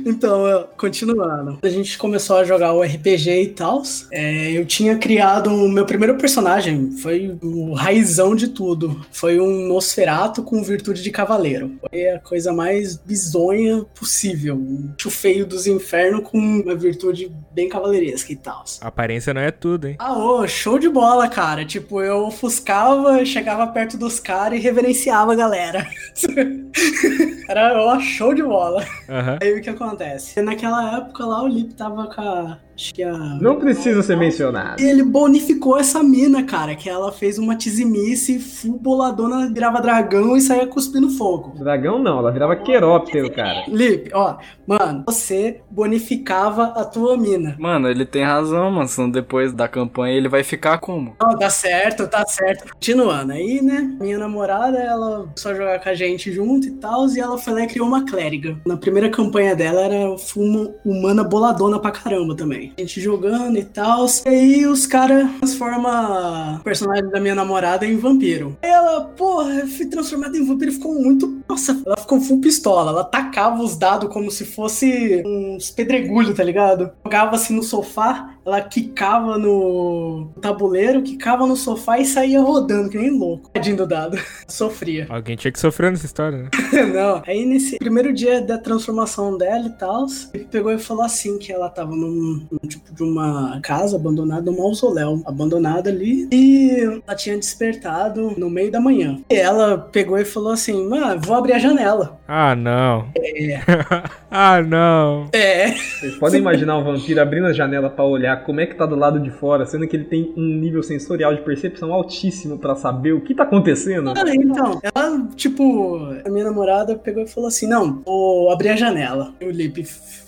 Então, 0.05 0.67
continuando. 0.77 1.59
A 1.63 1.69
gente 1.69 1.97
começou 1.97 2.37
a 2.37 2.43
jogar 2.43 2.73
o 2.73 2.83
RPG 2.83 3.41
e 3.41 3.47
tal. 3.47 3.81
eu 4.11 4.65
tinha 4.65 4.97
criado 4.97 5.47
o 5.47 5.67
meu 5.67 5.85
primeiro 5.85 6.15
personagem. 6.15 6.91
Foi 6.91 7.37
o 7.41 7.73
raizão 7.73 8.35
de 8.35 8.49
tudo. 8.49 9.01
Foi 9.11 9.39
um 9.39 9.67
Nosferato 9.67 10.43
com 10.43 10.61
virtude 10.63 11.01
de 11.01 11.09
cavaleiro. 11.11 11.71
Foi 11.89 12.09
a 12.09 12.19
coisa 12.19 12.53
mais 12.53 12.97
bizonha 12.97 13.83
possível. 13.97 14.55
Um 14.55 14.93
feio 15.09 15.45
dos 15.45 15.65
infernos 15.65 16.21
com 16.29 16.37
uma 16.37 16.75
virtude 16.75 17.31
bem 17.51 17.67
cavaleiresca 17.69 18.31
e 18.31 18.35
tal. 18.35 18.63
A 18.81 18.87
aparência 18.87 19.33
não 19.33 19.41
é 19.41 19.51
tudo, 19.51 19.87
hein? 19.87 19.95
Ah, 19.97 20.17
ô, 20.17 20.47
show 20.47 20.77
de 20.77 20.89
bola, 20.89 21.27
cara. 21.27 21.65
Tipo, 21.65 21.94
eu 22.01 22.25
ofuscava, 22.27 23.23
chegava 23.25 23.67
perto 23.67 23.97
dos 23.97 24.19
caras 24.19 24.60
e 24.60 24.62
reverenciava 24.62 25.34
a 25.34 25.36
galera. 25.36 25.88
Era 27.47 27.79
ó, 27.79 27.99
show 27.99 28.34
de 28.34 28.43
bola. 28.43 28.86
Aham. 29.10 29.38
Aí 29.41 29.58
o 29.58 29.62
que 29.62 29.69
acontece? 29.69 30.41
Naquela 30.41 30.97
época 30.97 31.25
lá, 31.25 31.43
o 31.43 31.47
Lip 31.47 31.73
tava 31.75 32.08
com 32.08 32.21
a. 32.21 32.60
Acho 32.75 32.93
que 32.93 33.03
a. 33.03 33.13
Não 33.13 33.57
precisa 33.57 34.03
ser 34.03 34.17
mencionado. 34.17 34.81
Ele 34.81 35.03
bonificou 35.03 35.77
essa 35.77 36.03
mina, 36.03 36.43
cara, 36.43 36.75
que 36.75 36.89
ela 36.89 37.11
fez 37.11 37.38
uma 37.38 37.55
tizimice, 37.55 38.38
full 38.38 38.77
boladona, 38.77 39.49
virava 39.51 39.81
dragão 39.81 40.35
e 40.35 40.41
saía 40.41 40.67
cuspindo 40.67 41.09
fogo. 41.09 41.53
Dragão 41.57 41.97
não, 41.97 42.19
ela 42.19 42.31
virava 42.31 42.55
queróptero, 42.55 43.31
cara. 43.31 43.63
Lip, 43.67 44.11
ó, 44.13 44.38
mano, 44.67 45.03
você 45.07 45.61
bonificava 45.71 46.65
a 46.75 46.83
tua 46.83 47.17
mina. 47.17 47.55
Mano, 47.57 47.89
ele 47.89 48.05
tem 48.05 48.23
razão, 48.23 48.69
mano. 48.71 48.88
Senão 48.88 49.09
depois 49.09 49.53
da 49.53 49.67
campanha 49.67 50.15
ele 50.15 50.27
vai 50.27 50.43
ficar 50.43 50.77
como? 50.79 51.15
Ó, 51.21 51.35
tá 51.35 51.49
certo, 51.49 52.07
tá 52.07 52.25
certo. 52.25 52.73
Continuando, 52.73 53.31
aí, 53.31 53.61
né, 53.61 53.95
minha 53.99 54.17
namorada, 54.17 54.77
ela 54.77 55.23
começou 55.23 55.51
a 55.51 55.55
jogar 55.55 55.79
com 55.79 55.89
a 55.89 55.93
gente 55.93 56.31
junto 56.31 56.67
e 56.67 56.71
tal, 56.71 57.07
e 57.07 57.19
ela 57.19 57.38
foi 57.38 57.53
lá 57.53 57.61
e 57.61 57.67
criou 57.67 57.88
uma 57.88 58.05
clériga. 58.05 58.57
Na 58.65 58.75
primeira 58.75 59.09
campanha 59.09 59.55
dela 59.55 59.81
era 59.81 60.15
uma 60.35 60.75
humana 60.83 61.23
boladona 61.23 61.79
pra 61.79 61.91
caramba 61.91 62.35
também. 62.35 62.64
A 62.78 62.82
gente 62.82 63.01
jogando 63.01 63.58
e 63.58 63.63
tal, 63.63 64.06
e 64.25 64.30
aí 64.30 64.65
os 64.65 64.86
caras 64.86 65.30
transformam 65.39 66.58
o 66.58 66.63
personagem 66.63 67.10
da 67.10 67.19
minha 67.19 67.36
namorada 67.36 67.86
em 67.86 67.97
vampiro. 67.97 68.58
Ela, 68.62 69.01
porra, 69.01 69.67
fui 69.67 69.86
transformada 69.86 70.38
em 70.38 70.45
vampiro 70.45 70.71
ficou 70.71 70.93
muito. 70.93 71.41
Nossa, 71.47 71.82
ela 71.86 71.97
ficou 71.97 72.19
full 72.21 72.41
pistola. 72.41 72.91
Ela 72.91 73.04
tacava 73.04 73.62
os 73.62 73.78
dados 73.78 74.10
como 74.12 74.32
se 74.32 74.45
fosse 74.45 75.23
uns 75.25 75.69
pedregulho, 75.71 76.34
tá 76.34 76.43
ligado? 76.43 76.91
Jogava 77.04 77.36
assim 77.36 77.56
no 77.56 77.63
sofá, 77.63 78.34
ela 78.45 78.62
quicava 78.62 79.38
no 79.38 80.29
tabuleiro, 80.39 81.01
quicava 81.01 81.47
no 81.47 81.55
sofá 81.55 81.97
e 81.97 82.05
saía 82.05 82.39
rodando, 82.39 82.89
que 82.89 82.97
nem 82.97 83.10
louco. 83.10 83.49
Tadinho 83.49 83.77
do 83.77 83.88
dado. 83.88 84.17
Sofria. 84.47 85.08
Alguém 85.10 85.36
tinha 85.36 85.51
que 85.51 85.60
sofrer 85.60 85.91
nessa 85.91 86.05
história, 86.05 86.38
né? 86.38 86.49
Não. 86.93 87.23
Aí 87.25 87.45
nesse 87.45 87.77
primeiro 87.79 88.13
dia 88.13 88.41
da 88.41 88.58
transformação 88.58 89.38
dela 89.38 89.65
e 89.65 89.71
tal, 89.71 90.05
ele 90.34 90.45
pegou 90.45 90.71
e 90.71 90.77
falou 90.77 91.03
assim 91.03 91.38
que 91.39 91.51
ela 91.51 91.69
tava 91.69 91.91
num, 91.95 92.45
num 92.51 92.67
tipo 92.67 92.93
de 92.93 93.03
uma 93.03 93.60
casa 93.62 93.95
abandonada, 93.95 94.51
um 94.51 94.58
mausoléu 94.58 95.21
abandonado 95.25 95.88
ali. 95.88 96.27
E 96.31 97.01
ela 97.08 97.15
tinha 97.15 97.38
despertado 97.38 98.34
no 98.38 98.49
meio 98.49 98.71
da 98.71 98.79
manhã. 98.79 99.19
E 99.29 99.36
ela 99.36 99.77
pegou 99.77 100.17
e 100.17 100.25
falou 100.25 100.51
assim: 100.51 100.88
Mano, 100.88 101.21
vou 101.21 101.36
abrir 101.36 101.53
a 101.53 101.60
janela. 101.60 102.19
Ah, 102.27 102.55
não. 102.55 103.08
ah, 104.35 104.61
não. 104.61 105.27
É. 105.33 105.71
Vocês 105.71 106.15
podem 106.17 106.39
imaginar 106.39 106.77
um 106.77 106.83
vampiro 106.83 107.21
abrindo 107.21 107.47
a 107.47 107.53
janela 107.53 107.89
pra 107.89 108.03
olhar 108.03 108.43
como 108.43 108.59
é 108.59 108.65
que 108.65 108.75
tá 108.75 108.85
do 108.85 108.95
lado 108.95 109.19
de 109.19 109.29
fora, 109.31 109.65
sendo 109.65 109.87
que 109.87 109.95
ele 109.95 110.05
tem 110.05 110.33
um 110.37 110.43
nível 110.59 110.83
sensorial 110.83 111.33
de 111.33 111.41
percepção 111.41 111.93
altíssimo 111.93 112.57
pra 112.57 112.75
saber 112.75 113.13
o 113.13 113.21
que 113.21 113.33
tá 113.33 113.43
acontecendo? 113.43 114.09
Ah, 114.15 114.35
então, 114.35 114.79
ela, 114.83 115.27
tipo, 115.35 115.97
a 116.25 116.29
minha 116.29 116.45
namorada 116.45 116.95
pegou 116.95 117.23
e 117.23 117.27
falou 117.27 117.47
assim: 117.47 117.67
Não, 117.67 118.01
vou 118.05 118.51
abrir 118.51 118.69
a 118.69 118.75
janela. 118.75 119.33
E 119.39 119.45
o 119.45 119.51
Lip. 119.51 119.81
f- 119.81 120.25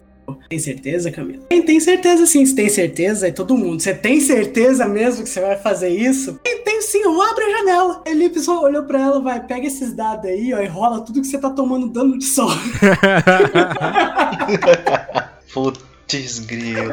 Tem 0.50 0.60
certeza, 0.60 1.10
Camila? 1.12 1.44
Tem, 1.50 1.62
tem 1.62 1.80
certeza 1.80 2.26
sim, 2.26 2.46
se 2.46 2.54
tem 2.56 2.68
certeza, 2.70 3.28
é 3.28 3.32
todo 3.32 3.58
mundo. 3.58 3.82
Você 3.82 3.94
tem 3.94 4.20
certeza 4.20 4.86
mesmo 4.88 5.24
que 5.24 5.30
você 5.30 5.40
vai 5.42 5.56
fazer 5.58 5.90
isso? 5.90 6.40
Tem, 6.44 6.57
tem 6.78 6.82
sim, 6.82 7.02
eu 7.02 7.22
abro 7.22 7.46
a 7.46 7.50
janela. 7.50 8.04
Aí 8.06 8.14
Lip 8.14 8.40
só 8.40 8.62
olhou 8.62 8.84
pra 8.84 9.02
ela, 9.02 9.20
vai, 9.20 9.46
pega 9.46 9.68
esses 9.68 9.94
dados 9.94 10.26
aí, 10.26 10.54
ó, 10.54 10.60
e 10.60 10.68
rola 10.68 11.02
tudo 11.02 11.22
que 11.22 11.28
você 11.28 11.38
tá 11.38 11.50
tomando 11.50 11.88
dano 11.90 12.18
de 12.18 12.26
sol. 12.26 12.50
Putz, 15.54 16.40
grilo. 16.40 16.92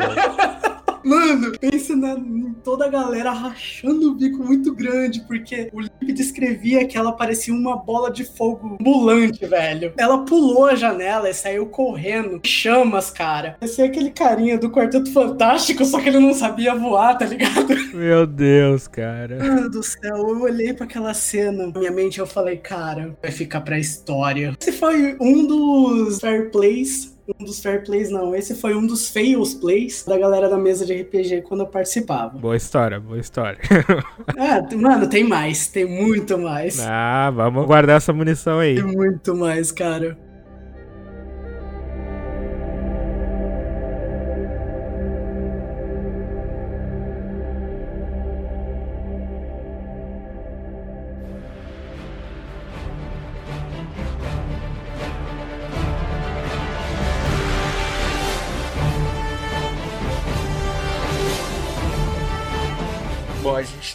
Mano, 1.05 1.53
pensa 1.59 1.95
na, 1.95 2.12
em 2.12 2.55
toda 2.64 2.87
a 2.87 2.88
galera 2.88 3.31
rachando 3.31 4.11
o 4.11 4.14
bico 4.14 4.43
muito 4.43 4.75
grande, 4.75 5.21
porque 5.27 5.69
o 5.73 5.81
Lip 5.81 6.12
descrevia 6.12 6.87
que 6.87 6.97
ela 6.97 7.12
parecia 7.12 7.53
uma 7.53 7.77
bola 7.77 8.11
de 8.11 8.25
fogo 8.25 8.77
ambulante, 8.81 9.45
velho. 9.47 9.93
Ela 9.99 10.25
pulou 10.25 10.67
a 10.67 10.75
janela 10.75 11.29
e 11.29 11.35
saiu 11.35 11.67
correndo. 11.67 12.40
Chamas, 12.45 13.11
cara. 13.11 13.57
Parecia 13.61 13.85
aquele 13.85 14.11
carinha 14.11 14.59
do 14.59 14.71
Quarteto 14.71 15.12
Fantástico, 15.12 15.85
só 15.85 16.01
que 16.01 16.09
ele 16.09 16.19
não 16.19 16.33
sabia 16.33 16.75
voar, 16.75 17.19
tá 17.19 17.27
ligado? 17.27 17.75
Meu 17.93 18.27
Deus, 18.27 18.88
cara. 18.88 19.38
Mano 19.38 19.71
do 19.71 19.83
céu, 19.83 20.17
eu 20.17 20.40
olhei 20.40 20.73
pra 20.73 20.87
aquela 20.87 21.12
cena, 21.12 21.67
na 21.67 21.79
minha 21.79 21.90
mente 21.90 22.19
eu 22.19 22.27
falei, 22.27 22.57
cara, 22.57 23.17
vai 23.21 23.31
ficar 23.31 23.61
pra 23.61 23.79
história. 23.79 24.57
Esse 24.61 24.73
foi 24.73 25.17
um 25.21 25.47
dos 25.47 26.21
fair 26.21 26.51
plays. 26.51 27.13
Um 27.27 27.45
dos 27.45 27.61
fair 27.61 27.83
plays, 27.83 28.11
não. 28.11 28.35
Esse 28.35 28.55
foi 28.55 28.75
um 28.75 28.87
dos 28.87 29.09
fails 29.09 29.55
plays 29.55 30.05
da 30.05 30.19
galera 30.19 30.49
da 30.49 30.59
mesa 30.59 30.85
de 30.85 30.95
RPG 30.95 31.43
quando 31.43 31.61
eu 31.61 31.67
participava. 31.67 32.37
Boa 32.39 32.57
história, 32.57 33.01
boa 33.01 33.19
história. 33.19 33.59
Ah, 34.37 34.61
mano, 34.77 35.09
tem 35.09 35.25
mais, 35.25 35.69
tem 35.69 35.85
muito 35.85 36.37
mais. 36.37 36.81
ah, 36.81 37.31
vamos 37.31 37.67
guardar 37.67 37.97
essa 37.97 38.13
munição 38.13 38.59
aí. 38.59 38.75
Tem 38.75 38.85
muito 38.85 39.35
mais, 39.35 39.71
cara. 39.71 40.19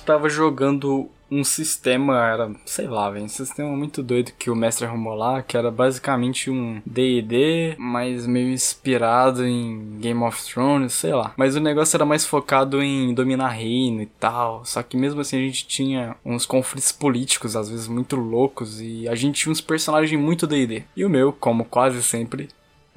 Tava 0.09 0.27
jogando 0.27 1.07
um 1.29 1.43
sistema, 1.43 2.25
era, 2.25 2.51
sei 2.65 2.87
lá, 2.87 3.11
velho, 3.11 3.25
um 3.25 3.29
sistema 3.29 3.69
muito 3.77 4.01
doido 4.01 4.31
que 4.39 4.49
o 4.49 4.55
mestre 4.55 4.87
arrumou 4.87 5.13
lá, 5.13 5.43
que 5.43 5.55
era 5.55 5.69
basicamente 5.69 6.49
um 6.49 6.81
D&D, 6.83 7.75
mas 7.77 8.25
meio 8.25 8.49
inspirado 8.49 9.45
em 9.45 9.99
Game 9.99 10.23
of 10.23 10.43
Thrones, 10.43 10.93
sei 10.93 11.13
lá. 11.13 11.33
Mas 11.37 11.55
o 11.55 11.59
negócio 11.59 11.95
era 11.95 12.05
mais 12.05 12.25
focado 12.25 12.81
em 12.81 13.13
dominar 13.13 13.49
reino 13.49 14.01
e 14.01 14.07
tal, 14.07 14.65
só 14.65 14.81
que 14.81 14.97
mesmo 14.97 15.21
assim 15.21 15.37
a 15.37 15.41
gente 15.41 15.67
tinha 15.67 16.15
uns 16.25 16.47
conflitos 16.47 16.91
políticos, 16.91 17.55
às 17.55 17.69
vezes 17.69 17.87
muito 17.87 18.15
loucos, 18.15 18.81
e 18.81 19.07
a 19.07 19.13
gente 19.13 19.41
tinha 19.41 19.51
uns 19.51 19.61
personagens 19.61 20.19
muito 20.19 20.47
D&D. 20.47 20.81
E 20.95 21.05
o 21.05 21.09
meu, 21.09 21.31
como 21.31 21.63
quase 21.63 22.01
sempre, 22.01 22.49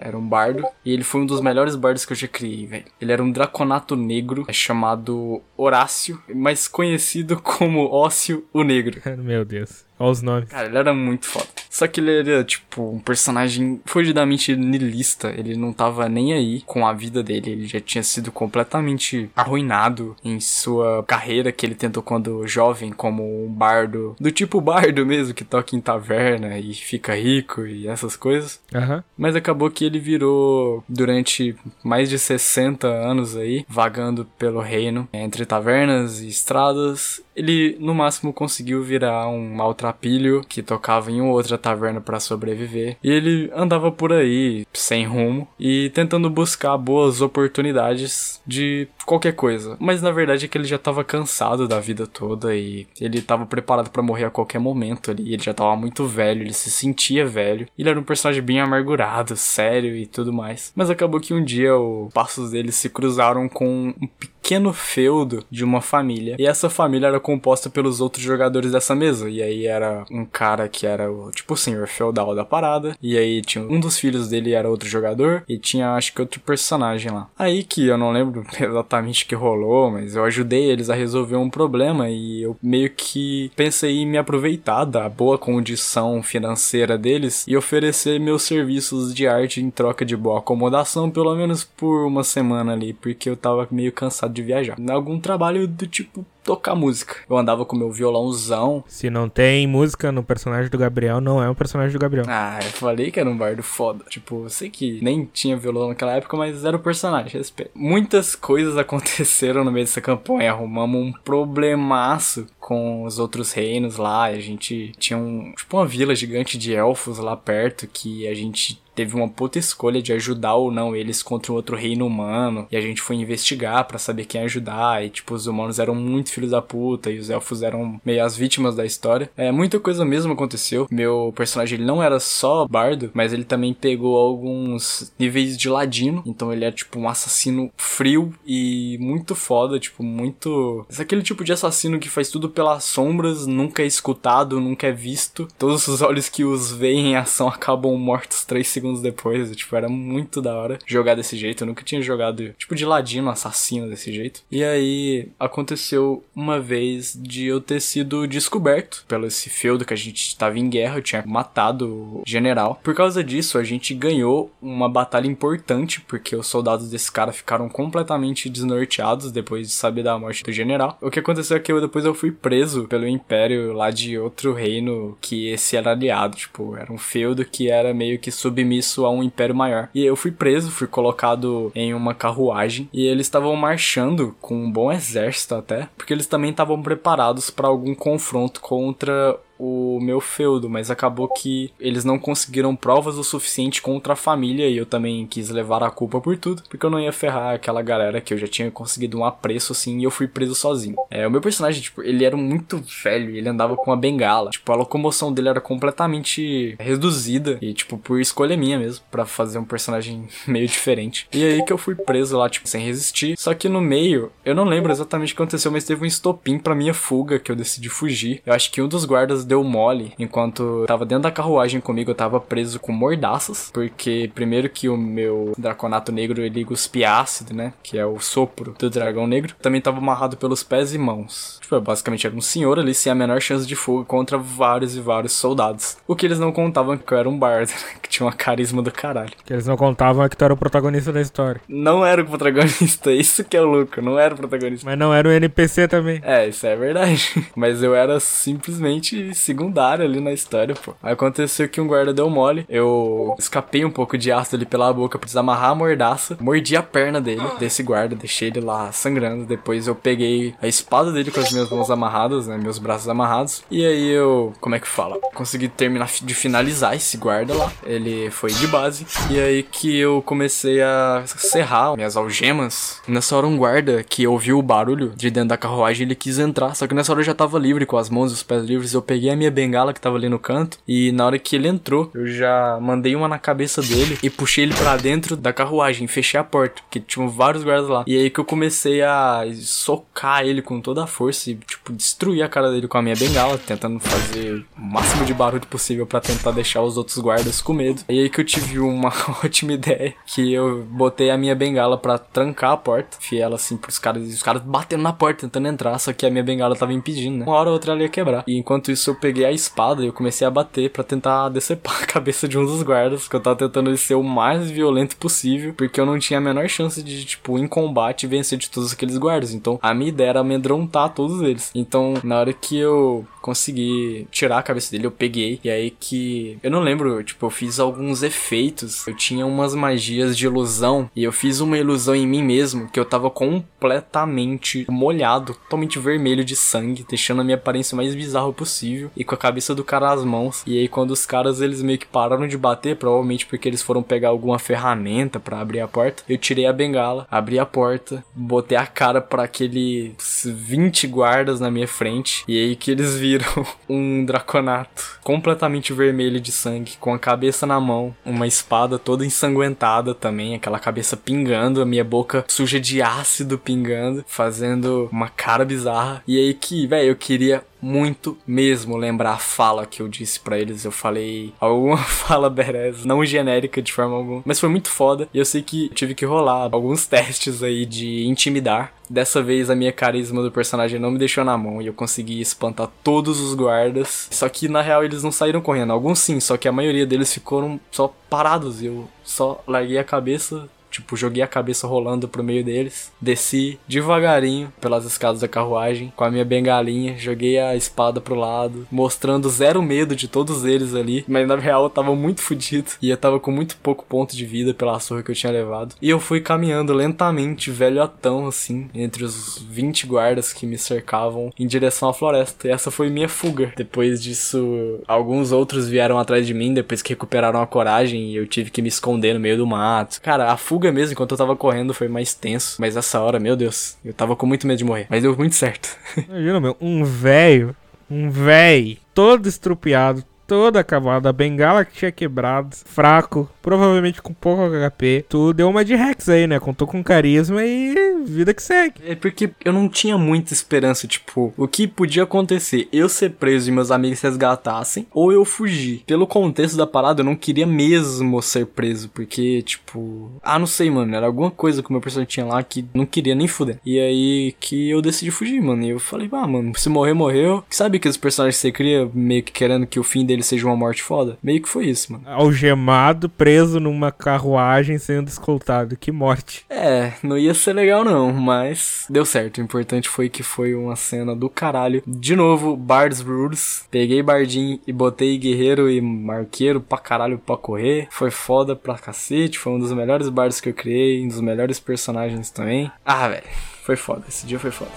era 0.03 0.19
um 0.19 0.27
bardo. 0.27 0.65
E 0.85 0.93
ele 0.93 1.05
foi 1.05 1.23
um 1.23 1.27
dos 1.27 1.41
melhores 1.41 1.77
bardos 1.77 2.05
que 2.05 2.13
eu 2.13 2.17
já 2.17 2.29
criei, 2.29 2.67
velho. 2.67 2.85
Ele 3.01 3.13
era 3.13 3.23
um 3.23 3.31
draconato 3.31 3.97
negro, 3.97 4.45
é 4.49 4.53
chamado 4.53 5.41
Horácio, 5.57 6.23
mas 6.35 6.69
conhecido 6.69 7.41
como 7.41 7.87
Ócio 7.87 8.45
o 8.53 8.63
Negro. 8.63 9.01
Meu 9.19 9.45
Deus. 9.45 9.85
Olha 10.03 10.11
os 10.11 10.21
nomes. 10.21 10.49
Cara, 10.49 10.67
ele 10.67 10.77
era 10.77 10.93
muito 10.93 11.27
foda. 11.27 11.47
Só 11.71 11.87
que 11.87 12.01
ele 12.01 12.19
era, 12.19 12.43
tipo, 12.43 12.91
um 12.91 12.99
personagem 12.99 13.81
fugidamente 13.87 14.57
nihilista. 14.57 15.33
Ele 15.35 15.57
não 15.57 15.73
tava 15.73 16.09
nem 16.09 16.33
aí 16.33 16.61
com 16.67 16.85
a 16.87 16.93
vida 16.93 17.23
dele. 17.23 17.53
Ele 17.53 17.67
já 17.69 17.81
tinha 17.81 18.03
sido 18.03 18.33
completamente 18.33 19.31
arruinado 19.37 20.17
em 20.25 20.41
sua 20.41 21.05
carreira 21.05 21.53
que 21.53 21.65
ele 21.65 21.77
tentou 21.77 22.03
quando 22.03 22.47
jovem, 22.49 22.91
como 22.91 23.47
um 23.47 23.49
bardo. 23.49 24.17
Do 24.21 24.33
tipo 24.33 24.61
bardo 24.61 25.07
mesmo, 25.07 25.33
que 25.33 25.45
toca 25.45 25.77
em 25.77 25.81
taverna 25.81 26.59
e 26.59 26.75
fica 26.75 27.15
rico 27.15 27.65
e 27.65 27.87
essas 27.87 28.17
coisas. 28.17 28.61
Aham. 28.75 29.05
Mas 29.17 29.37
acabou 29.37 29.71
que 29.71 29.85
ele 29.85 30.01
virou, 30.01 30.83
durante 30.89 31.55
mais 31.83 32.11
de 32.11 32.19
60 32.19 32.89
anos 32.89 33.37
aí, 33.37 33.65
vagando 33.69 34.27
pelo 34.37 34.61
reino, 34.61 35.09
entre 35.13 35.47
tavernas 35.47 36.21
e 36.21 36.29
estradas. 36.29 37.23
Ele, 37.35 37.77
no 37.81 37.95
máximo, 37.95 38.33
conseguiu 38.33 38.83
virar 38.83 39.29
um 39.29 39.55
maltrapilho 39.55 40.43
que 40.49 40.63
tocava 40.63 41.11
em 41.11 41.21
outra 41.21 41.57
taverna 41.57 42.01
para 42.01 42.21
sobreviver. 42.21 42.97
E 43.03 43.11
ele 43.11 43.51
andava 43.55 43.91
por 43.91 44.13
aí, 44.13 44.67
sem 44.73 45.07
rumo, 45.07 45.49
e 45.59 45.91
tentando 45.91 46.29
buscar 46.29 46.77
boas 46.77 47.21
oportunidades 47.21 48.41
de 48.47 48.89
qualquer 49.07 49.33
coisa. 49.35 49.77
Mas 49.81 50.03
na 50.03 50.11
verdade 50.11 50.45
é 50.45 50.49
que 50.49 50.57
ele 50.57 50.65
já 50.65 50.79
tava 50.79 51.05
cansado 51.05 51.67
da 51.67 51.81
vida 51.81 52.07
toda 52.07 52.55
e 52.55 52.87
ele 53.01 53.21
tava 53.23 53.47
preparado 53.47 53.91
para 53.91 54.03
morrer 54.03 54.25
a 54.25 54.31
qualquer 54.31 54.59
momento 54.59 55.11
ali. 55.11 55.33
Ele 55.33 55.43
já 55.43 55.55
tava 55.55 55.77
muito 55.77 56.07
velho, 56.07 56.43
ele 56.43 56.53
se 56.53 56.71
sentia 56.71 57.27
velho. 57.27 57.67
Ele 57.79 57.89
era 57.89 57.99
um 57.99 58.05
personagem 58.05 58.43
bem 58.43 58.61
amargurado, 58.61 59.37
sério 59.37 59.97
e 59.97 60.07
tudo 60.07 60.33
mais. 60.33 60.73
Mas 60.75 60.91
acabou 60.91 61.21
que 61.21 61.35
um 61.35 61.43
dia 61.43 61.77
os 61.77 62.13
passos 62.13 62.51
dele 62.51 62.73
se 62.73 62.89
cruzaram 62.89 63.49
com 63.49 63.95
um 64.01 64.07
pequeno 64.07 64.32
feudo 64.73 65.45
de 65.51 65.65
uma 65.65 65.81
família. 65.81 66.37
E 66.39 66.47
essa 66.47 66.69
família 66.69 67.07
era 67.07 67.21
composta 67.21 67.71
pelos 67.71 68.01
outros 68.01 68.23
jogadores 68.23 68.73
dessa 68.73 68.95
mesa. 68.95 69.31
E 69.31 69.43
aí 69.43 69.67
era 69.67 70.05
um 70.11 70.25
cara 70.25 70.69
que 70.69 70.87
era 70.87 71.11
o 71.11 71.31
tipo 71.31 71.57
senhor 71.57 71.87
feudal 71.87 72.35
da 72.35 72.45
parada. 72.45 72.97
E 73.01 73.17
aí 73.17 73.41
tinha 73.41 73.65
um 73.65 73.81
dos 73.81 73.99
filhos 73.99 74.29
dele 74.29 74.53
era 74.53 74.69
outro 74.69 74.89
jogador. 74.89 75.45
E 75.49 75.57
tinha 75.57 75.95
acho 75.95 76.13
que 76.13 76.21
outro 76.21 76.41
personagem 76.41 77.11
lá. 77.11 77.29
Aí 77.39 77.63
que 77.63 77.87
eu 77.87 77.97
não 77.97 78.13
lembro 78.13 78.45
exatamente 78.61 79.25
o 79.25 79.29
que 79.29 79.35
rolou, 79.35 79.91
mas 79.91 80.17
eu 80.17 80.25
ajudei 80.25 80.65
eles 80.65 80.91
a 80.91 80.95
resolver 80.95 81.37
um 81.37 81.49
problema. 81.49 82.11
E 82.11 82.43
eu 82.43 82.57
meio 82.63 82.91
que 82.91 83.51
pensei 83.57 83.99
em 83.99 84.07
me 84.07 84.19
aproveitar 84.19 84.85
da 84.85 85.09
boa 85.09 85.39
condição 85.39 86.23
financeira 86.23 86.99
deles 86.99 87.45
e 87.47 87.57
oferecer 87.57 88.19
meus 88.19 88.43
serviços 88.43 89.15
de 89.15 89.27
arte 89.27 89.61
em 89.61 89.71
troca 89.71 90.05
de 90.05 90.17
boa 90.17 90.41
acomodação, 90.41 91.11
pelo 91.11 91.35
menos 91.35 91.65
por 91.65 92.05
uma 92.07 92.25
semana 92.25 92.73
ali, 92.73 92.93
porque 92.93 93.31
eu 93.31 93.37
tava 93.37 93.67
meio 93.71 93.93
cansado 93.93 94.32
de 94.33 94.43
viajar. 94.43 94.77
Algum 94.91 95.21
trabalho 95.21 95.67
do 95.69 95.87
tipo 95.87 96.25
tocar 96.43 96.75
música. 96.75 97.17
Eu 97.29 97.37
andava 97.37 97.65
com 97.65 97.77
meu 97.77 97.91
violãozão. 97.91 98.85
Se 98.87 99.09
não 99.09 99.29
tem 99.29 99.67
música 99.67 100.13
no 100.13 100.23
personagem 100.23 100.71
do 100.71 100.79
Gabriel, 100.79 101.21
não 101.21 101.43
é 101.43 101.49
um 101.49 101.55
personagem 101.55 101.93
do 101.93 101.99
Gabriel. 101.99 102.25
Ah, 102.29 102.59
eu 102.63 102.71
falei 102.71 103.11
que 103.11 103.21
era 103.21 103.29
um 103.29 103.37
bardo 103.37 103.63
foda. 103.63 104.05
Tipo, 104.09 104.45
eu 104.45 104.51
sei 104.51 104.71
que 104.71 104.99
nem 105.03 105.29
tinha 105.33 105.57
violão 105.57 105.89
naquela 105.89 106.13
época, 106.13 106.37
mas 106.37 106.65
era 106.65 106.77
o 106.77 106.81
personagem, 106.81 107.33
respeito. 107.33 107.71
Muitas 107.75 108.35
coisas 108.35 108.77
aconteceram 108.79 109.65
no 109.65 109.73
meio 109.73 109.87
dessa 109.87 110.01
campanha. 110.01 110.53
Arrumamos 110.53 111.01
um 111.01 111.13
problemaço 111.13 112.47
com 112.59 113.05
os 113.05 113.19
outros 113.19 113.53
reinos 113.53 113.97
lá. 113.97 114.25
A 114.25 114.39
gente 114.39 114.93
tinha 114.99 115.19
um, 115.19 115.53
tipo, 115.57 115.77
uma 115.77 115.87
vila 115.87 116.15
gigante 116.15 116.59
de 116.59 116.75
elfos 116.75 117.19
lá 117.19 117.37
perto 117.37 117.87
que 117.87 118.27
a 118.29 118.35
gente 118.35 118.81
teve 118.95 119.15
uma 119.17 119.29
puta 119.29 119.59
escolha 119.59 120.03
de 120.03 120.13
ajudar 120.13 120.55
ou 120.55 120.71
não 120.71 120.95
eles 120.95 121.23
contra 121.23 121.53
um 121.53 121.55
outro 121.55 121.77
reino 121.77 122.07
humano. 122.07 122.67
E 122.71 122.77
a 122.77 122.81
gente 122.81 123.01
foi 123.01 123.17
investigar 123.17 123.85
para 123.85 123.99
saber 123.99 124.27
quem 124.27 124.43
ajudar. 124.43 125.05
E, 125.05 125.11
tipo, 125.11 125.35
os 125.35 125.47
humanos 125.47 125.79
eram 125.79 125.95
muito 125.95 126.31
filhos 126.33 126.51
da 126.51 126.63
puta 126.63 127.11
e 127.11 127.19
os 127.19 127.31
elfos 127.31 127.63
eram 127.63 128.01
meio 128.05 128.25
as 128.25 128.37
vítimas 128.37 128.75
da 128.75 128.85
história. 128.85 129.31
É, 129.37 129.51
muita 129.51 129.79
coisa 129.79 130.05
mesmo 130.05 130.33
aconteceu. 130.33 130.87
Meu 130.91 131.33
personagem 131.37 131.79
ele 131.79 131.87
não 131.87 132.03
era 132.03 132.19
só 132.21 132.67
bardo, 132.67 133.11
mas 133.15 133.33
ele 133.33 133.45
também 133.45 133.75
pegou 133.75 134.17
alguns 134.17 135.13
níveis 135.19 135.57
de 135.57 135.69
ladino. 135.69 136.23
Então 136.27 136.53
ele 136.53 136.65
é, 136.65 136.73
tipo, 136.73 136.99
um 136.99 137.09
assassino 137.09 137.71
frio 137.77 138.33
e 138.47 138.97
muito 139.01 139.35
foda, 139.35 139.79
tipo, 139.79 140.03
muito. 140.03 140.87
É 140.97 141.03
aquele 141.03 141.23
tipo 141.23 141.45
de 141.45 141.53
assassino 141.53 141.99
que 141.99 142.09
faz 142.09 142.29
tudo 142.29 142.49
pelas 142.49 142.85
sombras, 142.85 143.47
nunca 143.47 143.83
é 143.83 143.87
escutado, 143.87 144.61
nunca 144.61 144.87
é 144.87 144.93
visto. 144.93 145.49
Todos 145.59 145.87
os 145.89 146.03
olhos 146.03 146.29
que 146.29 146.45
os 146.45 146.73
veem 146.73 147.13
em 147.13 147.17
ação 147.17 147.49
acabam 147.49 147.97
mortos 147.97 148.45
três 148.45 148.69
segundos 148.69 149.01
depois. 149.01 149.55
Tipo, 149.55 149.77
era 149.77 149.89
muito 149.89 150.41
da 150.41 150.55
hora 150.55 150.79
jogar 150.87 151.15
desse 151.15 151.37
jeito. 151.37 151.63
Eu 151.63 151.69
nunca 151.69 151.85
tinha 151.85 152.01
jogado, 152.03 152.55
tipo, 152.59 152.75
de 152.75 152.85
ladino, 152.85 153.31
assassino 153.31 153.89
desse 153.89 154.13
jeito. 154.13 154.43
E 154.51 154.63
aí 154.63 155.29
aconteceu 155.39 156.22
uma 156.35 156.61
vez 156.61 157.19
de 157.21 157.47
eu 157.47 157.61
ter 157.61 157.81
sido 157.81 158.27
descoberto 158.27 159.05
pelo 159.07 159.27
esse 159.27 159.51
feudo 159.51 159.85
que 159.85 159.95
a 159.95 159.97
gente 159.97 160.23
estava 160.29 160.59
em 160.59 160.69
guerra. 160.69 160.99
Eu 160.99 161.03
tinha 161.03 161.25
matado 161.27 161.89
o 161.89 162.23
general. 162.27 162.81
Por 162.83 162.95
causa 162.95 163.23
disso, 163.23 163.59
a 163.59 163.65
gente 163.65 163.95
ganhou 163.95 164.51
uma 164.61 164.89
batalha 164.89 165.27
importante, 165.27 166.01
porque 166.01 166.35
os 166.37 166.47
soldados 166.47 166.91
desse 166.91 167.11
cara 167.11 167.33
ficaram 167.33 167.69
completamente 167.69 168.49
desnorteados 168.49 169.31
depois 169.33 169.69
de 169.69 169.75
saber 169.75 170.03
da 170.03 170.19
morte 170.19 170.43
do 170.45 170.53
general. 170.53 170.97
O 171.01 171.11
que 171.11 171.19
aconteceu 171.19 171.57
é 171.57 171.61
que 171.61 171.73
eu 171.73 171.81
depois 171.81 172.05
eu 172.05 172.15
fui 172.15 172.31
preso 172.31 172.87
pelo 172.89 173.07
império 173.07 173.73
lá 173.73 173.91
de 173.91 174.19
outro 174.19 174.53
reino 174.53 175.17
que 175.21 175.49
esse 175.49 175.77
era 175.77 175.93
aliado, 175.93 176.37
tipo, 176.37 176.77
era 176.77 176.93
um 176.93 176.99
feudo 176.99 177.45
que 177.45 177.71
era 177.71 177.93
meio 177.95 178.19
que 178.19 178.31
submisso 178.31 179.05
a 179.05 179.11
um 179.11 179.23
império 179.23 179.55
maior. 179.55 179.89
E 179.95 180.05
eu 180.05 180.17
fui 180.17 180.31
preso, 180.31 180.71
fui 180.71 180.87
colocado 180.87 181.71
em 181.75 181.95
uma 181.95 182.15
carruagem 182.15 182.89
e 182.93 183.07
eles 183.07 183.27
estavam 183.27 183.55
marchando 183.57 184.35
com 184.41 184.55
um 184.55 184.71
bom 184.71 184.93
exército 184.93 185.55
até, 185.55 185.89
porque 185.97 186.12
eles 186.13 186.27
também 186.27 186.51
estavam 186.51 186.83
preparados 186.83 187.51
para 187.51 187.69
algum 187.69 187.95
confronto 187.95 188.61
contra 188.61 189.39
o 189.65 190.01
meu 190.01 190.21
feudo, 190.21 190.69
mas 190.69 190.91
acabou 190.91 191.29
que 191.29 191.73
eles 191.79 192.05
não 192.05 192.19
conseguiram 192.19 192.75
provas 192.75 193.17
o 193.17 193.23
suficiente 193.23 193.81
contra 193.81 194.15
a 194.15 194.17
família 194.17 194.69
e 194.69 194.77
eu 194.77 194.85
também 194.85 195.25
quis 195.25 195.51
levar 195.51 195.85
a 195.85 195.91
culpa 195.91 196.21
por 196.21 196.37
tudo, 196.37 196.65
porque 196.69 196.85
eu 196.85 196.91
não 196.91 196.99
ia 196.99 197.13
ferrar 197.13 197.55
aquela 197.55 197.81
galera 197.81 198.21
que 198.21 198.35
eu 198.35 198.39
já 198.39 198.49
tinha 198.49 198.73
conseguido 198.73 199.17
um 199.17 199.25
apreço 199.25 199.71
assim 199.71 200.01
e 200.01 200.05
eu 200.05 200.11
fui 200.11 200.27
preso 200.27 200.57
sozinho. 200.57 200.97
É, 201.09 201.29
o 201.29 201.31
meu 201.31 201.41
personagem, 201.41 201.81
tipo, 201.81 202.03
ele 202.03 202.25
era 202.25 202.37
muito 202.37 202.83
velho, 203.05 203.37
ele 203.37 203.49
andava 203.49 203.77
com 203.77 203.91
uma 203.91 203.97
bengala, 203.97 204.51
tipo, 204.51 204.73
a 204.73 204.75
locomoção 204.75 205.33
dele 205.33 205.51
era 205.51 205.61
completamente 205.61 206.75
reduzida 206.81 207.59
e, 207.63 207.73
tipo, 207.73 207.97
por 207.97 208.21
escolha 208.21 208.57
minha 208.57 208.77
mesmo, 208.77 209.05
para 209.13 209.25
fazer 209.25 209.61
um 209.61 209.65
personagem 209.65 210.27
meio 210.45 210.67
diferente. 210.67 211.29
E 211.33 211.45
aí 211.45 211.65
que 211.65 211.73
eu 211.73 211.79
fui 211.79 211.95
preso 211.95 212.37
lá, 212.37 212.49
tipo, 212.49 212.69
sem 212.69 212.85
resistir. 212.85 213.37
Só 213.39 213.55
que 213.55 213.69
no 213.69 213.81
meio, 213.81 214.33
eu 214.45 214.57
não 214.57 214.65
lembro 214.65 214.91
exatamente 214.91 215.33
o 215.33 215.37
que 215.37 215.43
aconteceu, 215.43 215.71
mas 215.71 215.85
teve 215.85 216.03
um 216.03 216.07
estopim 216.07 216.59
pra 216.59 216.75
minha 216.75 216.93
fuga 216.93 217.39
que 217.39 217.53
eu 217.53 217.55
decidi 217.55 217.89
fugir. 217.89 218.43
Eu 218.45 218.53
acho 218.53 218.73
que 218.73 218.83
um 218.83 218.89
dos 218.89 219.05
guardas 219.05 219.45
deu 219.53 219.63
mole 219.63 220.15
enquanto 220.19 220.85
tava 220.87 221.05
dentro 221.05 221.25
da 221.25 221.31
carruagem 221.31 221.81
comigo, 221.81 222.11
eu 222.11 222.15
tava 222.15 222.41
preso 222.41 222.81
com 222.81 222.91
mordaças, 222.91 223.71
porque 223.73 224.31
primeiro 224.35 224.69
que 224.71 224.89
o 224.89 224.97
meu 224.97 225.53
draconato 225.59 226.11
negro 226.11 226.41
ele 226.41 226.65
cuspia 226.65 227.19
ácido, 227.19 227.53
né? 227.55 227.75
Que 227.83 227.99
é 227.99 228.07
o 228.07 228.19
sopro 228.19 228.75
do 228.79 228.89
dragão 228.89 229.27
negro. 229.27 229.55
Também 229.61 229.81
tava 229.81 229.99
amarrado 229.99 230.37
pelos 230.39 230.63
pés 230.63 230.95
e 230.95 230.99
mãos. 230.99 231.59
Tipo, 231.61 231.81
basicamente 231.81 232.27
era 232.27 232.35
um 232.35 232.41
senhor 232.41 232.79
ali 232.79 232.95
sem 232.95 233.13
a 233.13 233.15
menor 233.15 233.41
chance 233.43 233.67
de 233.67 233.77
fuga 233.77 234.05
contra 234.07 234.39
vários 234.39 234.97
e 234.97 235.01
vários 235.01 235.33
soldados. 235.33 235.99
O 236.07 236.17
que 236.17 236.25
eles 236.25 236.39
não 236.39 236.51
contavam 236.51 236.95
é 236.95 236.97
que 236.97 237.13
eu 237.13 237.19
era 237.19 237.29
um 237.29 237.39
bardo, 237.39 237.69
né, 237.71 237.77
que 238.01 238.09
tinha 238.09 238.27
uma 238.27 238.33
carisma 238.33 238.81
do 238.81 238.91
caralho. 238.91 239.33
Que 239.45 239.53
eles 239.53 239.67
não 239.67 239.77
contavam 239.77 240.25
é 240.25 240.29
que 240.29 240.37
tu 240.37 240.45
era 240.45 240.55
o 240.55 240.57
protagonista 240.57 241.13
da 241.13 241.21
história. 241.21 241.61
Não 241.69 242.05
era 242.05 242.23
o 242.23 242.27
protagonista, 242.27 243.13
isso 243.13 243.45
que 243.45 243.57
é 243.57 243.61
o 243.61 243.67
louco, 243.67 244.01
não 244.01 244.19
era 244.19 244.33
o 244.33 244.37
protagonista. 244.37 244.87
Mas 244.89 244.99
não 244.99 245.13
era 245.13 245.29
o 245.29 245.33
NPC 245.33 245.89
também. 245.89 246.21
É, 246.25 246.49
isso 246.49 246.67
é 246.67 246.75
verdade. 246.75 247.47
Mas 247.55 247.83
eu 247.83 247.95
era 247.95 248.19
simplesmente 248.19 249.35
secundário 249.43 250.05
ali 250.05 250.21
na 250.21 250.33
história, 250.33 250.75
pô. 250.75 250.95
Aconteceu 251.03 251.69
que 251.69 251.81
um 251.81 251.87
guarda 251.87 252.13
deu 252.13 252.29
mole. 252.31 252.65
Eu 252.69 253.35
escapei 253.39 253.85
um 253.85 253.91
pouco 253.91 254.17
de 254.17 254.31
ácido 254.33 254.57
ali 254.57 254.67
pela 254.67 254.93
boca 254.93 255.19
pra 255.19 255.27
desamarrar 255.27 255.71
a 255.71 255.75
mordaça. 255.75 256.37
Mordi 256.41 256.77
a 256.77 256.83
perna 256.83 257.21
dele, 257.21 257.43
desse 257.59 257.83
guarda, 257.83 258.15
deixei 258.15 258.49
ele 258.49 258.61
lá 258.61 258.93
sangrando. 258.93 259.45
Depois 259.45 259.87
eu 259.87 259.95
peguei 259.95 260.55
a 260.61 260.67
espada 260.67 261.13
dele 261.13 261.31
com 261.31 261.41
as 261.41 261.53
minhas 261.53 261.71
mãos 261.71 261.91
amarradas, 261.91 262.47
né? 262.47 262.57
Meus 262.57 262.79
braços 262.79 263.09
amarrados. 263.09 263.63
E 263.71 263.85
aí 263.85 264.09
eu, 264.09 264.53
como 264.61 264.75
é 264.75 264.81
que 264.81 264.89
fala? 264.89 265.19
Consegui 265.35 265.69
terminar 265.69 266.09
de 266.23 266.35
finalizar 266.35 266.95
esse 266.95 267.17
guarda 267.17 267.55
lá. 267.55 267.73
Ele 267.85 268.31
foi 268.31 268.51
de 268.53 268.67
base. 268.67 269.07
E 269.31 269.41
aí 269.41 269.63
que 269.63 269.97
eu 269.99 270.23
comecei 270.23 270.81
a 270.83 271.23
serrar 271.27 271.97
minhas 271.97 272.17
algemas. 272.17 273.01
Nessa 273.07 273.37
hora 273.37 273.47
um 273.47 273.57
guarda 273.57 274.03
que 274.03 274.27
ouviu 274.27 274.59
o 274.59 274.63
barulho 274.63 275.13
de 275.17 275.31
dentro 275.31 275.51
da 275.51 275.57
carruagem, 275.57 276.07
ele 276.07 276.15
quis 276.15 276.39
entrar. 276.39 276.75
Só 276.75 276.87
que 276.87 276.95
nessa 276.95 277.13
hora 277.13 277.21
eu 277.21 277.25
já 277.25 277.35
tava 277.35 277.59
livre, 277.59 277.87
com 277.87 277.97
as 277.97 278.11
mãos 278.11 278.31
e 278.31 278.35
os 278.35 278.43
pés 278.43 278.65
livres. 278.65 278.93
Eu 278.93 279.03
peguei 279.03 279.22
a 279.31 279.37
minha 279.37 279.51
bengala 279.51 279.93
que 279.93 280.01
tava 280.01 280.17
ali 280.17 280.29
no 280.29 280.39
canto. 280.39 280.79
E 280.87 281.13
na 281.13 281.27
hora 281.27 281.39
que 281.39 281.57
ele 281.57 281.69
entrou, 281.69 282.11
eu 282.15 282.27
já 282.27 282.79
mandei 282.81 283.15
uma 283.15 283.29
na 283.29 283.39
cabeça 283.39 283.83
dele 283.83 284.19
e 284.23 284.31
puxei 284.31 284.65
ele 284.65 284.75
para 284.75 284.97
dentro 284.97 285.37
da 285.37 285.53
carruagem. 285.53 286.07
Fechei 286.07 286.39
a 286.39 286.45
porta, 286.45 286.83
porque 286.83 287.01
tinham 287.01 287.29
vários 287.29 287.65
guardas 287.65 287.89
lá. 287.89 288.05
E 288.07 288.17
aí 288.17 288.31
que 288.31 288.41
eu 288.41 288.45
comecei 288.45 289.03
a 289.03 289.45
socar 289.61 290.45
ele 290.45 290.63
com 290.63 290.81
toda 290.81 291.05
a 291.05 291.07
força. 291.07 291.51
E, 291.51 291.55
tipo, 291.55 291.93
destruir 291.93 292.43
a 292.43 292.49
cara 292.49 292.71
dele 292.71 292.89
com 292.89 292.99
a 292.99 293.03
minha 293.03 293.17
bengala, 293.17 293.59
tentando 293.59 294.01
fazer 294.01 294.65
o 294.77 294.81
máximo 294.81 295.25
de 295.25 295.35
barulho 295.35 295.67
possível 295.67 296.07
para 296.07 296.21
tentar 296.21 296.51
deixar 296.51 296.83
os 296.83 296.97
outros 296.97 297.19
guardas 297.19 297.61
com 297.61 297.73
medo. 297.73 298.03
E 298.09 298.21
aí 298.21 298.31
que 298.31 298.41
eu 298.41 298.45
tive 298.45 298.79
uma 298.79 299.13
ótima 299.45 299.73
ideia, 299.73 300.15
que 300.27 300.53
eu 300.53 300.83
botei 300.85 301.31
a 301.31 301.39
minha 301.39 301.55
bengala 301.55 301.97
para 301.97 302.19
trancar 302.19 302.73
a 302.73 302.77
porta, 302.77 303.17
fiei 303.21 303.41
ela 303.41 303.57
assim 303.57 303.77
pros 303.77 303.99
caras, 303.99 304.23
e 304.25 304.35
os 304.35 304.43
caras 304.43 304.63
batendo 304.63 305.03
na 305.03 305.13
porta, 305.13 305.43
tentando 305.43 305.69
entrar, 305.69 305.99
só 305.99 306.13
que 306.13 306.27
a 306.27 306.31
minha 306.31 306.45
bengala 306.45 306.77
tava 306.77 306.93
impedindo, 306.93 307.39
né? 307.39 307.45
Uma 307.45 307.57
hora 307.57 307.69
ou 307.69 307.75
outra 307.75 307.93
ela 307.93 308.03
ia 308.03 308.09
quebrar. 308.09 308.45
E 308.47 308.57
enquanto 308.57 308.91
isso 308.91 309.12
eu 309.13 309.17
peguei 309.17 309.45
a 309.45 309.53
espada 309.53 310.03
e 310.03 310.07
eu 310.07 310.13
comecei 310.13 310.47
a 310.47 310.51
bater 310.51 310.91
para 310.91 311.05
tentar 311.05 311.49
decepar 311.49 312.03
a 312.03 312.07
cabeça 312.07 312.49
de 312.49 312.59
um 312.59 312.65
dos 312.65 312.83
guardas, 312.83 313.29
que 313.29 313.37
eu 313.37 313.41
tava 313.41 313.57
tentando 313.57 313.97
ser 313.97 314.15
o 314.15 314.23
mais 314.23 314.71
violento 314.71 315.17
possível, 315.17 315.75
porque 315.75 316.01
eu 316.01 316.07
não 316.07 316.19
tinha 316.19 316.39
a 316.39 316.43
menor 316.43 316.69
chance 316.69 317.03
de, 317.03 317.25
tipo, 317.25 317.59
em 317.59 317.67
combate 317.67 318.27
vencer 318.27 318.59
de 318.59 318.71
todos 318.71 318.93
aqueles 318.93 319.17
guardas. 319.17 319.53
Então 319.53 319.79
a 319.83 319.95
minha 319.95 320.09
ideia 320.09 320.31
era 320.31 320.41
amedrontar 320.41 321.11
todos 321.11 321.43
eles. 321.43 321.71
Então 321.75 322.15
na 322.23 322.39
hora 322.39 322.53
que 322.53 322.79
eu 322.79 323.27
consegui 323.43 324.27
tirar 324.31 324.59
a 324.59 324.63
cabeça 324.63 324.91
dele, 324.91 325.07
eu 325.07 325.11
peguei. 325.11 325.61
E 325.63 325.69
aí 325.69 325.91
que. 325.91 326.59
Eu 326.63 326.71
não 326.71 326.81
lembro, 326.81 327.23
tipo, 327.23 327.45
eu 327.45 327.51
fiz 327.51 327.79
alguns 327.79 328.23
efeitos. 328.23 329.07
Eu 329.07 329.15
tinha 329.15 329.45
umas 329.45 329.75
magias 329.75 330.39
de 330.39 330.47
ilusão. 330.47 331.11
E 331.15 331.25
eu 331.25 331.33
fiz 331.33 331.61
uma 331.61 331.77
ilusão 331.77 332.15
em 332.15 332.27
mim 332.27 332.43
mesmo 332.43 332.89
que 332.89 332.99
eu 332.99 333.05
tava 333.05 333.29
completamente 333.29 334.87
molhado, 334.89 335.55
totalmente 335.55 335.99
vermelho 335.99 336.45
de 336.45 336.55
sangue, 336.55 337.05
deixando 337.09 337.41
a 337.41 337.45
minha 337.45 337.57
aparência 337.57 337.97
mais 337.97 338.15
bizarra 338.15 338.53
possível. 338.53 339.02
E 339.17 339.25
com 339.25 339.35
a 339.35 339.39
cabeça 339.39 339.75
do 339.75 339.85
cara 339.85 340.11
nas 340.11 340.25
mãos. 340.25 340.63
E 340.67 340.79
aí 340.79 340.89
quando 340.89 341.11
os 341.11 341.27
caras 341.27 341.61
eles 341.61 341.83
meio 341.83 341.99
que 341.99 342.07
pararam 342.07 342.47
de 342.47 342.57
bater, 342.57 342.97
provavelmente 342.97 343.47
porque 343.47 343.69
eles 343.69 343.83
foram 343.83 344.03
pegar 344.03 344.29
alguma 344.29 344.59
ferramenta 344.59 345.39
para 345.41 345.61
abrir 345.61 345.81
a 345.81 345.89
porta, 345.89 346.23
eu 346.29 346.39
tirei 346.39 346.67
a 346.67 346.73
bengala, 346.73 347.27
abri 347.31 347.59
a 347.59 347.67
porta, 347.67 348.25
botei 348.35 348.79
a 348.79 348.87
cara 348.87 349.21
para 349.21 349.43
aqueles 349.43 350.45
20 350.45 351.07
guardas 351.07 351.61
na 351.61 351.71
minha 351.71 351.89
frente. 351.89 352.45
E 352.47 352.59
aí 352.59 352.77
que 352.77 352.91
eles 352.91 353.17
viram 353.17 353.33
viram 353.33 353.67
um 353.89 354.25
draconato 354.25 355.21
completamente 355.23 355.93
vermelho 355.93 356.41
de 356.41 356.53
sangue, 356.53 356.97
com 357.01 357.15
a 357.15 357.19
cabeça 357.19 357.67
na 357.67 357.81
mão, 357.81 358.15
uma 358.25 358.47
espada 358.47 358.99
toda 358.99 359.25
ensanguentada 359.25 360.15
também, 360.15 360.55
aquela 360.55 360.79
cabeça 360.79 361.17
pingando, 361.17 361.81
a 361.81 361.87
minha 361.87 362.05
boca 362.05 362.45
suja 362.49 362.81
de 362.81 363.01
ácido 363.01 363.59
pingando, 363.59 364.25
fazendo 364.27 365.09
uma 365.13 365.29
cara 365.29 365.65
bizarra. 365.65 366.23
E 366.27 366.39
aí 366.39 366.55
que, 366.55 366.87
velho, 366.87 367.11
eu 367.11 367.17
queria 367.17 367.65
muito 367.83 368.39
mesmo 368.47 368.97
lembrar 368.97 369.33
a 369.33 369.39
fala 369.39 369.85
que 369.85 370.01
eu 370.01 370.09
disse 370.09 370.39
para 370.39 370.59
eles. 370.59 370.85
Eu 370.85 370.93
falei 370.93 371.53
alguma 371.59 371.97
fala 371.99 372.49
berez, 372.49 373.05
não 373.05 373.25
genérica 373.25 373.83
de 373.83 373.93
forma 373.93 374.17
alguma, 374.17 374.43
mas 374.45 374.61
foi 374.61 374.69
muito 374.69 374.89
foda. 374.89 375.29
E 375.35 375.39
eu 375.39 375.45
sei 375.45 375.63
que 375.63 375.89
tive 375.89 376.15
que 376.15 376.25
rolar 376.25 376.69
alguns 376.71 377.07
testes 377.07 377.63
aí 377.63 377.85
de 377.85 378.25
intimidar. 378.27 378.95
Dessa 379.11 379.43
vez 379.43 379.69
a 379.69 379.75
minha 379.75 379.93
carisma 379.93 380.43
do 380.43 380.51
personagem 380.51 380.99
não 380.99 381.11
me 381.11 381.19
deixou 381.19 381.45
na 381.45 381.59
mão 381.59 381.83
e 381.83 381.87
eu 381.87 381.93
consegui 381.93 382.41
espantar 382.41 382.89
todos 383.03 383.41
os 383.41 383.53
guardas. 383.55 384.29
Só 384.31 384.49
que 384.49 384.69
na 384.69 384.81
real 384.81 385.05
eles 385.05 385.23
não 385.23 385.31
saíram 385.33 385.61
correndo, 385.61 385.93
alguns 385.93 386.21
sim, 386.21 386.41
só 386.41 386.57
que 386.57 386.69
a 386.69 386.73
maioria 386.73 387.05
deles 387.05 387.35
ficaram 387.35 387.79
só 387.91 388.15
parados 388.31 388.81
e 388.81 388.87
eu 388.87 389.07
só 389.23 389.63
larguei 389.67 389.99
a 389.99 390.05
cabeça, 390.05 390.69
Tipo, 390.93 391.17
joguei 391.17 391.43
a 391.43 391.49
cabeça 391.49 391.87
rolando 391.87 392.29
pro 392.29 392.45
meio 392.45 392.63
deles. 392.63 393.11
Desci 393.21 393.79
devagarinho 393.89 394.73
pelas 394.81 395.05
escadas 395.05 395.41
da 395.41 395.49
carruagem 395.49 396.13
com 396.15 396.23
a 396.23 396.31
minha 396.31 396.45
bengalinha. 396.45 397.17
Joguei 397.19 397.59
a 397.59 397.75
espada 397.75 398.21
pro 398.21 398.35
lado, 398.35 398.87
mostrando 398.91 399.49
zero 399.49 399.83
medo 399.83 400.15
de 400.15 400.29
todos 400.29 400.65
eles 400.65 400.95
ali. 400.95 401.25
Mas 401.27 401.49
na 401.49 401.57
real 401.57 401.85
eu 401.85 401.91
tava 401.91 402.15
muito 402.15 402.43
fodido 402.43 402.91
e 403.01 403.11
eu 403.11 403.17
tava 403.17 403.41
com 403.41 403.51
muito 403.51 403.77
pouco 403.79 404.05
ponto 404.05 404.37
de 404.37 404.45
vida 404.45 404.75
pela 404.75 405.01
surra 405.01 405.23
que 405.23 405.31
eu 405.31 405.35
tinha 405.35 405.53
levado. 405.53 405.95
E 406.01 406.11
eu 406.11 406.21
fui 406.21 406.41
caminhando 406.41 406.93
lentamente, 406.93 407.71
velhotão 407.71 408.47
assim, 408.47 408.89
entre 408.95 409.25
os 409.25 409.59
20 409.69 410.07
guardas 410.07 410.53
que 410.53 410.67
me 410.67 410.77
cercavam 410.77 411.51
em 411.59 411.67
direção 411.67 412.09
à 412.09 412.15
floresta. 412.15 412.69
E 412.69 412.71
essa 412.71 412.91
foi 412.91 413.09
minha 413.09 413.29
fuga. 413.29 413.73
Depois 413.77 414.23
disso, 414.23 415.01
alguns 415.09 415.53
outros 415.53 415.89
vieram 415.89 416.19
atrás 416.19 416.47
de 416.47 416.53
mim 416.53 416.75
depois 416.75 417.01
que 417.01 417.15
recuperaram 417.15 417.63
a 417.63 417.67
coragem 417.67 418.31
e 418.31 418.37
eu 418.37 418.47
tive 418.47 418.71
que 418.71 418.83
me 418.83 418.89
esconder 418.89 419.35
no 419.35 419.41
meio 419.41 419.57
do 419.57 419.67
mato. 419.67 420.21
Cara, 420.21 420.53
a 420.53 420.57
fuga 420.57 420.82
fuga 420.83 420.91
mesmo, 420.91 421.13
enquanto 421.13 421.33
eu 421.33 421.39
tava 421.39 421.55
correndo, 421.55 421.95
foi 421.95 422.09
mais 422.09 422.35
tenso. 422.35 422.77
Mas 422.81 422.97
essa 422.97 423.21
hora, 423.21 423.39
meu 423.39 423.55
Deus, 423.55 423.97
eu 424.05 424.13
tava 424.13 424.35
com 424.35 424.47
muito 424.47 424.67
medo 424.67 424.79
de 424.79 424.85
morrer. 424.85 425.07
Mas 425.09 425.23
deu 425.23 425.37
muito 425.37 425.55
certo. 425.55 425.97
Imagina, 426.29 426.61
meu, 426.61 426.77
um 426.81 427.05
velho, 427.05 427.77
um 428.11 428.29
velho, 428.29 428.97
todo 429.15 429.49
estrupiado, 429.49 430.25
todo 430.45 430.77
acabado, 430.77 431.29
a 431.29 431.33
bengala 431.33 431.85
que 431.85 431.93
tinha 431.93 432.11
quebrado, 432.11 432.75
fraco, 432.85 433.49
provavelmente 433.63 434.21
com 434.21 434.35
pouco 434.35 434.63
HP. 434.63 435.25
Tu 435.29 435.53
deu 435.53 435.69
uma 435.69 435.85
de 435.85 435.95
Rex 435.95 436.29
aí, 436.29 436.47
né? 436.47 436.59
Contou 436.59 436.87
com 436.87 437.03
carisma 437.03 437.65
e 437.65 437.95
vida 438.25 438.53
que 438.53 438.63
segue. 438.63 438.95
É 439.07 439.15
porque 439.15 439.51
eu 439.65 439.73
não 439.73 439.89
tinha 439.89 440.19
muita 440.19 440.53
esperança, 440.53 441.07
tipo, 441.07 441.53
o 441.57 441.69
que 441.69 441.87
podia 441.87 442.25
acontecer? 442.25 442.89
Eu 442.93 443.09
ser 443.09 443.31
preso 443.31 443.69
e 443.69 443.73
meus 443.73 443.91
amigos 443.91 444.21
resgatassem, 444.21 445.07
ou 445.13 445.33
eu 445.33 445.45
fugir. 445.45 446.03
Pelo 446.07 446.27
contexto 446.27 446.77
da 446.77 446.87
parada, 446.87 447.21
eu 447.21 447.25
não 447.25 447.37
queria 447.37 447.67
mesmo 447.67 448.41
ser 448.43 448.67
preso, 448.67 449.09
porque, 449.09 449.63
tipo, 449.63 450.31
ah, 450.43 450.59
não 450.59 450.67
sei, 450.67 450.91
mano, 450.91 451.15
era 451.15 451.27
alguma 451.27 451.51
coisa 451.51 451.83
que 451.83 451.89
o 451.89 451.93
meu 451.93 452.01
personagem 452.01 452.29
tinha 452.29 452.47
lá 452.47 452.63
que 452.63 452.85
não 452.95 453.07
queria 453.07 453.35
nem 453.35 453.49
fuder. 453.49 453.79
E 453.85 453.99
aí 453.99 454.55
que 454.59 454.91
eu 454.91 455.01
decidi 455.01 455.31
fugir, 455.31 455.61
mano. 455.61 455.83
E 455.85 455.91
eu 455.91 456.01
falei, 456.01 456.29
ah, 456.33 456.47
mano, 456.47 456.73
se 456.77 456.89
morrer, 456.89 457.15
morreu. 457.15 457.65
Sabe 457.71 457.99
que 457.99 458.09
os 458.09 458.17
personagens 458.17 458.57
que 458.57 458.63
você 458.63 458.73
cria 458.73 459.11
meio 459.13 459.43
que 459.43 459.53
querendo 459.53 459.87
que 459.87 460.01
o 460.01 460.05
fim 460.05 460.25
dele 460.25 460.43
seja 460.43 460.67
uma 460.67 460.77
morte 460.77 461.03
foda? 461.03 461.39
Meio 461.43 461.63
que 461.63 461.69
foi 461.69 461.87
isso, 461.87 462.13
mano. 462.13 462.25
Algemado, 462.27 463.29
preso 463.29 463.52
numa 463.81 464.11
carruagem 464.11 464.99
sendo 464.99 465.29
escoltado. 465.29 465.97
Que 465.97 466.11
morte. 466.11 466.65
É, 466.71 467.13
não 467.23 467.37
ia 467.37 467.55
ser 467.55 467.73
legal 467.73 468.05
não, 468.05 468.33
mas 468.33 469.07
deu 469.09 469.25
certo. 469.25 469.59
O 469.59 469.61
importante 469.63 470.09
foi 470.09 470.29
que 470.29 470.43
foi 470.43 470.75
uma 470.75 470.97
cena 470.97 471.35
do 471.35 471.49
caralho. 471.49 472.03
De 472.07 472.35
novo, 472.35 472.77
Bard's 472.77 473.21
Rules. 473.21 473.87
Peguei 473.91 474.23
Bardin 474.23 474.81
e 474.87 474.93
botei 474.93 475.39
guerreiro 475.39 475.91
e 475.91 476.01
marqueiro 476.01 476.81
pra 476.81 476.99
caralho 476.99 477.39
pra 477.39 477.57
correr. 477.57 478.09
Foi 478.11 478.31
foda 478.31 478.75
pra 478.75 478.99
cacete. 478.99 479.59
Foi 479.59 479.73
um 479.73 479.79
dos 479.79 479.93
melhores 479.93 480.29
bardos 480.29 480.61
que 480.61 480.69
eu 480.69 480.75
criei, 480.75 481.25
um 481.25 481.29
dos 481.29 481.41
melhores 481.41 481.79
personagens 481.79 482.51
também. 482.51 482.91
Ah, 483.05 483.29
velho, 483.29 483.45
foi 483.83 483.97
foda. 483.97 484.25
Esse 484.29 484.47
dia 484.47 484.59
foi 484.59 484.71
foda. 484.71 484.93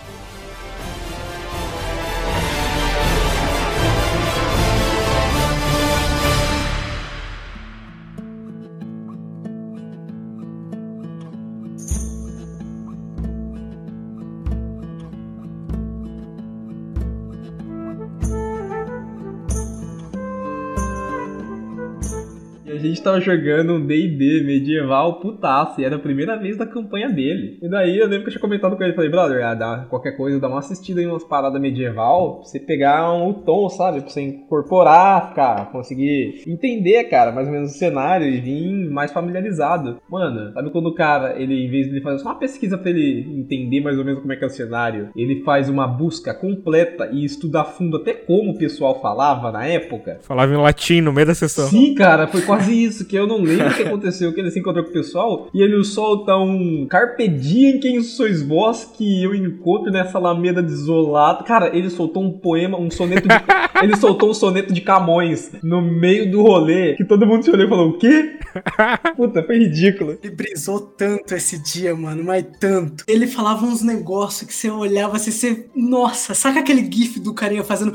Gente 22.86 23.01
tava 23.01 23.19
jogando 23.19 23.73
um 23.73 23.86
D&D 23.86 24.43
medieval 24.45 25.19
putaço, 25.19 25.79
e 25.79 25.83
era 25.83 25.95
a 25.95 25.99
primeira 25.99 26.38
vez 26.38 26.57
da 26.57 26.65
campanha 26.65 27.09
dele. 27.09 27.59
E 27.61 27.69
daí 27.69 27.97
eu 27.97 28.07
lembro 28.07 28.23
que 28.23 28.27
eu 28.27 28.31
tinha 28.31 28.41
comentado 28.41 28.75
com 28.75 28.83
ele, 28.83 28.93
falei, 28.93 29.09
brother, 29.09 29.45
ah, 29.45 29.53
dá, 29.53 29.86
qualquer 29.89 30.11
coisa, 30.13 30.39
dá 30.39 30.47
uma 30.47 30.59
assistida 30.59 31.01
em 31.01 31.07
umas 31.07 31.23
paradas 31.23 31.61
medieval, 31.61 32.36
pra 32.36 32.43
você 32.43 32.59
pegar 32.59 33.13
um 33.13 33.33
tom, 33.33 33.69
sabe? 33.69 34.01
Pra 34.01 34.09
você 34.09 34.21
incorporar, 34.21 35.33
cara, 35.33 35.65
conseguir 35.65 36.43
entender, 36.47 37.05
cara, 37.05 37.31
mais 37.31 37.47
ou 37.47 37.53
menos 37.53 37.71
o 37.71 37.77
cenário 37.77 38.27
e 38.27 38.39
vir 38.39 38.89
mais 38.89 39.11
familiarizado. 39.11 39.99
Mano, 40.09 40.53
sabe 40.53 40.69
quando 40.71 40.88
o 40.88 40.95
cara, 40.95 41.39
ele, 41.41 41.65
em 41.65 41.69
vez 41.69 41.88
de 41.88 41.93
ele 41.93 42.01
fazer 42.01 42.19
só 42.19 42.29
uma 42.29 42.39
pesquisa 42.39 42.77
pra 42.77 42.89
ele 42.89 43.25
entender 43.39 43.81
mais 43.81 43.97
ou 43.97 44.05
menos 44.05 44.21
como 44.21 44.33
é 44.33 44.36
que 44.36 44.43
é 44.43 44.47
o 44.47 44.49
cenário, 44.49 45.09
ele 45.15 45.43
faz 45.43 45.69
uma 45.69 45.88
busca 45.88 46.33
completa 46.33 47.09
e 47.11 47.23
estuda 47.23 47.61
a 47.61 47.65
fundo 47.65 47.97
até 47.97 48.13
como 48.13 48.51
o 48.51 48.57
pessoal 48.57 49.01
falava 49.01 49.51
na 49.51 49.65
época? 49.65 50.19
Falava 50.21 50.53
em 50.53 50.57
latim 50.57 51.01
no 51.01 51.13
meio 51.13 51.27
da 51.27 51.33
sessão. 51.33 51.67
Sim, 51.67 51.95
cara, 51.95 52.27
foi 52.27 52.41
quase 52.41 52.74
isso, 52.84 53.05
que 53.05 53.15
eu 53.15 53.26
não 53.26 53.41
lembro 53.41 53.67
o 53.67 53.73
que 53.73 53.84
aconteceu, 53.84 54.34
que 54.34 54.39
ele 54.39 54.51
se 54.51 54.59
encontrou 54.59 54.84
com 54.84 54.89
o 54.89 54.93
pessoal 54.93 55.47
e 55.53 55.61
ele 55.61 55.84
solta 55.84 56.36
um 56.38 56.88
Carpe 56.89 57.28
Diem 57.28 57.80
quem 57.80 58.01
sois 58.01 58.41
vós 58.41 58.86
que 58.86 59.23
eu 59.23 59.34
encontro 59.34 59.91
nessa 59.91 60.17
alameda 60.17 60.61
desolada. 60.61 61.43
Cara, 61.43 61.76
ele 61.76 61.89
soltou 61.89 62.23
um 62.23 62.32
poema, 62.32 62.78
um 62.78 62.91
soneto 62.91 63.28
de... 63.28 63.36
ele 63.82 63.95
soltou 63.95 64.30
um 64.30 64.34
soneto 64.34 64.73
de 64.73 64.82
Camões 64.82 65.51
no 65.63 65.82
meio 65.82 66.30
do 66.30 66.41
rolê, 66.41 66.95
que 66.95 67.05
todo 67.05 67.26
mundo 67.26 67.43
se 67.43 67.51
olhou 67.51 67.65
e 67.65 67.69
falou, 67.69 67.89
o 67.89 67.97
quê? 67.97 68.38
Puta, 69.15 69.43
foi 69.43 69.57
ridículo. 69.57 70.17
Ele 70.21 70.34
brisou 70.34 70.80
tanto 70.80 71.34
esse 71.34 71.61
dia, 71.61 71.95
mano, 71.95 72.23
mas 72.23 72.45
tanto. 72.59 73.03
Ele 73.07 73.28
falava 73.28 73.65
uns 73.65 73.82
negócios 73.82 74.47
que 74.47 74.53
você 74.53 74.69
olhava 74.69 75.15
assim, 75.15 75.32
você... 75.32 75.67
Nossa, 75.76 76.34
saca 76.34 76.59
aquele 76.59 76.89
gif 76.91 77.19
do 77.19 77.34
carinha 77.34 77.63
fazendo... 77.63 77.93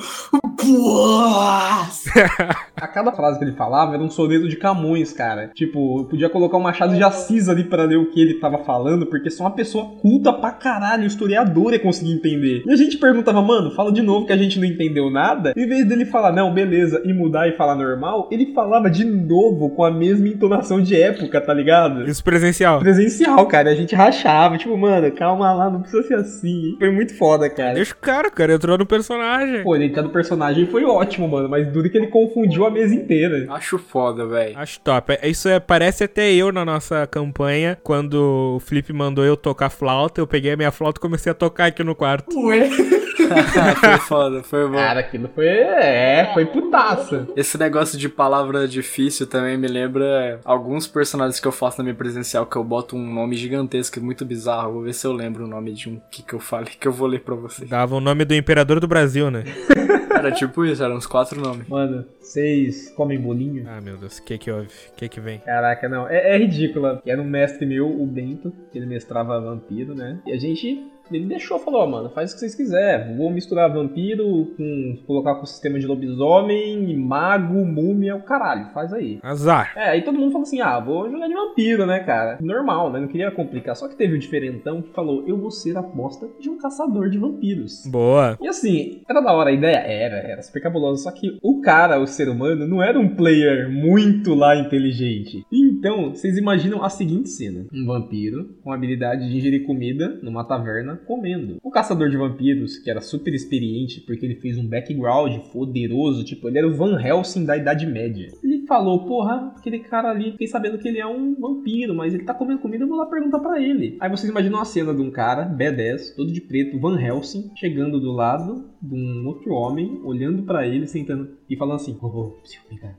A 2.76 2.86
cada 2.88 3.12
frase 3.12 3.38
que 3.38 3.44
ele 3.44 3.56
falava 3.56 3.94
era 3.94 4.02
um 4.02 4.10
soneto 4.10 4.48
de 4.48 4.56
Camões 4.56 4.69
Camões, 4.70 5.12
cara. 5.12 5.50
Tipo, 5.52 6.00
eu 6.00 6.04
podia 6.04 6.28
colocar 6.28 6.56
o 6.56 6.62
Machado 6.62 6.94
de 6.94 7.02
Assis 7.02 7.48
ali 7.48 7.64
pra 7.64 7.82
ler 7.84 7.96
o 7.96 8.06
que 8.10 8.20
ele 8.20 8.34
tava 8.34 8.58
falando, 8.58 9.04
porque 9.06 9.28
só 9.28 9.44
uma 9.44 9.50
pessoa 9.50 9.96
culta 10.00 10.32
pra 10.32 10.52
caralho, 10.52 11.04
historiador, 11.04 11.72
ia 11.72 11.80
conseguir 11.80 12.12
entender. 12.12 12.62
E 12.64 12.72
a 12.72 12.76
gente 12.76 12.96
perguntava, 12.98 13.42
mano, 13.42 13.72
fala 13.72 13.92
de 13.92 14.00
novo 14.00 14.26
que 14.26 14.32
a 14.32 14.36
gente 14.36 14.60
não 14.60 14.66
entendeu 14.66 15.10
nada. 15.10 15.52
Em 15.56 15.66
vez 15.66 15.88
dele 15.88 16.04
falar, 16.04 16.32
não, 16.32 16.54
beleza, 16.54 17.02
e 17.04 17.12
mudar 17.12 17.48
e 17.48 17.56
falar 17.56 17.74
normal, 17.74 18.28
ele 18.30 18.52
falava 18.54 18.88
de 18.88 19.04
novo 19.04 19.70
com 19.70 19.84
a 19.84 19.90
mesma 19.90 20.28
entonação 20.28 20.80
de 20.80 21.00
época, 21.00 21.40
tá 21.40 21.52
ligado? 21.52 22.08
Isso 22.08 22.22
presencial. 22.22 22.78
Presencial, 22.78 23.44
cara. 23.46 23.70
A 23.70 23.74
gente 23.74 23.94
rachava, 23.94 24.56
tipo, 24.56 24.76
mano, 24.76 25.10
calma 25.12 25.52
lá, 25.52 25.68
não 25.68 25.80
precisa 25.80 26.02
ser 26.04 26.14
assim. 26.14 26.76
Foi 26.78 26.90
muito 26.92 27.16
foda, 27.16 27.50
cara. 27.50 27.74
Deixa 27.74 27.92
o 27.92 27.96
cara, 27.96 28.28
o 28.28 28.32
cara 28.32 28.54
entrou 28.54 28.78
no 28.78 28.86
personagem. 28.86 29.64
Pô, 29.64 29.74
ele 29.74 29.86
entrar 29.86 30.02
no 30.02 30.10
personagem 30.10 30.66
foi 30.66 30.84
ótimo, 30.84 31.26
mano, 31.26 31.48
mas 31.48 31.66
duro 31.66 31.90
que 31.90 31.98
ele 31.98 32.06
confundiu 32.06 32.64
a 32.64 32.70
mesa 32.70 32.94
inteira. 32.94 33.46
Acho 33.50 33.78
foda, 33.78 34.26
velho. 34.26 34.49
Acho 34.56 34.80
top. 34.80 35.12
É- 35.20 35.28
Isso 35.28 35.48
é, 35.48 35.58
parece 35.60 36.04
até 36.04 36.32
eu 36.32 36.52
na 36.52 36.64
nossa 36.64 37.06
campanha, 37.06 37.78
quando 37.82 38.56
o 38.56 38.60
Felipe 38.60 38.92
mandou 38.92 39.24
eu 39.24 39.36
tocar 39.36 39.70
flauta, 39.70 40.20
eu 40.20 40.26
peguei 40.26 40.52
a 40.52 40.56
minha 40.56 40.70
flauta 40.70 40.98
e 40.98 41.02
comecei 41.02 41.30
a 41.30 41.34
tocar 41.34 41.66
aqui 41.66 41.82
no 41.84 41.94
quarto. 41.94 42.38
Ué, 42.46 42.68
foi 43.80 43.98
foda, 43.98 44.42
foi 44.42 44.66
bom. 44.68 44.74
Cara, 44.76 45.00
aquilo 45.00 45.30
foi. 45.34 45.46
É, 45.46 46.30
foi 46.34 46.46
putaça. 46.46 47.28
Esse 47.36 47.56
negócio 47.58 47.98
de 47.98 48.08
palavra 48.08 48.66
difícil 48.66 49.26
também 49.26 49.56
me 49.56 49.68
lembra 49.68 50.40
alguns 50.44 50.86
personagens 50.86 51.38
que 51.40 51.46
eu 51.46 51.52
faço 51.52 51.78
na 51.78 51.84
minha 51.84 51.94
presencial, 51.94 52.46
que 52.46 52.56
eu 52.56 52.64
boto 52.64 52.96
um 52.96 53.14
nome 53.14 53.36
gigantesco 53.36 53.98
e 53.98 54.02
muito 54.02 54.24
bizarro. 54.24 54.72
Vou 54.74 54.82
ver 54.82 54.94
se 54.94 55.06
eu 55.06 55.12
lembro 55.12 55.44
o 55.44 55.48
nome 55.48 55.72
de 55.72 55.88
um 55.88 56.00
que, 56.10 56.22
que 56.22 56.34
eu 56.34 56.40
falei, 56.40 56.72
que 56.78 56.86
eu 56.88 56.92
vou 56.92 57.06
ler 57.06 57.20
pra 57.20 57.34
vocês. 57.34 57.68
Dava 57.68 57.94
o 57.94 58.00
nome 58.00 58.24
do 58.24 58.34
imperador 58.34 58.80
do 58.80 58.88
Brasil, 58.88 59.30
né? 59.30 59.44
Era 60.26 60.32
tipo 60.32 60.64
isso, 60.64 60.82
eram 60.82 60.96
uns 60.96 61.06
quatro 61.06 61.40
nomes. 61.40 61.66
Mano, 61.68 62.04
vocês 62.20 62.90
comem 62.90 63.20
bolinho? 63.20 63.64
Ah, 63.68 63.80
meu 63.80 63.96
Deus, 63.96 64.18
o 64.18 64.22
que 64.22 64.38
que 64.38 64.50
houve? 64.50 64.68
O 64.92 64.96
que 64.96 65.08
que 65.08 65.20
vem? 65.20 65.38
Caraca, 65.40 65.88
não. 65.88 66.08
É, 66.08 66.34
é 66.34 66.38
ridícula. 66.38 67.02
Era 67.04 67.20
um 67.20 67.24
mestre 67.24 67.66
meu, 67.66 67.88
o 67.88 68.06
Bento, 68.06 68.52
que 68.70 68.78
ele 68.78 68.86
mestrava 68.86 69.40
vampiro, 69.40 69.94
né? 69.94 70.20
E 70.26 70.32
a 70.32 70.38
gente. 70.38 70.86
Ele 71.10 71.26
deixou, 71.26 71.58
falou, 71.58 71.82
ó, 71.82 71.86
mano, 71.86 72.10
faz 72.10 72.30
o 72.30 72.34
que 72.34 72.40
vocês 72.40 72.54
quiserem. 72.54 73.16
Vou 73.16 73.30
misturar 73.30 73.72
vampiro 73.72 74.52
com. 74.56 74.98
colocar 75.06 75.34
com 75.34 75.42
o 75.42 75.46
sistema 75.46 75.78
de 75.78 75.86
lobisomem, 75.86 76.96
mago, 76.96 77.64
múmia, 77.64 78.16
o 78.16 78.22
caralho, 78.22 78.70
faz 78.72 78.92
aí. 78.92 79.18
Azar. 79.22 79.72
É, 79.76 79.90
aí 79.90 80.02
todo 80.02 80.18
mundo 80.18 80.32
falou 80.32 80.42
assim: 80.42 80.60
ah, 80.60 80.78
vou 80.78 81.10
jogar 81.10 81.28
de 81.28 81.34
vampiro, 81.34 81.86
né, 81.86 82.00
cara? 82.00 82.38
Normal, 82.40 82.92
né? 82.92 83.00
Não 83.00 83.08
queria 83.08 83.30
complicar. 83.30 83.76
Só 83.76 83.88
que 83.88 83.96
teve 83.96 84.14
o 84.14 84.18
diferentão 84.18 84.82
que 84.82 84.92
falou: 84.92 85.24
eu 85.26 85.36
vou 85.36 85.50
ser 85.50 85.76
a 85.76 85.80
aposta 85.80 86.28
de 86.38 86.48
um 86.48 86.58
caçador 86.58 87.10
de 87.10 87.18
vampiros. 87.18 87.86
Boa. 87.86 88.36
E 88.40 88.48
assim, 88.48 89.02
era 89.08 89.20
da 89.20 89.32
hora 89.32 89.50
a 89.50 89.52
ideia? 89.52 89.78
Era, 89.78 90.16
era 90.16 90.42
super 90.42 90.62
cabuloso. 90.62 91.02
Só 91.02 91.10
que 91.10 91.38
o 91.42 91.60
cara, 91.60 92.00
o 92.00 92.06
ser 92.06 92.28
humano, 92.28 92.66
não 92.66 92.82
era 92.82 92.98
um 92.98 93.14
player 93.14 93.70
muito 93.70 94.34
lá 94.34 94.56
inteligente. 94.56 95.44
Então, 95.52 96.10
vocês 96.10 96.36
imaginam 96.36 96.84
a 96.84 96.90
seguinte 96.90 97.28
cena: 97.28 97.66
um 97.72 97.86
vampiro 97.86 98.56
com 98.62 98.72
a 98.72 98.74
habilidade 98.74 99.28
de 99.28 99.36
ingerir 99.36 99.66
comida 99.66 100.18
numa 100.22 100.44
taverna 100.44 100.99
comendo. 101.00 101.58
O 101.62 101.70
caçador 101.70 102.10
de 102.10 102.16
vampiros, 102.16 102.78
que 102.78 102.90
era 102.90 103.00
super 103.00 103.34
experiente 103.34 104.00
porque 104.00 104.24
ele 104.24 104.36
fez 104.36 104.58
um 104.58 104.66
background 104.66 105.38
poderoso, 105.52 106.24
tipo, 106.24 106.48
ele 106.48 106.58
era 106.58 106.68
o 106.68 106.74
Van 106.74 107.00
Helsing 107.00 107.44
da 107.44 107.56
Idade 107.56 107.86
Média. 107.86 108.28
Ele 108.42 108.59
falou: 108.70 109.04
porra, 109.04 109.52
aquele 109.56 109.80
cara 109.80 110.10
ali, 110.10 110.30
fiquei 110.30 110.46
sabendo 110.46 110.78
que 110.78 110.86
ele 110.86 111.00
é 111.00 111.06
um 111.06 111.34
vampiro, 111.34 111.92
mas 111.92 112.14
ele 112.14 112.22
tá 112.22 112.32
comendo 112.32 112.60
comida, 112.60 112.84
eu 112.84 112.88
vou 112.88 112.96
lá 112.96 113.06
perguntar 113.06 113.40
pra 113.40 113.60
ele. 113.60 113.98
Aí 114.00 114.08
vocês 114.08 114.30
imaginam 114.30 114.60
a 114.60 114.64
cena 114.64 114.94
de 114.94 115.02
um 115.02 115.10
cara, 115.10 115.44
B10, 115.44 116.14
todo 116.14 116.32
de 116.32 116.40
preto, 116.40 116.78
Van 116.78 116.98
Helsing, 116.98 117.50
chegando 117.56 117.98
do 117.98 118.12
lado 118.12 118.70
de 118.80 118.94
um 118.94 119.26
outro 119.26 119.52
homem, 119.52 120.00
olhando 120.04 120.44
pra 120.44 120.66
ele, 120.66 120.86
sentando 120.86 121.36
e 121.48 121.56
falando 121.56 121.76
assim: 121.76 121.98
Ô, 122.00 122.36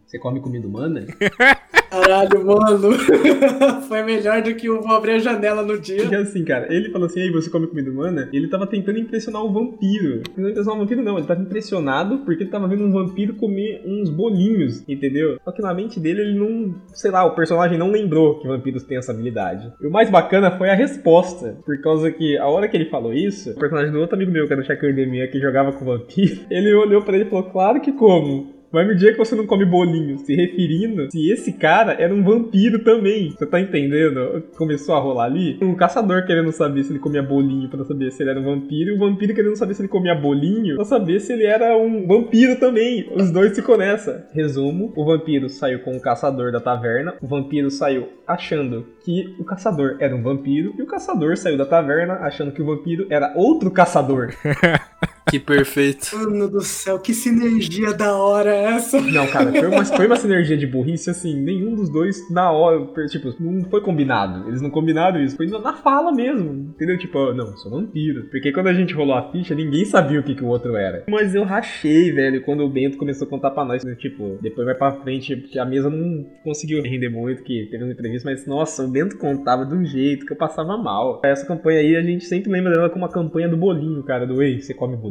você 0.05 0.19
come 0.19 0.41
comida 0.41 0.67
humana? 0.67 1.05
caralho, 1.91 2.45
mano. 2.45 2.93
Foi 3.87 4.01
melhor 4.03 4.41
do 4.41 4.55
que 4.55 4.69
o 4.69 4.81
vou 4.81 4.95
abrir 4.95 5.11
a 5.11 5.19
janela 5.19 5.61
no 5.61 5.77
dia. 5.79 6.05
E 6.05 6.15
assim, 6.15 6.43
cara, 6.45 6.73
ele 6.73 6.89
falou 6.89 7.07
assim: 7.07 7.19
Ei, 7.19 7.31
você 7.31 7.49
come 7.49 7.67
comida 7.67 7.91
humana? 7.91 8.29
Ele 8.31 8.47
tava 8.47 8.65
tentando 8.65 8.97
impressionar 8.97 9.43
o 9.43 9.51
vampiro. 9.51 10.23
Não 10.37 10.49
impressionar 10.49 10.79
o 10.79 10.83
vampiro, 10.83 11.03
não. 11.03 11.17
Ele 11.17 11.27
tava 11.27 11.41
impressionado 11.41 12.19
porque 12.19 12.43
ele 12.43 12.49
tava 12.49 12.67
vendo 12.67 12.85
um 12.85 12.91
vampiro 12.91 13.35
comer 13.35 13.83
uns 13.85 14.09
bolinhos, 14.09 14.87
entendeu? 14.87 15.37
Só 15.43 15.51
que 15.51 15.60
na 15.61 15.73
mente 15.73 15.99
dele, 15.99 16.21
ele 16.21 16.39
não. 16.39 16.75
Sei 16.93 17.11
lá, 17.11 17.23
o 17.23 17.35
personagem 17.35 17.77
não 17.77 17.91
lembrou 17.91 18.39
que 18.39 18.47
vampiros 18.47 18.83
têm 18.83 18.97
essa 18.97 19.11
habilidade. 19.11 19.71
E 19.81 19.87
o 19.87 19.91
mais 19.91 20.09
bacana 20.09 20.57
foi 20.57 20.69
a 20.69 20.75
resposta. 20.75 21.57
Por 21.65 21.79
causa 21.81 22.11
que 22.11 22.37
a 22.37 22.47
hora 22.47 22.67
que 22.67 22.75
ele 22.75 22.89
falou 22.89 23.13
isso, 23.13 23.51
o 23.51 23.59
personagem 23.59 23.91
do 23.91 23.99
outro 23.99 24.15
amigo 24.15 24.31
meu, 24.31 24.47
que 24.47 24.53
era 24.53 24.61
o 24.61 24.65
Shakur 24.65 24.93
Demia, 24.93 25.27
que 25.27 25.39
jogava 25.39 25.71
com 25.71 25.85
vampiro, 25.85 26.41
ele 26.51 26.73
olhou 26.73 27.01
pra 27.01 27.15
ele 27.15 27.25
e 27.25 27.29
falou: 27.29 27.49
Claro 27.49 27.81
que 27.81 27.91
como. 27.91 28.60
Mas 28.71 28.87
no 28.87 28.95
dia 28.95 29.11
que 29.11 29.17
você 29.17 29.35
não 29.35 29.45
come 29.45 29.65
bolinho, 29.65 30.17
se 30.19 30.33
referindo 30.33 31.11
se 31.11 31.29
esse 31.29 31.53
cara 31.53 31.93
era 31.93 32.13
um 32.13 32.23
vampiro 32.23 32.79
também. 32.79 33.31
Você 33.31 33.45
tá 33.45 33.59
entendendo? 33.59 34.43
Começou 34.57 34.95
a 34.95 34.99
rolar 34.99 35.25
ali. 35.25 35.59
O 35.61 35.75
caçador 35.75 36.25
querendo 36.25 36.51
saber 36.51 36.83
se 36.83 36.91
ele 36.91 36.99
comia 36.99 37.21
bolinho 37.21 37.69
pra 37.69 37.83
saber 37.83 38.11
se 38.11 38.23
ele 38.23 38.29
era 38.29 38.39
um 38.39 38.43
vampiro, 38.43 38.91
e 38.91 38.95
o 38.95 38.99
vampiro 38.99 39.33
querendo 39.33 39.57
saber 39.57 39.73
se 39.73 39.81
ele 39.81 39.89
comia 39.89 40.15
bolinho 40.15 40.75
pra 40.75 40.85
saber 40.85 41.19
se 41.19 41.33
ele 41.33 41.45
era 41.45 41.75
um 41.75 42.07
vampiro 42.07 42.57
também. 42.59 43.09
Os 43.13 43.29
dois 43.31 43.53
ficam 43.53 43.77
nessa. 43.77 44.27
Resumo: 44.33 44.93
o 44.95 45.05
vampiro 45.05 45.49
saiu 45.49 45.79
com 45.79 45.95
o 45.95 46.01
caçador 46.01 46.51
da 46.51 46.61
taverna, 46.61 47.15
o 47.21 47.27
vampiro 47.27 47.69
saiu 47.69 48.07
achando 48.25 48.85
que 49.03 49.35
o 49.37 49.43
caçador 49.43 49.97
era 49.99 50.15
um 50.15 50.23
vampiro, 50.23 50.73
e 50.77 50.81
o 50.81 50.85
caçador 50.85 51.35
saiu 51.35 51.57
da 51.57 51.65
taverna 51.65 52.13
achando 52.21 52.51
que 52.51 52.61
o 52.61 52.65
vampiro 52.65 53.05
era 53.09 53.33
outro 53.35 53.69
caçador. 53.69 54.29
Que 55.29 55.39
perfeito. 55.39 56.15
Mano 56.15 56.49
do 56.49 56.61
céu, 56.61 56.99
que 56.99 57.13
sinergia 57.13 57.93
da 57.93 58.15
hora 58.15 58.49
é 58.53 58.63
essa. 58.73 58.99
Não, 58.99 59.27
cara, 59.27 59.51
foi 59.51 59.67
uma, 59.67 59.85
foi 59.85 60.07
uma 60.07 60.15
sinergia 60.15 60.57
de 60.57 60.65
burrice, 60.65 61.09
assim, 61.09 61.39
nenhum 61.39 61.75
dos 61.75 61.89
dois, 61.89 62.29
na 62.31 62.51
hora, 62.51 62.85
tipo, 63.07 63.33
não 63.39 63.69
foi 63.69 63.81
combinado. 63.81 64.47
Eles 64.47 64.61
não 64.61 64.69
combinaram 64.69 65.21
isso, 65.23 65.37
foi 65.37 65.47
na 65.47 65.73
fala 65.73 66.11
mesmo, 66.11 66.73
entendeu? 66.73 66.97
Tipo, 66.97 67.19
ó, 67.19 67.33
não, 67.33 67.55
sou 67.57 67.71
vampiro. 67.71 68.25
Porque 68.31 68.51
quando 68.51 68.67
a 68.67 68.73
gente 68.73 68.93
rolou 68.93 69.15
a 69.15 69.31
ficha, 69.31 69.53
ninguém 69.53 69.85
sabia 69.85 70.19
o 70.19 70.23
que, 70.23 70.35
que 70.35 70.43
o 70.43 70.47
outro 70.47 70.75
era. 70.75 71.03
Mas 71.07 71.35
eu 71.35 71.43
rachei, 71.43 72.11
velho, 72.11 72.43
quando 72.43 72.63
o 72.63 72.69
Bento 72.69 72.97
começou 72.97 73.27
a 73.27 73.29
contar 73.29 73.51
pra 73.51 73.65
nós, 73.65 73.83
né, 73.83 73.95
tipo, 73.95 74.39
depois 74.41 74.65
vai 74.65 74.75
pra 74.75 75.01
frente, 75.01 75.35
porque 75.35 75.59
a 75.59 75.65
mesa 75.65 75.89
não 75.89 76.25
conseguiu 76.43 76.81
render 76.81 77.09
muito, 77.09 77.43
que 77.43 77.67
teve 77.69 77.83
uma 77.83 77.93
entrevista, 77.93 78.29
mas, 78.29 78.45
nossa, 78.47 78.83
o 78.83 78.87
Bento 78.87 79.17
contava 79.17 79.65
de 79.65 79.75
um 79.75 79.85
jeito 79.85 80.25
que 80.25 80.33
eu 80.33 80.37
passava 80.37 80.77
mal. 80.77 81.21
Essa 81.23 81.45
campanha 81.45 81.79
aí, 81.79 81.95
a 81.95 82.01
gente 82.01 82.25
sempre 82.25 82.51
lembra 82.51 82.73
dela 82.73 82.89
como 82.89 83.05
a 83.05 83.09
campanha 83.09 83.47
do 83.47 83.57
bolinho, 83.57 84.03
cara, 84.03 84.25
do, 84.25 84.41
ei, 84.41 84.59
você 84.59 84.73
come 84.73 84.97
bolinho? 84.97 85.10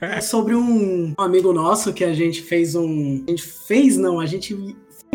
É 0.00 0.20
sobre 0.20 0.54
um 0.54 1.14
amigo 1.18 1.52
nosso 1.52 1.92
que 1.92 2.04
a 2.04 2.12
gente 2.12 2.42
fez 2.42 2.74
um. 2.74 3.24
A 3.26 3.30
gente 3.30 3.42
fez, 3.42 3.96
não, 3.96 4.20
a 4.20 4.26
gente 4.26 4.54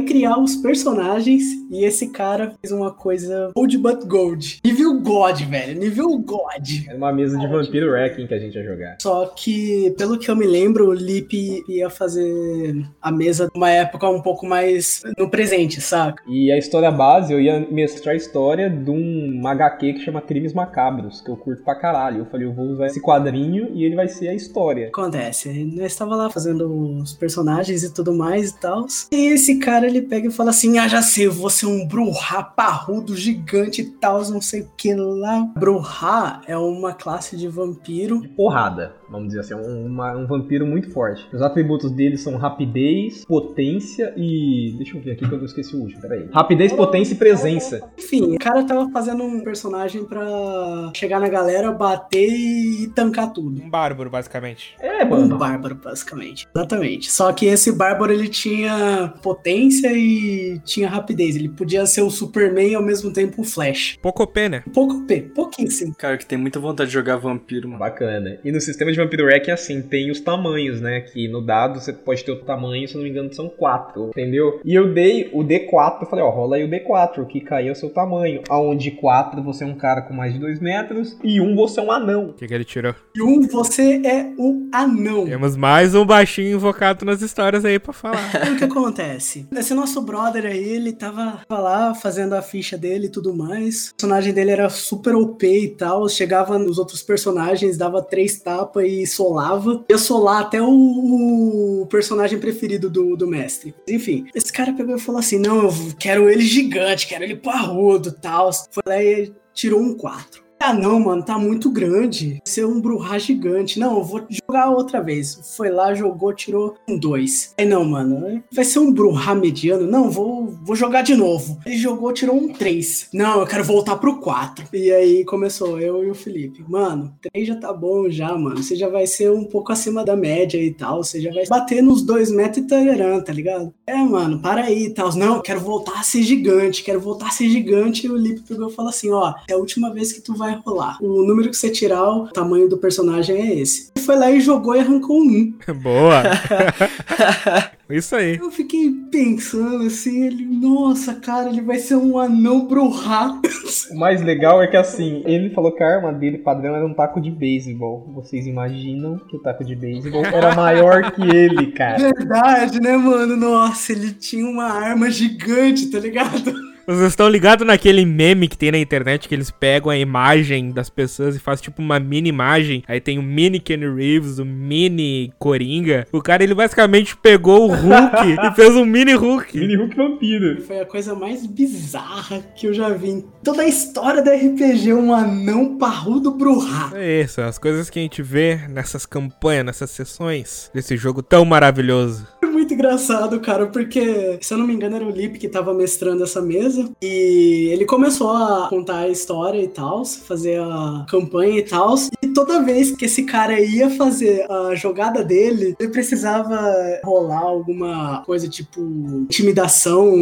criar 0.04 0.38
os 0.40 0.56
personagens 0.56 1.44
e 1.70 1.84
esse 1.84 2.10
cara 2.10 2.54
fez 2.62 2.72
uma 2.72 2.92
coisa 2.92 3.52
Gold 3.56 3.78
but 3.78 4.06
Gold. 4.06 4.60
Nível 4.64 5.00
God, 5.00 5.42
velho. 5.42 5.80
Nível 5.80 6.18
God. 6.20 6.88
Era 6.88 6.98
uma 6.98 7.12
mesa 7.12 7.38
de 7.38 7.48
vampiro 7.48 7.92
wrecking 7.92 8.28
que 8.28 8.34
a 8.34 8.40
gente 8.40 8.56
ia 8.56 8.64
jogar. 8.64 8.98
Só 9.02 9.26
que, 9.28 9.94
pelo 9.98 10.18
que 10.18 10.30
eu 10.30 10.36
me 10.36 10.46
lembro, 10.46 10.90
o 10.90 10.94
Lip 10.94 11.64
ia 11.68 11.90
fazer 11.90 12.86
a 13.02 13.12
mesa 13.12 13.50
numa 13.54 13.70
época 13.70 14.10
um 14.10 14.22
pouco 14.22 14.46
mais 14.46 15.02
no 15.18 15.30
presente, 15.30 15.82
saca? 15.82 16.24
E 16.28 16.52
a 16.52 16.58
história 16.58 16.92
base, 16.92 17.34
eu 17.34 17.42
ia 17.42 17.60
mestrar 17.72 18.14
a 18.14 18.18
história 18.18 18.70
de 18.70 18.90
um 18.90 19.42
HQ 19.46 19.94
que 19.94 20.00
chama 20.00 20.22
Crimes 20.22 20.54
Macabros, 20.54 21.22
que 21.22 21.30
eu 21.30 21.38
curto 21.38 21.64
pra 21.64 21.76
caralho. 21.76 22.20
Eu 22.20 22.26
falei, 22.26 22.48
eu 22.48 22.54
vou 22.54 22.66
usar 22.66 22.88
esse 22.88 23.02
quadrinho 23.02 23.70
e 23.74 23.84
ele 23.84 23.96
vai 23.96 24.08
ser 24.08 24.30
a 24.30 24.34
história. 24.34 24.88
Acontece, 24.88 25.66
nós 25.76 25.92
estava 25.92 26.16
lá 26.16 26.30
fazendo 26.30 27.00
os 27.00 27.14
personagens 27.14 27.84
e 27.84 27.94
tudo 27.94 28.14
mais 28.14 28.52
e 28.52 28.60
tal. 28.60 28.86
E 29.12 29.34
esse 29.34 29.58
cara 29.60 29.85
ele 29.88 30.02
pega 30.02 30.28
e 30.28 30.32
fala 30.32 30.50
assim: 30.50 30.78
Ah, 30.78 30.88
já 30.88 31.02
sei, 31.02 31.28
vou 31.28 31.50
ser 31.50 31.66
um 31.66 31.88
Bruhá 31.88 32.44
parrudo, 32.44 33.16
gigante 33.16 33.82
e 33.82 33.86
tal, 33.86 34.22
não 34.30 34.42
sei 34.42 34.62
o 34.62 34.72
que 34.78 34.94
lá. 34.94 35.42
Bruhá 35.58 36.42
é 36.48 36.58
uma 36.58 36.94
classe 36.94 37.38
de 37.38 37.48
vampiro. 37.48 38.28
Porrada, 38.36 38.96
vamos 39.10 39.28
dizer 39.28 39.42
assim, 39.42 39.54
um, 39.54 39.86
uma- 39.86 40.16
um 40.16 40.26
vampiro 40.26 40.66
muito 40.66 40.90
forte. 40.92 41.26
Os 41.34 41.42
atributos 41.42 41.92
dele 41.92 42.18
são 42.18 42.36
rapidez, 42.38 43.24
potência 43.26 44.14
e. 44.18 44.74
Deixa 44.78 44.98
eu 44.98 45.02
ver 45.02 45.12
aqui 45.12 45.28
que 45.28 45.34
eu 45.34 45.38
não 45.38 45.46
esqueci 45.46 45.76
o 45.76 45.80
último, 45.82 46.02
peraí. 46.02 46.28
Rapidez, 46.32 46.74
potência 46.74 47.14
e 47.14 47.18
presença. 47.18 47.82
Enfim, 47.98 48.36
o 48.36 48.40
cara 48.40 48.64
tava 48.64 48.90
fazendo 48.92 49.24
um 49.24 49.42
personagem 49.44 50.04
pra 50.06 50.92
chegar 50.94 51.20
na 51.20 51.28
galera, 51.30 51.72
bater 51.72 52.28
e 52.30 52.88
tancar 52.96 53.32
tudo. 53.34 53.62
Um 53.62 53.70
bárbaro, 53.70 54.10
basicamente. 54.10 54.76
É, 54.80 55.04
Um 55.06 55.10
mano. 55.10 55.38
bárbaro, 55.38 55.76
basicamente. 55.76 56.48
Exatamente. 56.56 57.12
Só 57.12 57.32
que 57.34 57.46
esse 57.46 57.72
bárbaro 57.72 58.12
ele 58.14 58.28
tinha 58.28 59.14
potência 59.22 59.92
e 59.94 60.60
tinha 60.64 60.90
rapidez. 60.90 61.36
Ele 61.36 61.50
podia 61.50 61.86
ser 61.86 62.02
o 62.02 62.10
Superman 62.10 62.70
e 62.72 62.76
ao 62.76 62.84
mesmo 62.84 63.12
tempo 63.12 63.42
o 63.42 63.46
Flash. 63.46 63.98
Pouco 64.02 64.26
pena. 64.28 64.64
Pouco 64.74 65.02
P, 65.06 65.22
pouquíssimo. 65.22 65.94
Cara, 65.98 66.18
que 66.18 66.26
tem 66.26 66.38
muita 66.38 66.60
vontade 66.60 66.90
de 66.90 66.94
jogar 66.94 67.18
vampiro, 67.18 67.68
mano. 67.68 67.80
Bacana. 67.80 68.38
E 68.44 68.52
no 68.52 68.60
sistema 68.62 68.92
de 68.96 69.04
Vampiro 69.04 69.30
é 69.30 69.52
assim, 69.52 69.82
tem 69.82 70.10
os 70.10 70.20
tamanhos, 70.20 70.82
né? 70.82 71.02
Que 71.02 71.28
no 71.28 71.42
dado 71.42 71.80
você 71.80 71.94
pode 71.94 72.24
ter 72.24 72.32
o 72.32 72.44
tamanho, 72.44 72.88
se 72.88 72.96
eu 72.96 73.00
não 73.00 73.04
me 73.04 73.10
engano, 73.10 73.34
são 73.34 73.50
quatro, 73.50 74.10
entendeu? 74.10 74.60
E 74.64 74.74
eu 74.74 74.94
dei 74.94 75.30
o 75.34 75.44
D4, 75.44 76.02
eu 76.02 76.08
falei, 76.08 76.24
ó, 76.24 76.30
rola 76.30 76.56
aí 76.56 76.64
o 76.64 76.70
D4, 76.70 77.20
o 77.20 77.26
que 77.26 77.42
cair 77.42 77.68
é 77.68 77.72
o 77.72 77.76
seu 77.76 77.90
tamanho. 77.90 78.42
Aonde 78.50 78.92
4 78.92 79.42
você 79.44 79.64
é 79.64 79.68
um 79.68 79.76
cara 79.76 80.02
com 80.02 80.14
mais 80.14 80.34
de 80.34 80.40
2 80.40 80.60
metros 80.60 81.18
e 81.24 81.42
um 81.42 81.56
você 81.56 81.80
é 81.80 81.84
um 81.84 81.92
anão. 81.92 82.30
O 82.30 82.34
que, 82.34 82.48
que 82.48 82.54
ele 82.54 82.64
tirou? 82.64 82.96
E 83.16 83.22
um, 83.22 83.42
você 83.42 84.02
é 84.06 84.32
um 84.40 84.70
anão. 84.72 85.26
Temos 85.26 85.56
mais 85.56 85.94
um 85.94 86.06
baixinho 86.06 86.56
invocado 86.56 87.06
nas 87.06 87.22
histórias 87.22 87.66
aí 87.66 87.80
pra 87.80 87.94
falar. 87.94 88.16
O 88.56 88.58
que 88.58 88.64
acontece? 88.64 89.48
esse 89.56 89.74
nosso 89.74 90.02
brother 90.02 90.46
aí, 90.46 90.64
ele 90.64 90.94
tava, 90.94 91.42
tava 91.48 91.62
lá 91.62 91.94
fazendo 91.94 92.34
a 92.34 92.42
ficha 92.42 92.78
dele 92.78 93.08
e 93.08 93.10
tudo 93.10 93.36
mais. 93.36 93.90
O 93.90 93.96
personagem 93.96 94.34
dele 94.34 94.52
era 94.52 94.70
super 94.70 95.16
OP 95.16 95.46
e 95.46 95.70
tal. 95.70 96.08
Chegava 96.08 96.58
nos 96.58 96.78
outros 96.78 97.02
personagens, 97.02 97.78
dava 97.78 98.02
três 98.02 98.40
tapas 98.40 98.85
e 98.86 99.08
solava. 99.08 99.84
Ia 99.90 99.98
solar 99.98 100.42
até 100.42 100.62
o, 100.62 101.82
o 101.82 101.86
personagem 101.88 102.40
preferido 102.40 102.90
do, 102.90 103.16
do 103.16 103.28
mestre. 103.28 103.74
Enfim, 103.88 104.28
esse 104.34 104.52
cara 104.52 104.74
pegou 104.74 104.96
e 104.96 105.00
falou 105.00 105.20
assim: 105.20 105.40
Não, 105.40 105.64
eu 105.64 105.74
quero 106.00 106.30
ele 106.30 106.44
gigante, 106.44 107.08
quero 107.08 107.24
ele 107.24 107.36
parrudo 107.36 108.10
e 108.10 108.22
tal. 108.22 108.52
Foi 108.72 108.84
lá 108.86 109.02
e 109.02 109.34
tirou 109.54 109.80
um 109.80 109.96
4. 109.96 110.45
Ah, 110.68 110.74
não, 110.74 111.00
mano, 111.00 111.22
tá 111.22 111.38
muito 111.38 111.70
grande. 111.70 112.42
Ser 112.44 112.66
um 112.66 112.82
Bruhá 112.82 113.20
gigante. 113.20 113.80
Não, 113.80 114.00
eu 114.00 114.04
vou 114.04 114.26
jogar 114.32 114.72
outra 114.72 115.00
vez. 115.00 115.54
Foi 115.56 115.70
lá, 115.70 115.94
jogou, 115.94 116.34
tirou 116.34 116.74
um 116.90 116.98
2. 116.98 117.54
Aí, 117.56 117.68
não, 117.68 117.86
mano, 117.86 118.42
vai 118.52 118.66
ser 118.66 118.80
um 118.80 118.92
Bruhá 118.92 119.36
mediano. 119.36 119.86
Não, 119.86 120.10
vou, 120.10 120.58
vou 120.64 120.76
jogar 120.76 121.04
de 121.04 121.14
novo. 121.14 121.60
Ele 121.68 121.78
jogou, 121.78 122.12
tirou 122.12 122.36
um 122.36 122.52
3. 122.52 123.10
Não, 123.14 123.42
eu 123.42 123.46
quero 123.46 123.64
voltar 123.64 123.98
pro 123.98 124.20
4. 124.20 124.66
E 124.74 124.92
aí 124.92 125.24
começou 125.24 125.80
eu 125.80 126.04
e 126.04 126.10
o 126.10 126.16
Felipe. 126.16 126.66
Mano, 126.68 127.14
3 127.32 127.48
já 127.48 127.56
tá 127.58 127.72
bom 127.72 128.10
já, 128.10 128.36
mano. 128.36 128.64
Você 128.64 128.76
já 128.76 128.90
vai 128.90 129.06
ser 129.06 129.32
um 129.32 129.46
pouco 129.46 129.72
acima 129.72 130.04
da 130.04 130.16
média 130.16 130.58
e 130.58 130.74
tal. 130.74 131.04
Você 131.04 131.22
já 131.22 131.32
vai 131.32 131.46
bater 131.46 131.84
nos 131.84 132.02
2 132.02 132.32
metros 132.32 132.66
e 132.66 132.68
tararã, 132.68 133.22
tá 133.22 133.32
ligado? 133.32 133.72
É, 133.86 133.98
mano, 133.98 134.42
para 134.42 134.64
aí 134.64 134.86
e 134.86 134.94
tal. 134.96 135.16
Não, 135.16 135.36
eu 135.36 135.42
quero 135.44 135.60
voltar 135.60 136.00
a 136.00 136.04
ser 136.04 136.24
gigante. 136.24 136.84
Quero 136.84 137.00
voltar 137.00 137.28
a 137.28 137.32
ser 137.32 137.50
gigante. 137.50 138.08
E 138.08 138.10
o 138.10 138.18
Lipe 138.18 138.42
pegou 138.42 138.68
e 138.68 138.74
falou 138.74 138.90
assim: 138.90 139.12
ó, 139.12 139.32
é 139.48 139.54
a 139.54 139.58
última 139.58 139.94
vez 139.94 140.12
que 140.12 140.22
tu 140.22 140.34
vai 140.36 140.55
rolar. 140.66 140.98
O 141.02 141.26
número 141.26 141.50
que 141.50 141.58
você 141.58 141.70
tirar, 141.70 142.10
o 142.10 142.28
tamanho 142.28 142.70
do 142.70 142.78
personagem 142.78 143.36
é 143.36 143.56
esse. 143.60 143.92
Ele 143.96 144.06
foi 144.06 144.16
lá 144.16 144.32
e 144.32 144.40
jogou 144.40 144.76
e 144.76 144.80
arrancou 144.80 145.22
um. 145.22 145.54
Boa! 145.82 146.24
Isso 147.90 148.16
aí. 148.16 148.38
Eu 148.38 148.50
fiquei 148.50 148.92
pensando 149.12 149.86
assim, 149.86 150.26
ele, 150.26 150.44
nossa, 150.44 151.14
cara, 151.14 151.50
ele 151.50 151.62
vai 151.62 151.78
ser 151.78 151.96
um 151.96 152.18
anão 152.18 152.68
bruhá. 152.68 153.40
O 153.92 153.96
mais 153.98 154.22
legal 154.22 154.62
é 154.62 154.68
que 154.68 154.78
assim, 154.78 155.22
ele 155.26 155.50
falou 155.50 155.72
que 155.72 155.84
a 155.84 155.88
arma 155.88 156.12
dele 156.12 156.38
padrão 156.38 156.76
era 156.76 156.86
um 156.86 156.94
taco 156.94 157.20
de 157.20 157.30
beisebol. 157.30 158.12
Vocês 158.16 158.48
imaginam 158.48 159.18
que 159.18 159.36
o 159.36 159.40
taco 159.40 159.64
de 159.64 159.76
beisebol 159.76 160.26
era 160.26 160.56
maior 160.56 161.12
que 161.12 161.22
ele, 161.22 161.72
cara. 161.72 161.98
Verdade, 161.98 162.80
né, 162.80 162.96
mano? 162.96 163.36
Nossa, 163.36 163.92
ele 163.92 164.12
tinha 164.12 164.46
uma 164.46 164.66
arma 164.66 165.10
gigante, 165.10 165.88
tá 165.88 166.00
ligado? 166.00 166.54
Vocês 166.88 167.08
estão 167.08 167.28
ligados 167.28 167.66
naquele 167.66 168.06
meme 168.06 168.48
que 168.48 168.56
tem 168.56 168.72
na 168.72 168.78
internet 168.78 169.28
que 169.28 169.34
eles 169.34 169.50
pegam 169.50 169.90
a 169.90 169.98
imagem 169.98 170.72
das 170.72 170.88
pessoas 170.88 171.36
e 171.36 171.40
fazem 171.40 171.64
tipo 171.64 171.82
uma 171.82 172.00
mini 172.00 172.30
imagem. 172.30 172.84
Aí 172.88 173.02
tem 173.02 173.18
o 173.18 173.24
mini 173.24 173.60
Kenny 173.60 173.88
Reeves, 173.88 174.38
o 174.38 174.46
mini 174.46 175.34
Coringa. 175.40 176.06
O 176.12 176.22
cara, 176.22 176.44
ele 176.44 176.54
basicamente 176.54 177.18
pegou 177.18 177.72
o 177.72 177.74
Hulk 177.74 178.38
e 178.40 178.56
fez 178.56 178.76
um 178.76 178.86
mini 178.86 179.14
Hulk. 179.14 179.58
Mini 179.58 179.76
Hulk 179.76 179.96
vampiro. 179.96 180.62
Foi 180.62 180.80
a 180.80 180.86
coisa 180.86 181.16
mais 181.16 181.48
bizarra 181.48 182.42
que 182.56 182.68
eu 182.68 182.74
já 182.74 182.90
vi 182.90 183.10
em 183.10 183.26
toda 183.44 183.64
a 183.64 183.68
história 183.68 184.22
da 184.22 184.36
RPG, 184.36 184.94
um 184.94 185.12
anão 185.12 185.80
parrudo 185.80 186.30
bruhá. 186.30 186.92
É 186.94 187.22
isso, 187.22 187.42
as 187.42 187.58
coisas 187.58 187.90
que 187.90 187.98
a 187.98 188.02
gente 188.04 188.22
vê 188.22 188.60
nessas 188.70 189.08
campanhas, 189.08 189.66
nessas 189.66 189.90
sessões 189.90 190.70
desse 190.72 190.96
jogo 190.96 191.24
tão 191.24 191.44
maravilhoso. 191.46 192.28
Muito 192.56 192.74
engraçado, 192.74 193.38
cara, 193.42 193.68
porque, 193.68 194.40
se 194.40 194.54
eu 194.54 194.58
não 194.58 194.66
me 194.66 194.74
engano, 194.74 194.96
era 194.96 195.06
o 195.06 195.10
Lip 195.10 195.38
que 195.38 195.50
tava 195.50 195.74
mestrando 195.74 196.24
essa 196.24 196.42
mesa. 196.42 196.90
E 197.02 197.68
ele 197.70 197.84
começou 197.84 198.32
a 198.32 198.70
contar 198.70 199.00
a 199.00 199.10
história 199.10 199.62
e 199.62 199.68
tal, 199.68 200.06
fazer 200.06 200.62
a 200.62 201.06
campanha 201.10 201.60
e 201.60 201.64
tal. 201.64 201.96
Toda 202.36 202.62
vez 202.62 202.92
que 202.92 203.06
esse 203.06 203.24
cara 203.24 203.58
ia 203.60 203.90
fazer 203.90 204.46
a 204.52 204.76
jogada 204.76 205.24
dele, 205.24 205.74
ele 205.80 205.90
precisava 205.90 206.60
rolar 207.04 207.40
alguma 207.40 208.22
coisa 208.26 208.48
tipo 208.50 208.82
intimidação 209.22 210.14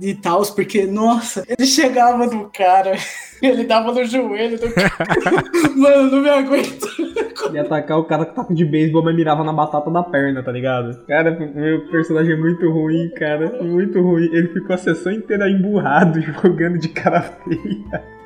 e 0.00 0.14
tal, 0.14 0.38
porque, 0.54 0.86
nossa, 0.86 1.44
ele 1.48 1.66
chegava 1.66 2.26
no 2.26 2.48
cara. 2.50 2.92
Ele 3.40 3.62
dava 3.62 3.92
no 3.92 4.04
joelho 4.04 4.58
do 4.58 4.68
cara. 4.72 4.90
Mano, 5.76 6.10
não 6.10 6.22
me 6.22 6.28
aguento. 6.28 6.88
Ia 7.52 7.62
atacar 7.62 7.96
o 7.96 8.04
cara 8.04 8.26
com 8.26 8.34
taco 8.34 8.52
de 8.52 8.64
beisebol, 8.64 9.04
mas 9.04 9.14
mirava 9.14 9.44
na 9.44 9.52
batata 9.52 9.88
da 9.92 10.02
perna, 10.02 10.42
tá 10.42 10.50
ligado? 10.50 11.06
Cara, 11.06 11.30
meu 11.30 11.86
personagem 11.88 12.32
é 12.32 12.36
muito 12.36 12.68
ruim, 12.68 13.08
cara. 13.10 13.62
Muito 13.62 14.02
ruim. 14.02 14.24
Ele 14.32 14.48
ficou 14.48 14.74
a 14.74 14.78
sessão 14.78 15.12
inteira 15.12 15.48
emburrado, 15.48 16.18
jogando 16.42 16.78
de 16.78 16.88
cara 16.88 17.22
feia. 17.22 18.17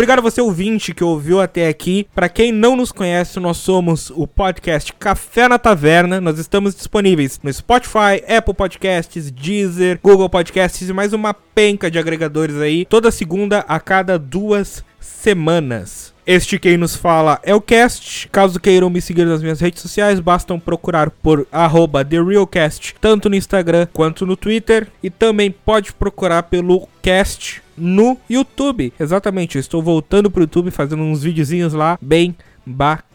Obrigado 0.00 0.20
a 0.20 0.22
você 0.22 0.40
ouvinte 0.40 0.94
que 0.94 1.04
ouviu 1.04 1.42
até 1.42 1.68
aqui. 1.68 2.06
Para 2.14 2.26
quem 2.26 2.50
não 2.50 2.74
nos 2.74 2.90
conhece, 2.90 3.38
nós 3.38 3.58
somos 3.58 4.08
o 4.08 4.26
podcast 4.26 4.94
Café 4.94 5.46
na 5.46 5.58
Taverna. 5.58 6.22
Nós 6.22 6.38
estamos 6.38 6.74
disponíveis 6.74 7.38
no 7.42 7.52
Spotify, 7.52 8.24
Apple 8.26 8.54
Podcasts, 8.54 9.30
Deezer, 9.30 10.00
Google 10.02 10.30
Podcasts 10.30 10.88
e 10.88 10.92
mais 10.94 11.12
uma 11.12 11.34
penca 11.34 11.90
de 11.90 11.98
agregadores 11.98 12.56
aí. 12.56 12.86
Toda 12.86 13.10
segunda 13.10 13.58
a 13.68 13.78
cada 13.78 14.18
duas 14.18 14.82
semanas. 15.20 16.14
Este 16.26 16.58
quem 16.58 16.76
nos 16.76 16.96
fala 16.96 17.40
é 17.42 17.54
o 17.54 17.60
Cast. 17.60 18.28
Caso 18.28 18.60
queiram 18.60 18.88
me 18.88 19.00
seguir 19.00 19.26
nas 19.26 19.42
minhas 19.42 19.60
redes 19.60 19.82
sociais, 19.82 20.20
bastam 20.20 20.58
procurar 20.58 21.10
por 21.10 21.46
TheRealCast, 22.08 22.94
tanto 23.00 23.28
no 23.28 23.36
Instagram 23.36 23.86
quanto 23.92 24.24
no 24.24 24.36
Twitter. 24.36 24.86
E 25.02 25.10
também 25.10 25.50
pode 25.50 25.92
procurar 25.92 26.44
pelo 26.44 26.88
Cast 27.02 27.62
no 27.76 28.16
YouTube. 28.28 28.92
Exatamente, 28.98 29.58
estou 29.58 29.82
voltando 29.82 30.30
pro 30.30 30.42
YouTube 30.42 30.70
fazendo 30.70 31.02
uns 31.02 31.22
videozinhos 31.22 31.72
lá 31.72 31.98
bem 32.00 32.34
bacanas. 32.64 33.09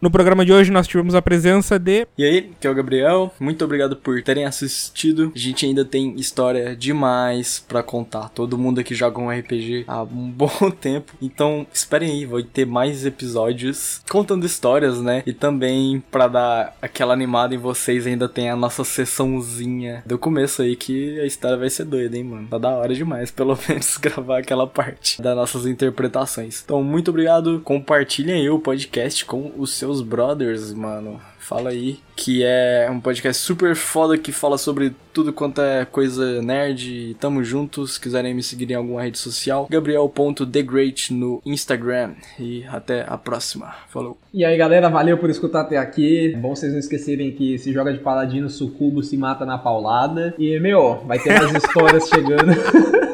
No 0.00 0.12
programa 0.12 0.46
de 0.46 0.52
hoje 0.52 0.70
nós 0.70 0.86
tivemos 0.86 1.12
a 1.16 1.20
presença 1.20 1.76
de 1.76 2.06
E 2.16 2.24
aí, 2.24 2.52
que 2.60 2.68
é 2.68 2.70
o 2.70 2.74
Gabriel. 2.74 3.34
Muito 3.40 3.64
obrigado 3.64 3.96
por 3.96 4.22
terem 4.22 4.44
assistido. 4.44 5.32
A 5.34 5.38
gente 5.38 5.66
ainda 5.66 5.84
tem 5.84 6.14
história 6.14 6.76
demais 6.76 7.58
pra 7.66 7.82
contar. 7.82 8.28
Todo 8.28 8.56
mundo 8.56 8.78
aqui 8.78 8.94
joga 8.94 9.20
um 9.20 9.28
RPG 9.28 9.86
há 9.88 10.04
um 10.04 10.30
bom 10.30 10.70
tempo. 10.70 11.14
Então, 11.20 11.66
esperem 11.72 12.12
aí, 12.12 12.26
vai 12.26 12.44
ter 12.44 12.64
mais 12.64 13.04
episódios 13.04 14.00
contando 14.08 14.46
histórias, 14.46 15.00
né? 15.00 15.24
E 15.26 15.32
também 15.32 16.00
pra 16.12 16.28
dar 16.28 16.76
aquela 16.80 17.12
animada 17.12 17.52
em 17.56 17.58
vocês, 17.58 18.06
ainda 18.06 18.28
tem 18.28 18.48
a 18.48 18.54
nossa 18.54 18.84
sessãozinha 18.84 20.04
do 20.06 20.16
começo 20.16 20.62
aí 20.62 20.76
que 20.76 21.18
a 21.18 21.26
história 21.26 21.56
vai 21.56 21.70
ser 21.70 21.86
doida, 21.86 22.16
hein, 22.16 22.22
mano? 22.22 22.46
Tá 22.46 22.58
da 22.58 22.70
hora 22.70 22.94
demais, 22.94 23.32
pelo 23.32 23.58
menos 23.68 23.96
gravar 23.96 24.38
aquela 24.38 24.66
parte 24.68 25.20
das 25.20 25.34
nossas 25.34 25.66
interpretações. 25.66 26.62
Então, 26.64 26.84
muito 26.84 27.10
obrigado. 27.10 27.60
Compartilhem 27.64 28.42
aí 28.42 28.48
o 28.48 28.60
podcast 28.60 29.07
com 29.24 29.52
os 29.56 29.72
seus 29.72 30.02
brothers, 30.02 30.72
mano. 30.72 31.20
Fala 31.38 31.70
aí, 31.70 31.98
que 32.14 32.42
é 32.44 32.88
um 32.90 33.00
podcast 33.00 33.42
super 33.42 33.74
foda 33.74 34.18
que 34.18 34.30
fala 34.30 34.58
sobre 34.58 34.92
tudo 35.14 35.32
quanto 35.32 35.62
é 35.62 35.86
coisa 35.86 36.42
nerd. 36.42 37.16
Tamo 37.18 37.42
juntos. 37.42 37.94
Se 37.94 38.00
quiserem 38.00 38.34
me 38.34 38.42
seguir 38.42 38.70
em 38.70 38.74
alguma 38.74 39.02
rede 39.02 39.16
social, 39.16 39.66
gabriel.thegreat 39.70 41.14
no 41.14 41.40
Instagram. 41.46 42.12
E 42.38 42.64
até 42.64 43.02
a 43.08 43.16
próxima. 43.16 43.74
Falou. 43.88 44.18
E 44.34 44.44
aí, 44.44 44.58
galera, 44.58 44.90
valeu 44.90 45.16
por 45.16 45.30
escutar 45.30 45.62
até 45.62 45.78
aqui. 45.78 46.34
É 46.34 46.36
bom 46.36 46.54
vocês 46.54 46.70
não 46.70 46.78
esquecerem 46.78 47.32
que 47.32 47.56
se 47.56 47.72
joga 47.72 47.94
de 47.94 48.00
paladino, 48.00 48.50
sucubo 48.50 49.02
se 49.02 49.16
mata 49.16 49.46
na 49.46 49.56
paulada. 49.56 50.34
E, 50.38 50.60
meu, 50.60 51.02
vai 51.06 51.18
ter 51.18 51.32
mais 51.32 51.50
histórias 51.64 52.08
chegando. 52.08 52.52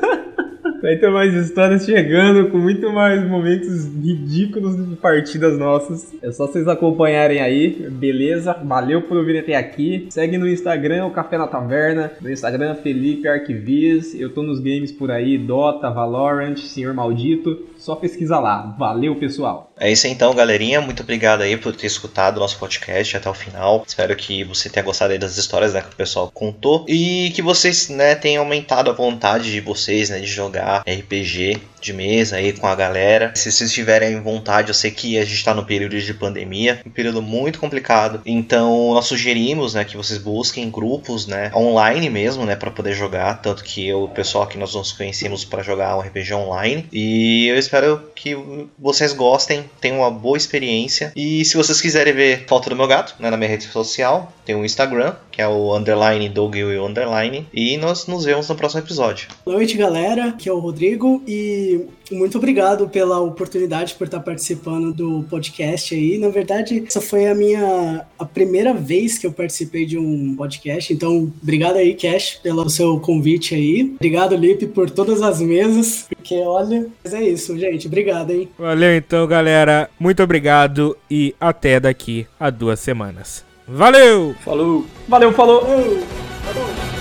Vai 0.84 0.96
ter 0.96 1.10
mais 1.10 1.32
histórias 1.32 1.86
chegando 1.86 2.50
com 2.50 2.58
muito 2.58 2.92
mais 2.92 3.26
momentos 3.26 3.86
ridículos 3.86 4.76
de 4.76 4.94
partidas 4.96 5.58
nossas. 5.58 6.12
É 6.20 6.30
só 6.30 6.46
vocês 6.46 6.68
acompanharem 6.68 7.40
aí, 7.40 7.88
beleza? 7.90 8.52
Valeu 8.62 9.00
por 9.00 9.24
virem 9.24 9.40
até 9.40 9.56
aqui. 9.56 10.08
Segue 10.10 10.36
no 10.36 10.46
Instagram 10.46 11.06
o 11.06 11.10
Café 11.10 11.38
na 11.38 11.46
Taverna, 11.46 12.12
no 12.20 12.30
Instagram 12.30 12.74
Felipe 12.74 13.26
Arquivis. 13.26 14.14
Eu 14.14 14.34
tô 14.34 14.42
nos 14.42 14.60
games 14.60 14.92
por 14.92 15.10
aí, 15.10 15.38
Dota, 15.38 15.88
Valorant, 15.88 16.58
Senhor 16.58 16.92
Maldito. 16.92 17.64
Só 17.78 17.96
pesquisa 17.96 18.38
lá. 18.38 18.76
Valeu, 18.78 19.16
pessoal. 19.16 19.72
É 19.78 19.90
isso 19.90 20.06
então, 20.06 20.34
galerinha. 20.34 20.80
Muito 20.80 21.02
obrigado 21.02 21.42
aí 21.42 21.56
por 21.56 21.74
ter 21.74 21.86
escutado 21.86 22.36
o 22.36 22.40
nosso 22.40 22.58
podcast 22.58 23.16
até 23.16 23.28
o 23.28 23.34
final. 23.34 23.84
Espero 23.86 24.14
que 24.14 24.44
você 24.44 24.70
tenha 24.70 24.84
gostado 24.84 25.12
aí 25.12 25.18
das 25.18 25.36
histórias 25.36 25.74
né, 25.74 25.82
que 25.82 25.88
o 25.88 25.96
pessoal 25.96 26.30
contou 26.32 26.84
e 26.88 27.32
que 27.34 27.42
vocês 27.42 27.88
né, 27.88 28.14
tenham 28.14 28.44
aumentado 28.44 28.90
a 28.90 28.94
vontade 28.94 29.50
de 29.50 29.60
vocês 29.60 30.10
né, 30.10 30.20
de 30.20 30.26
jogar 30.26 30.84
RPG 30.86 31.60
de 31.84 31.92
mesa 31.92 32.36
aí 32.36 32.52
com 32.52 32.66
a 32.66 32.74
galera. 32.74 33.32
Se 33.34 33.52
vocês 33.52 33.72
tiverem 33.72 34.20
vontade, 34.20 34.68
eu 34.68 34.74
sei 34.74 34.90
que 34.90 35.18
a 35.18 35.24
gente 35.24 35.36
está 35.36 35.54
no 35.54 35.64
período 35.64 36.00
de 36.00 36.14
pandemia, 36.14 36.80
um 36.84 36.90
período 36.90 37.20
muito 37.20 37.58
complicado. 37.58 38.22
Então 38.24 38.94
nós 38.94 39.06
sugerimos, 39.06 39.74
né, 39.74 39.84
que 39.84 39.96
vocês 39.96 40.18
busquem 40.18 40.70
grupos, 40.70 41.26
né, 41.26 41.50
online 41.54 42.08
mesmo, 42.08 42.44
né, 42.44 42.56
para 42.56 42.70
poder 42.70 42.94
jogar. 42.94 43.40
Tanto 43.42 43.62
que 43.62 43.86
eu, 43.86 44.04
o 44.04 44.08
pessoal 44.08 44.46
que 44.46 44.56
nós 44.56 44.74
nos 44.74 44.92
conhecemos 44.92 45.44
para 45.44 45.62
jogar 45.62 45.96
um 45.96 46.00
RPG 46.00 46.32
online. 46.34 46.86
E 46.92 47.46
eu 47.48 47.58
espero 47.58 48.00
que 48.14 48.36
vocês 48.78 49.12
gostem, 49.12 49.64
tenham 49.80 49.98
uma 49.98 50.10
boa 50.10 50.36
experiência. 50.36 51.12
E 51.14 51.44
se 51.44 51.56
vocês 51.56 51.80
quiserem 51.80 52.14
ver 52.14 52.44
foto 52.48 52.70
do 52.70 52.76
meu 52.76 52.86
gato, 52.86 53.14
né, 53.18 53.30
na 53.30 53.36
minha 53.36 53.50
rede 53.50 53.64
social, 53.64 54.32
tem 54.44 54.54
o 54.54 54.64
Instagram, 54.64 55.14
que 55.30 55.42
é 55.42 55.48
o 55.48 55.76
underline 55.76 56.28
Doug 56.28 56.54
Will 56.54 56.86
underline. 56.86 57.46
E 57.52 57.76
nós 57.76 58.06
nos 58.06 58.24
vemos 58.24 58.48
no 58.48 58.54
próximo 58.54 58.80
episódio. 58.80 59.28
Boa 59.44 59.56
noite, 59.56 59.76
galera. 59.76 60.28
Aqui 60.28 60.48
é 60.48 60.52
o 60.52 60.58
Rodrigo 60.58 61.22
e 61.26 61.73
muito 62.10 62.38
obrigado 62.38 62.88
pela 62.88 63.20
oportunidade 63.20 63.94
por 63.94 64.04
estar 64.04 64.20
participando 64.20 64.92
do 64.92 65.24
podcast 65.28 65.94
aí. 65.94 66.18
Na 66.18 66.28
verdade, 66.28 66.84
essa 66.86 67.00
foi 67.00 67.26
a 67.26 67.34
minha 67.34 68.04
a 68.18 68.24
primeira 68.24 68.74
vez 68.74 69.18
que 69.18 69.26
eu 69.26 69.32
participei 69.32 69.86
de 69.86 69.98
um 69.98 70.34
podcast. 70.36 70.92
Então, 70.92 71.32
obrigado 71.42 71.76
aí, 71.76 71.94
Cash, 71.94 72.40
pelo 72.42 72.68
seu 72.68 72.98
convite 73.00 73.54
aí. 73.54 73.94
Obrigado, 73.96 74.36
Lipe, 74.36 74.66
por 74.66 74.90
todas 74.90 75.22
as 75.22 75.40
mesas. 75.40 76.06
Porque 76.08 76.36
olha, 76.36 76.86
mas 77.02 77.14
é 77.14 77.22
isso, 77.22 77.58
gente. 77.58 77.86
Obrigado, 77.86 78.30
hein? 78.30 78.48
Valeu 78.58 78.96
então, 78.96 79.26
galera. 79.26 79.90
Muito 79.98 80.22
obrigado 80.22 80.96
e 81.10 81.34
até 81.40 81.80
daqui 81.80 82.26
a 82.38 82.50
duas 82.50 82.80
semanas. 82.80 83.44
Valeu! 83.66 84.34
Falou! 84.44 84.84
Valeu, 85.08 85.32
falou! 85.32 85.62
Falou. 85.62 86.93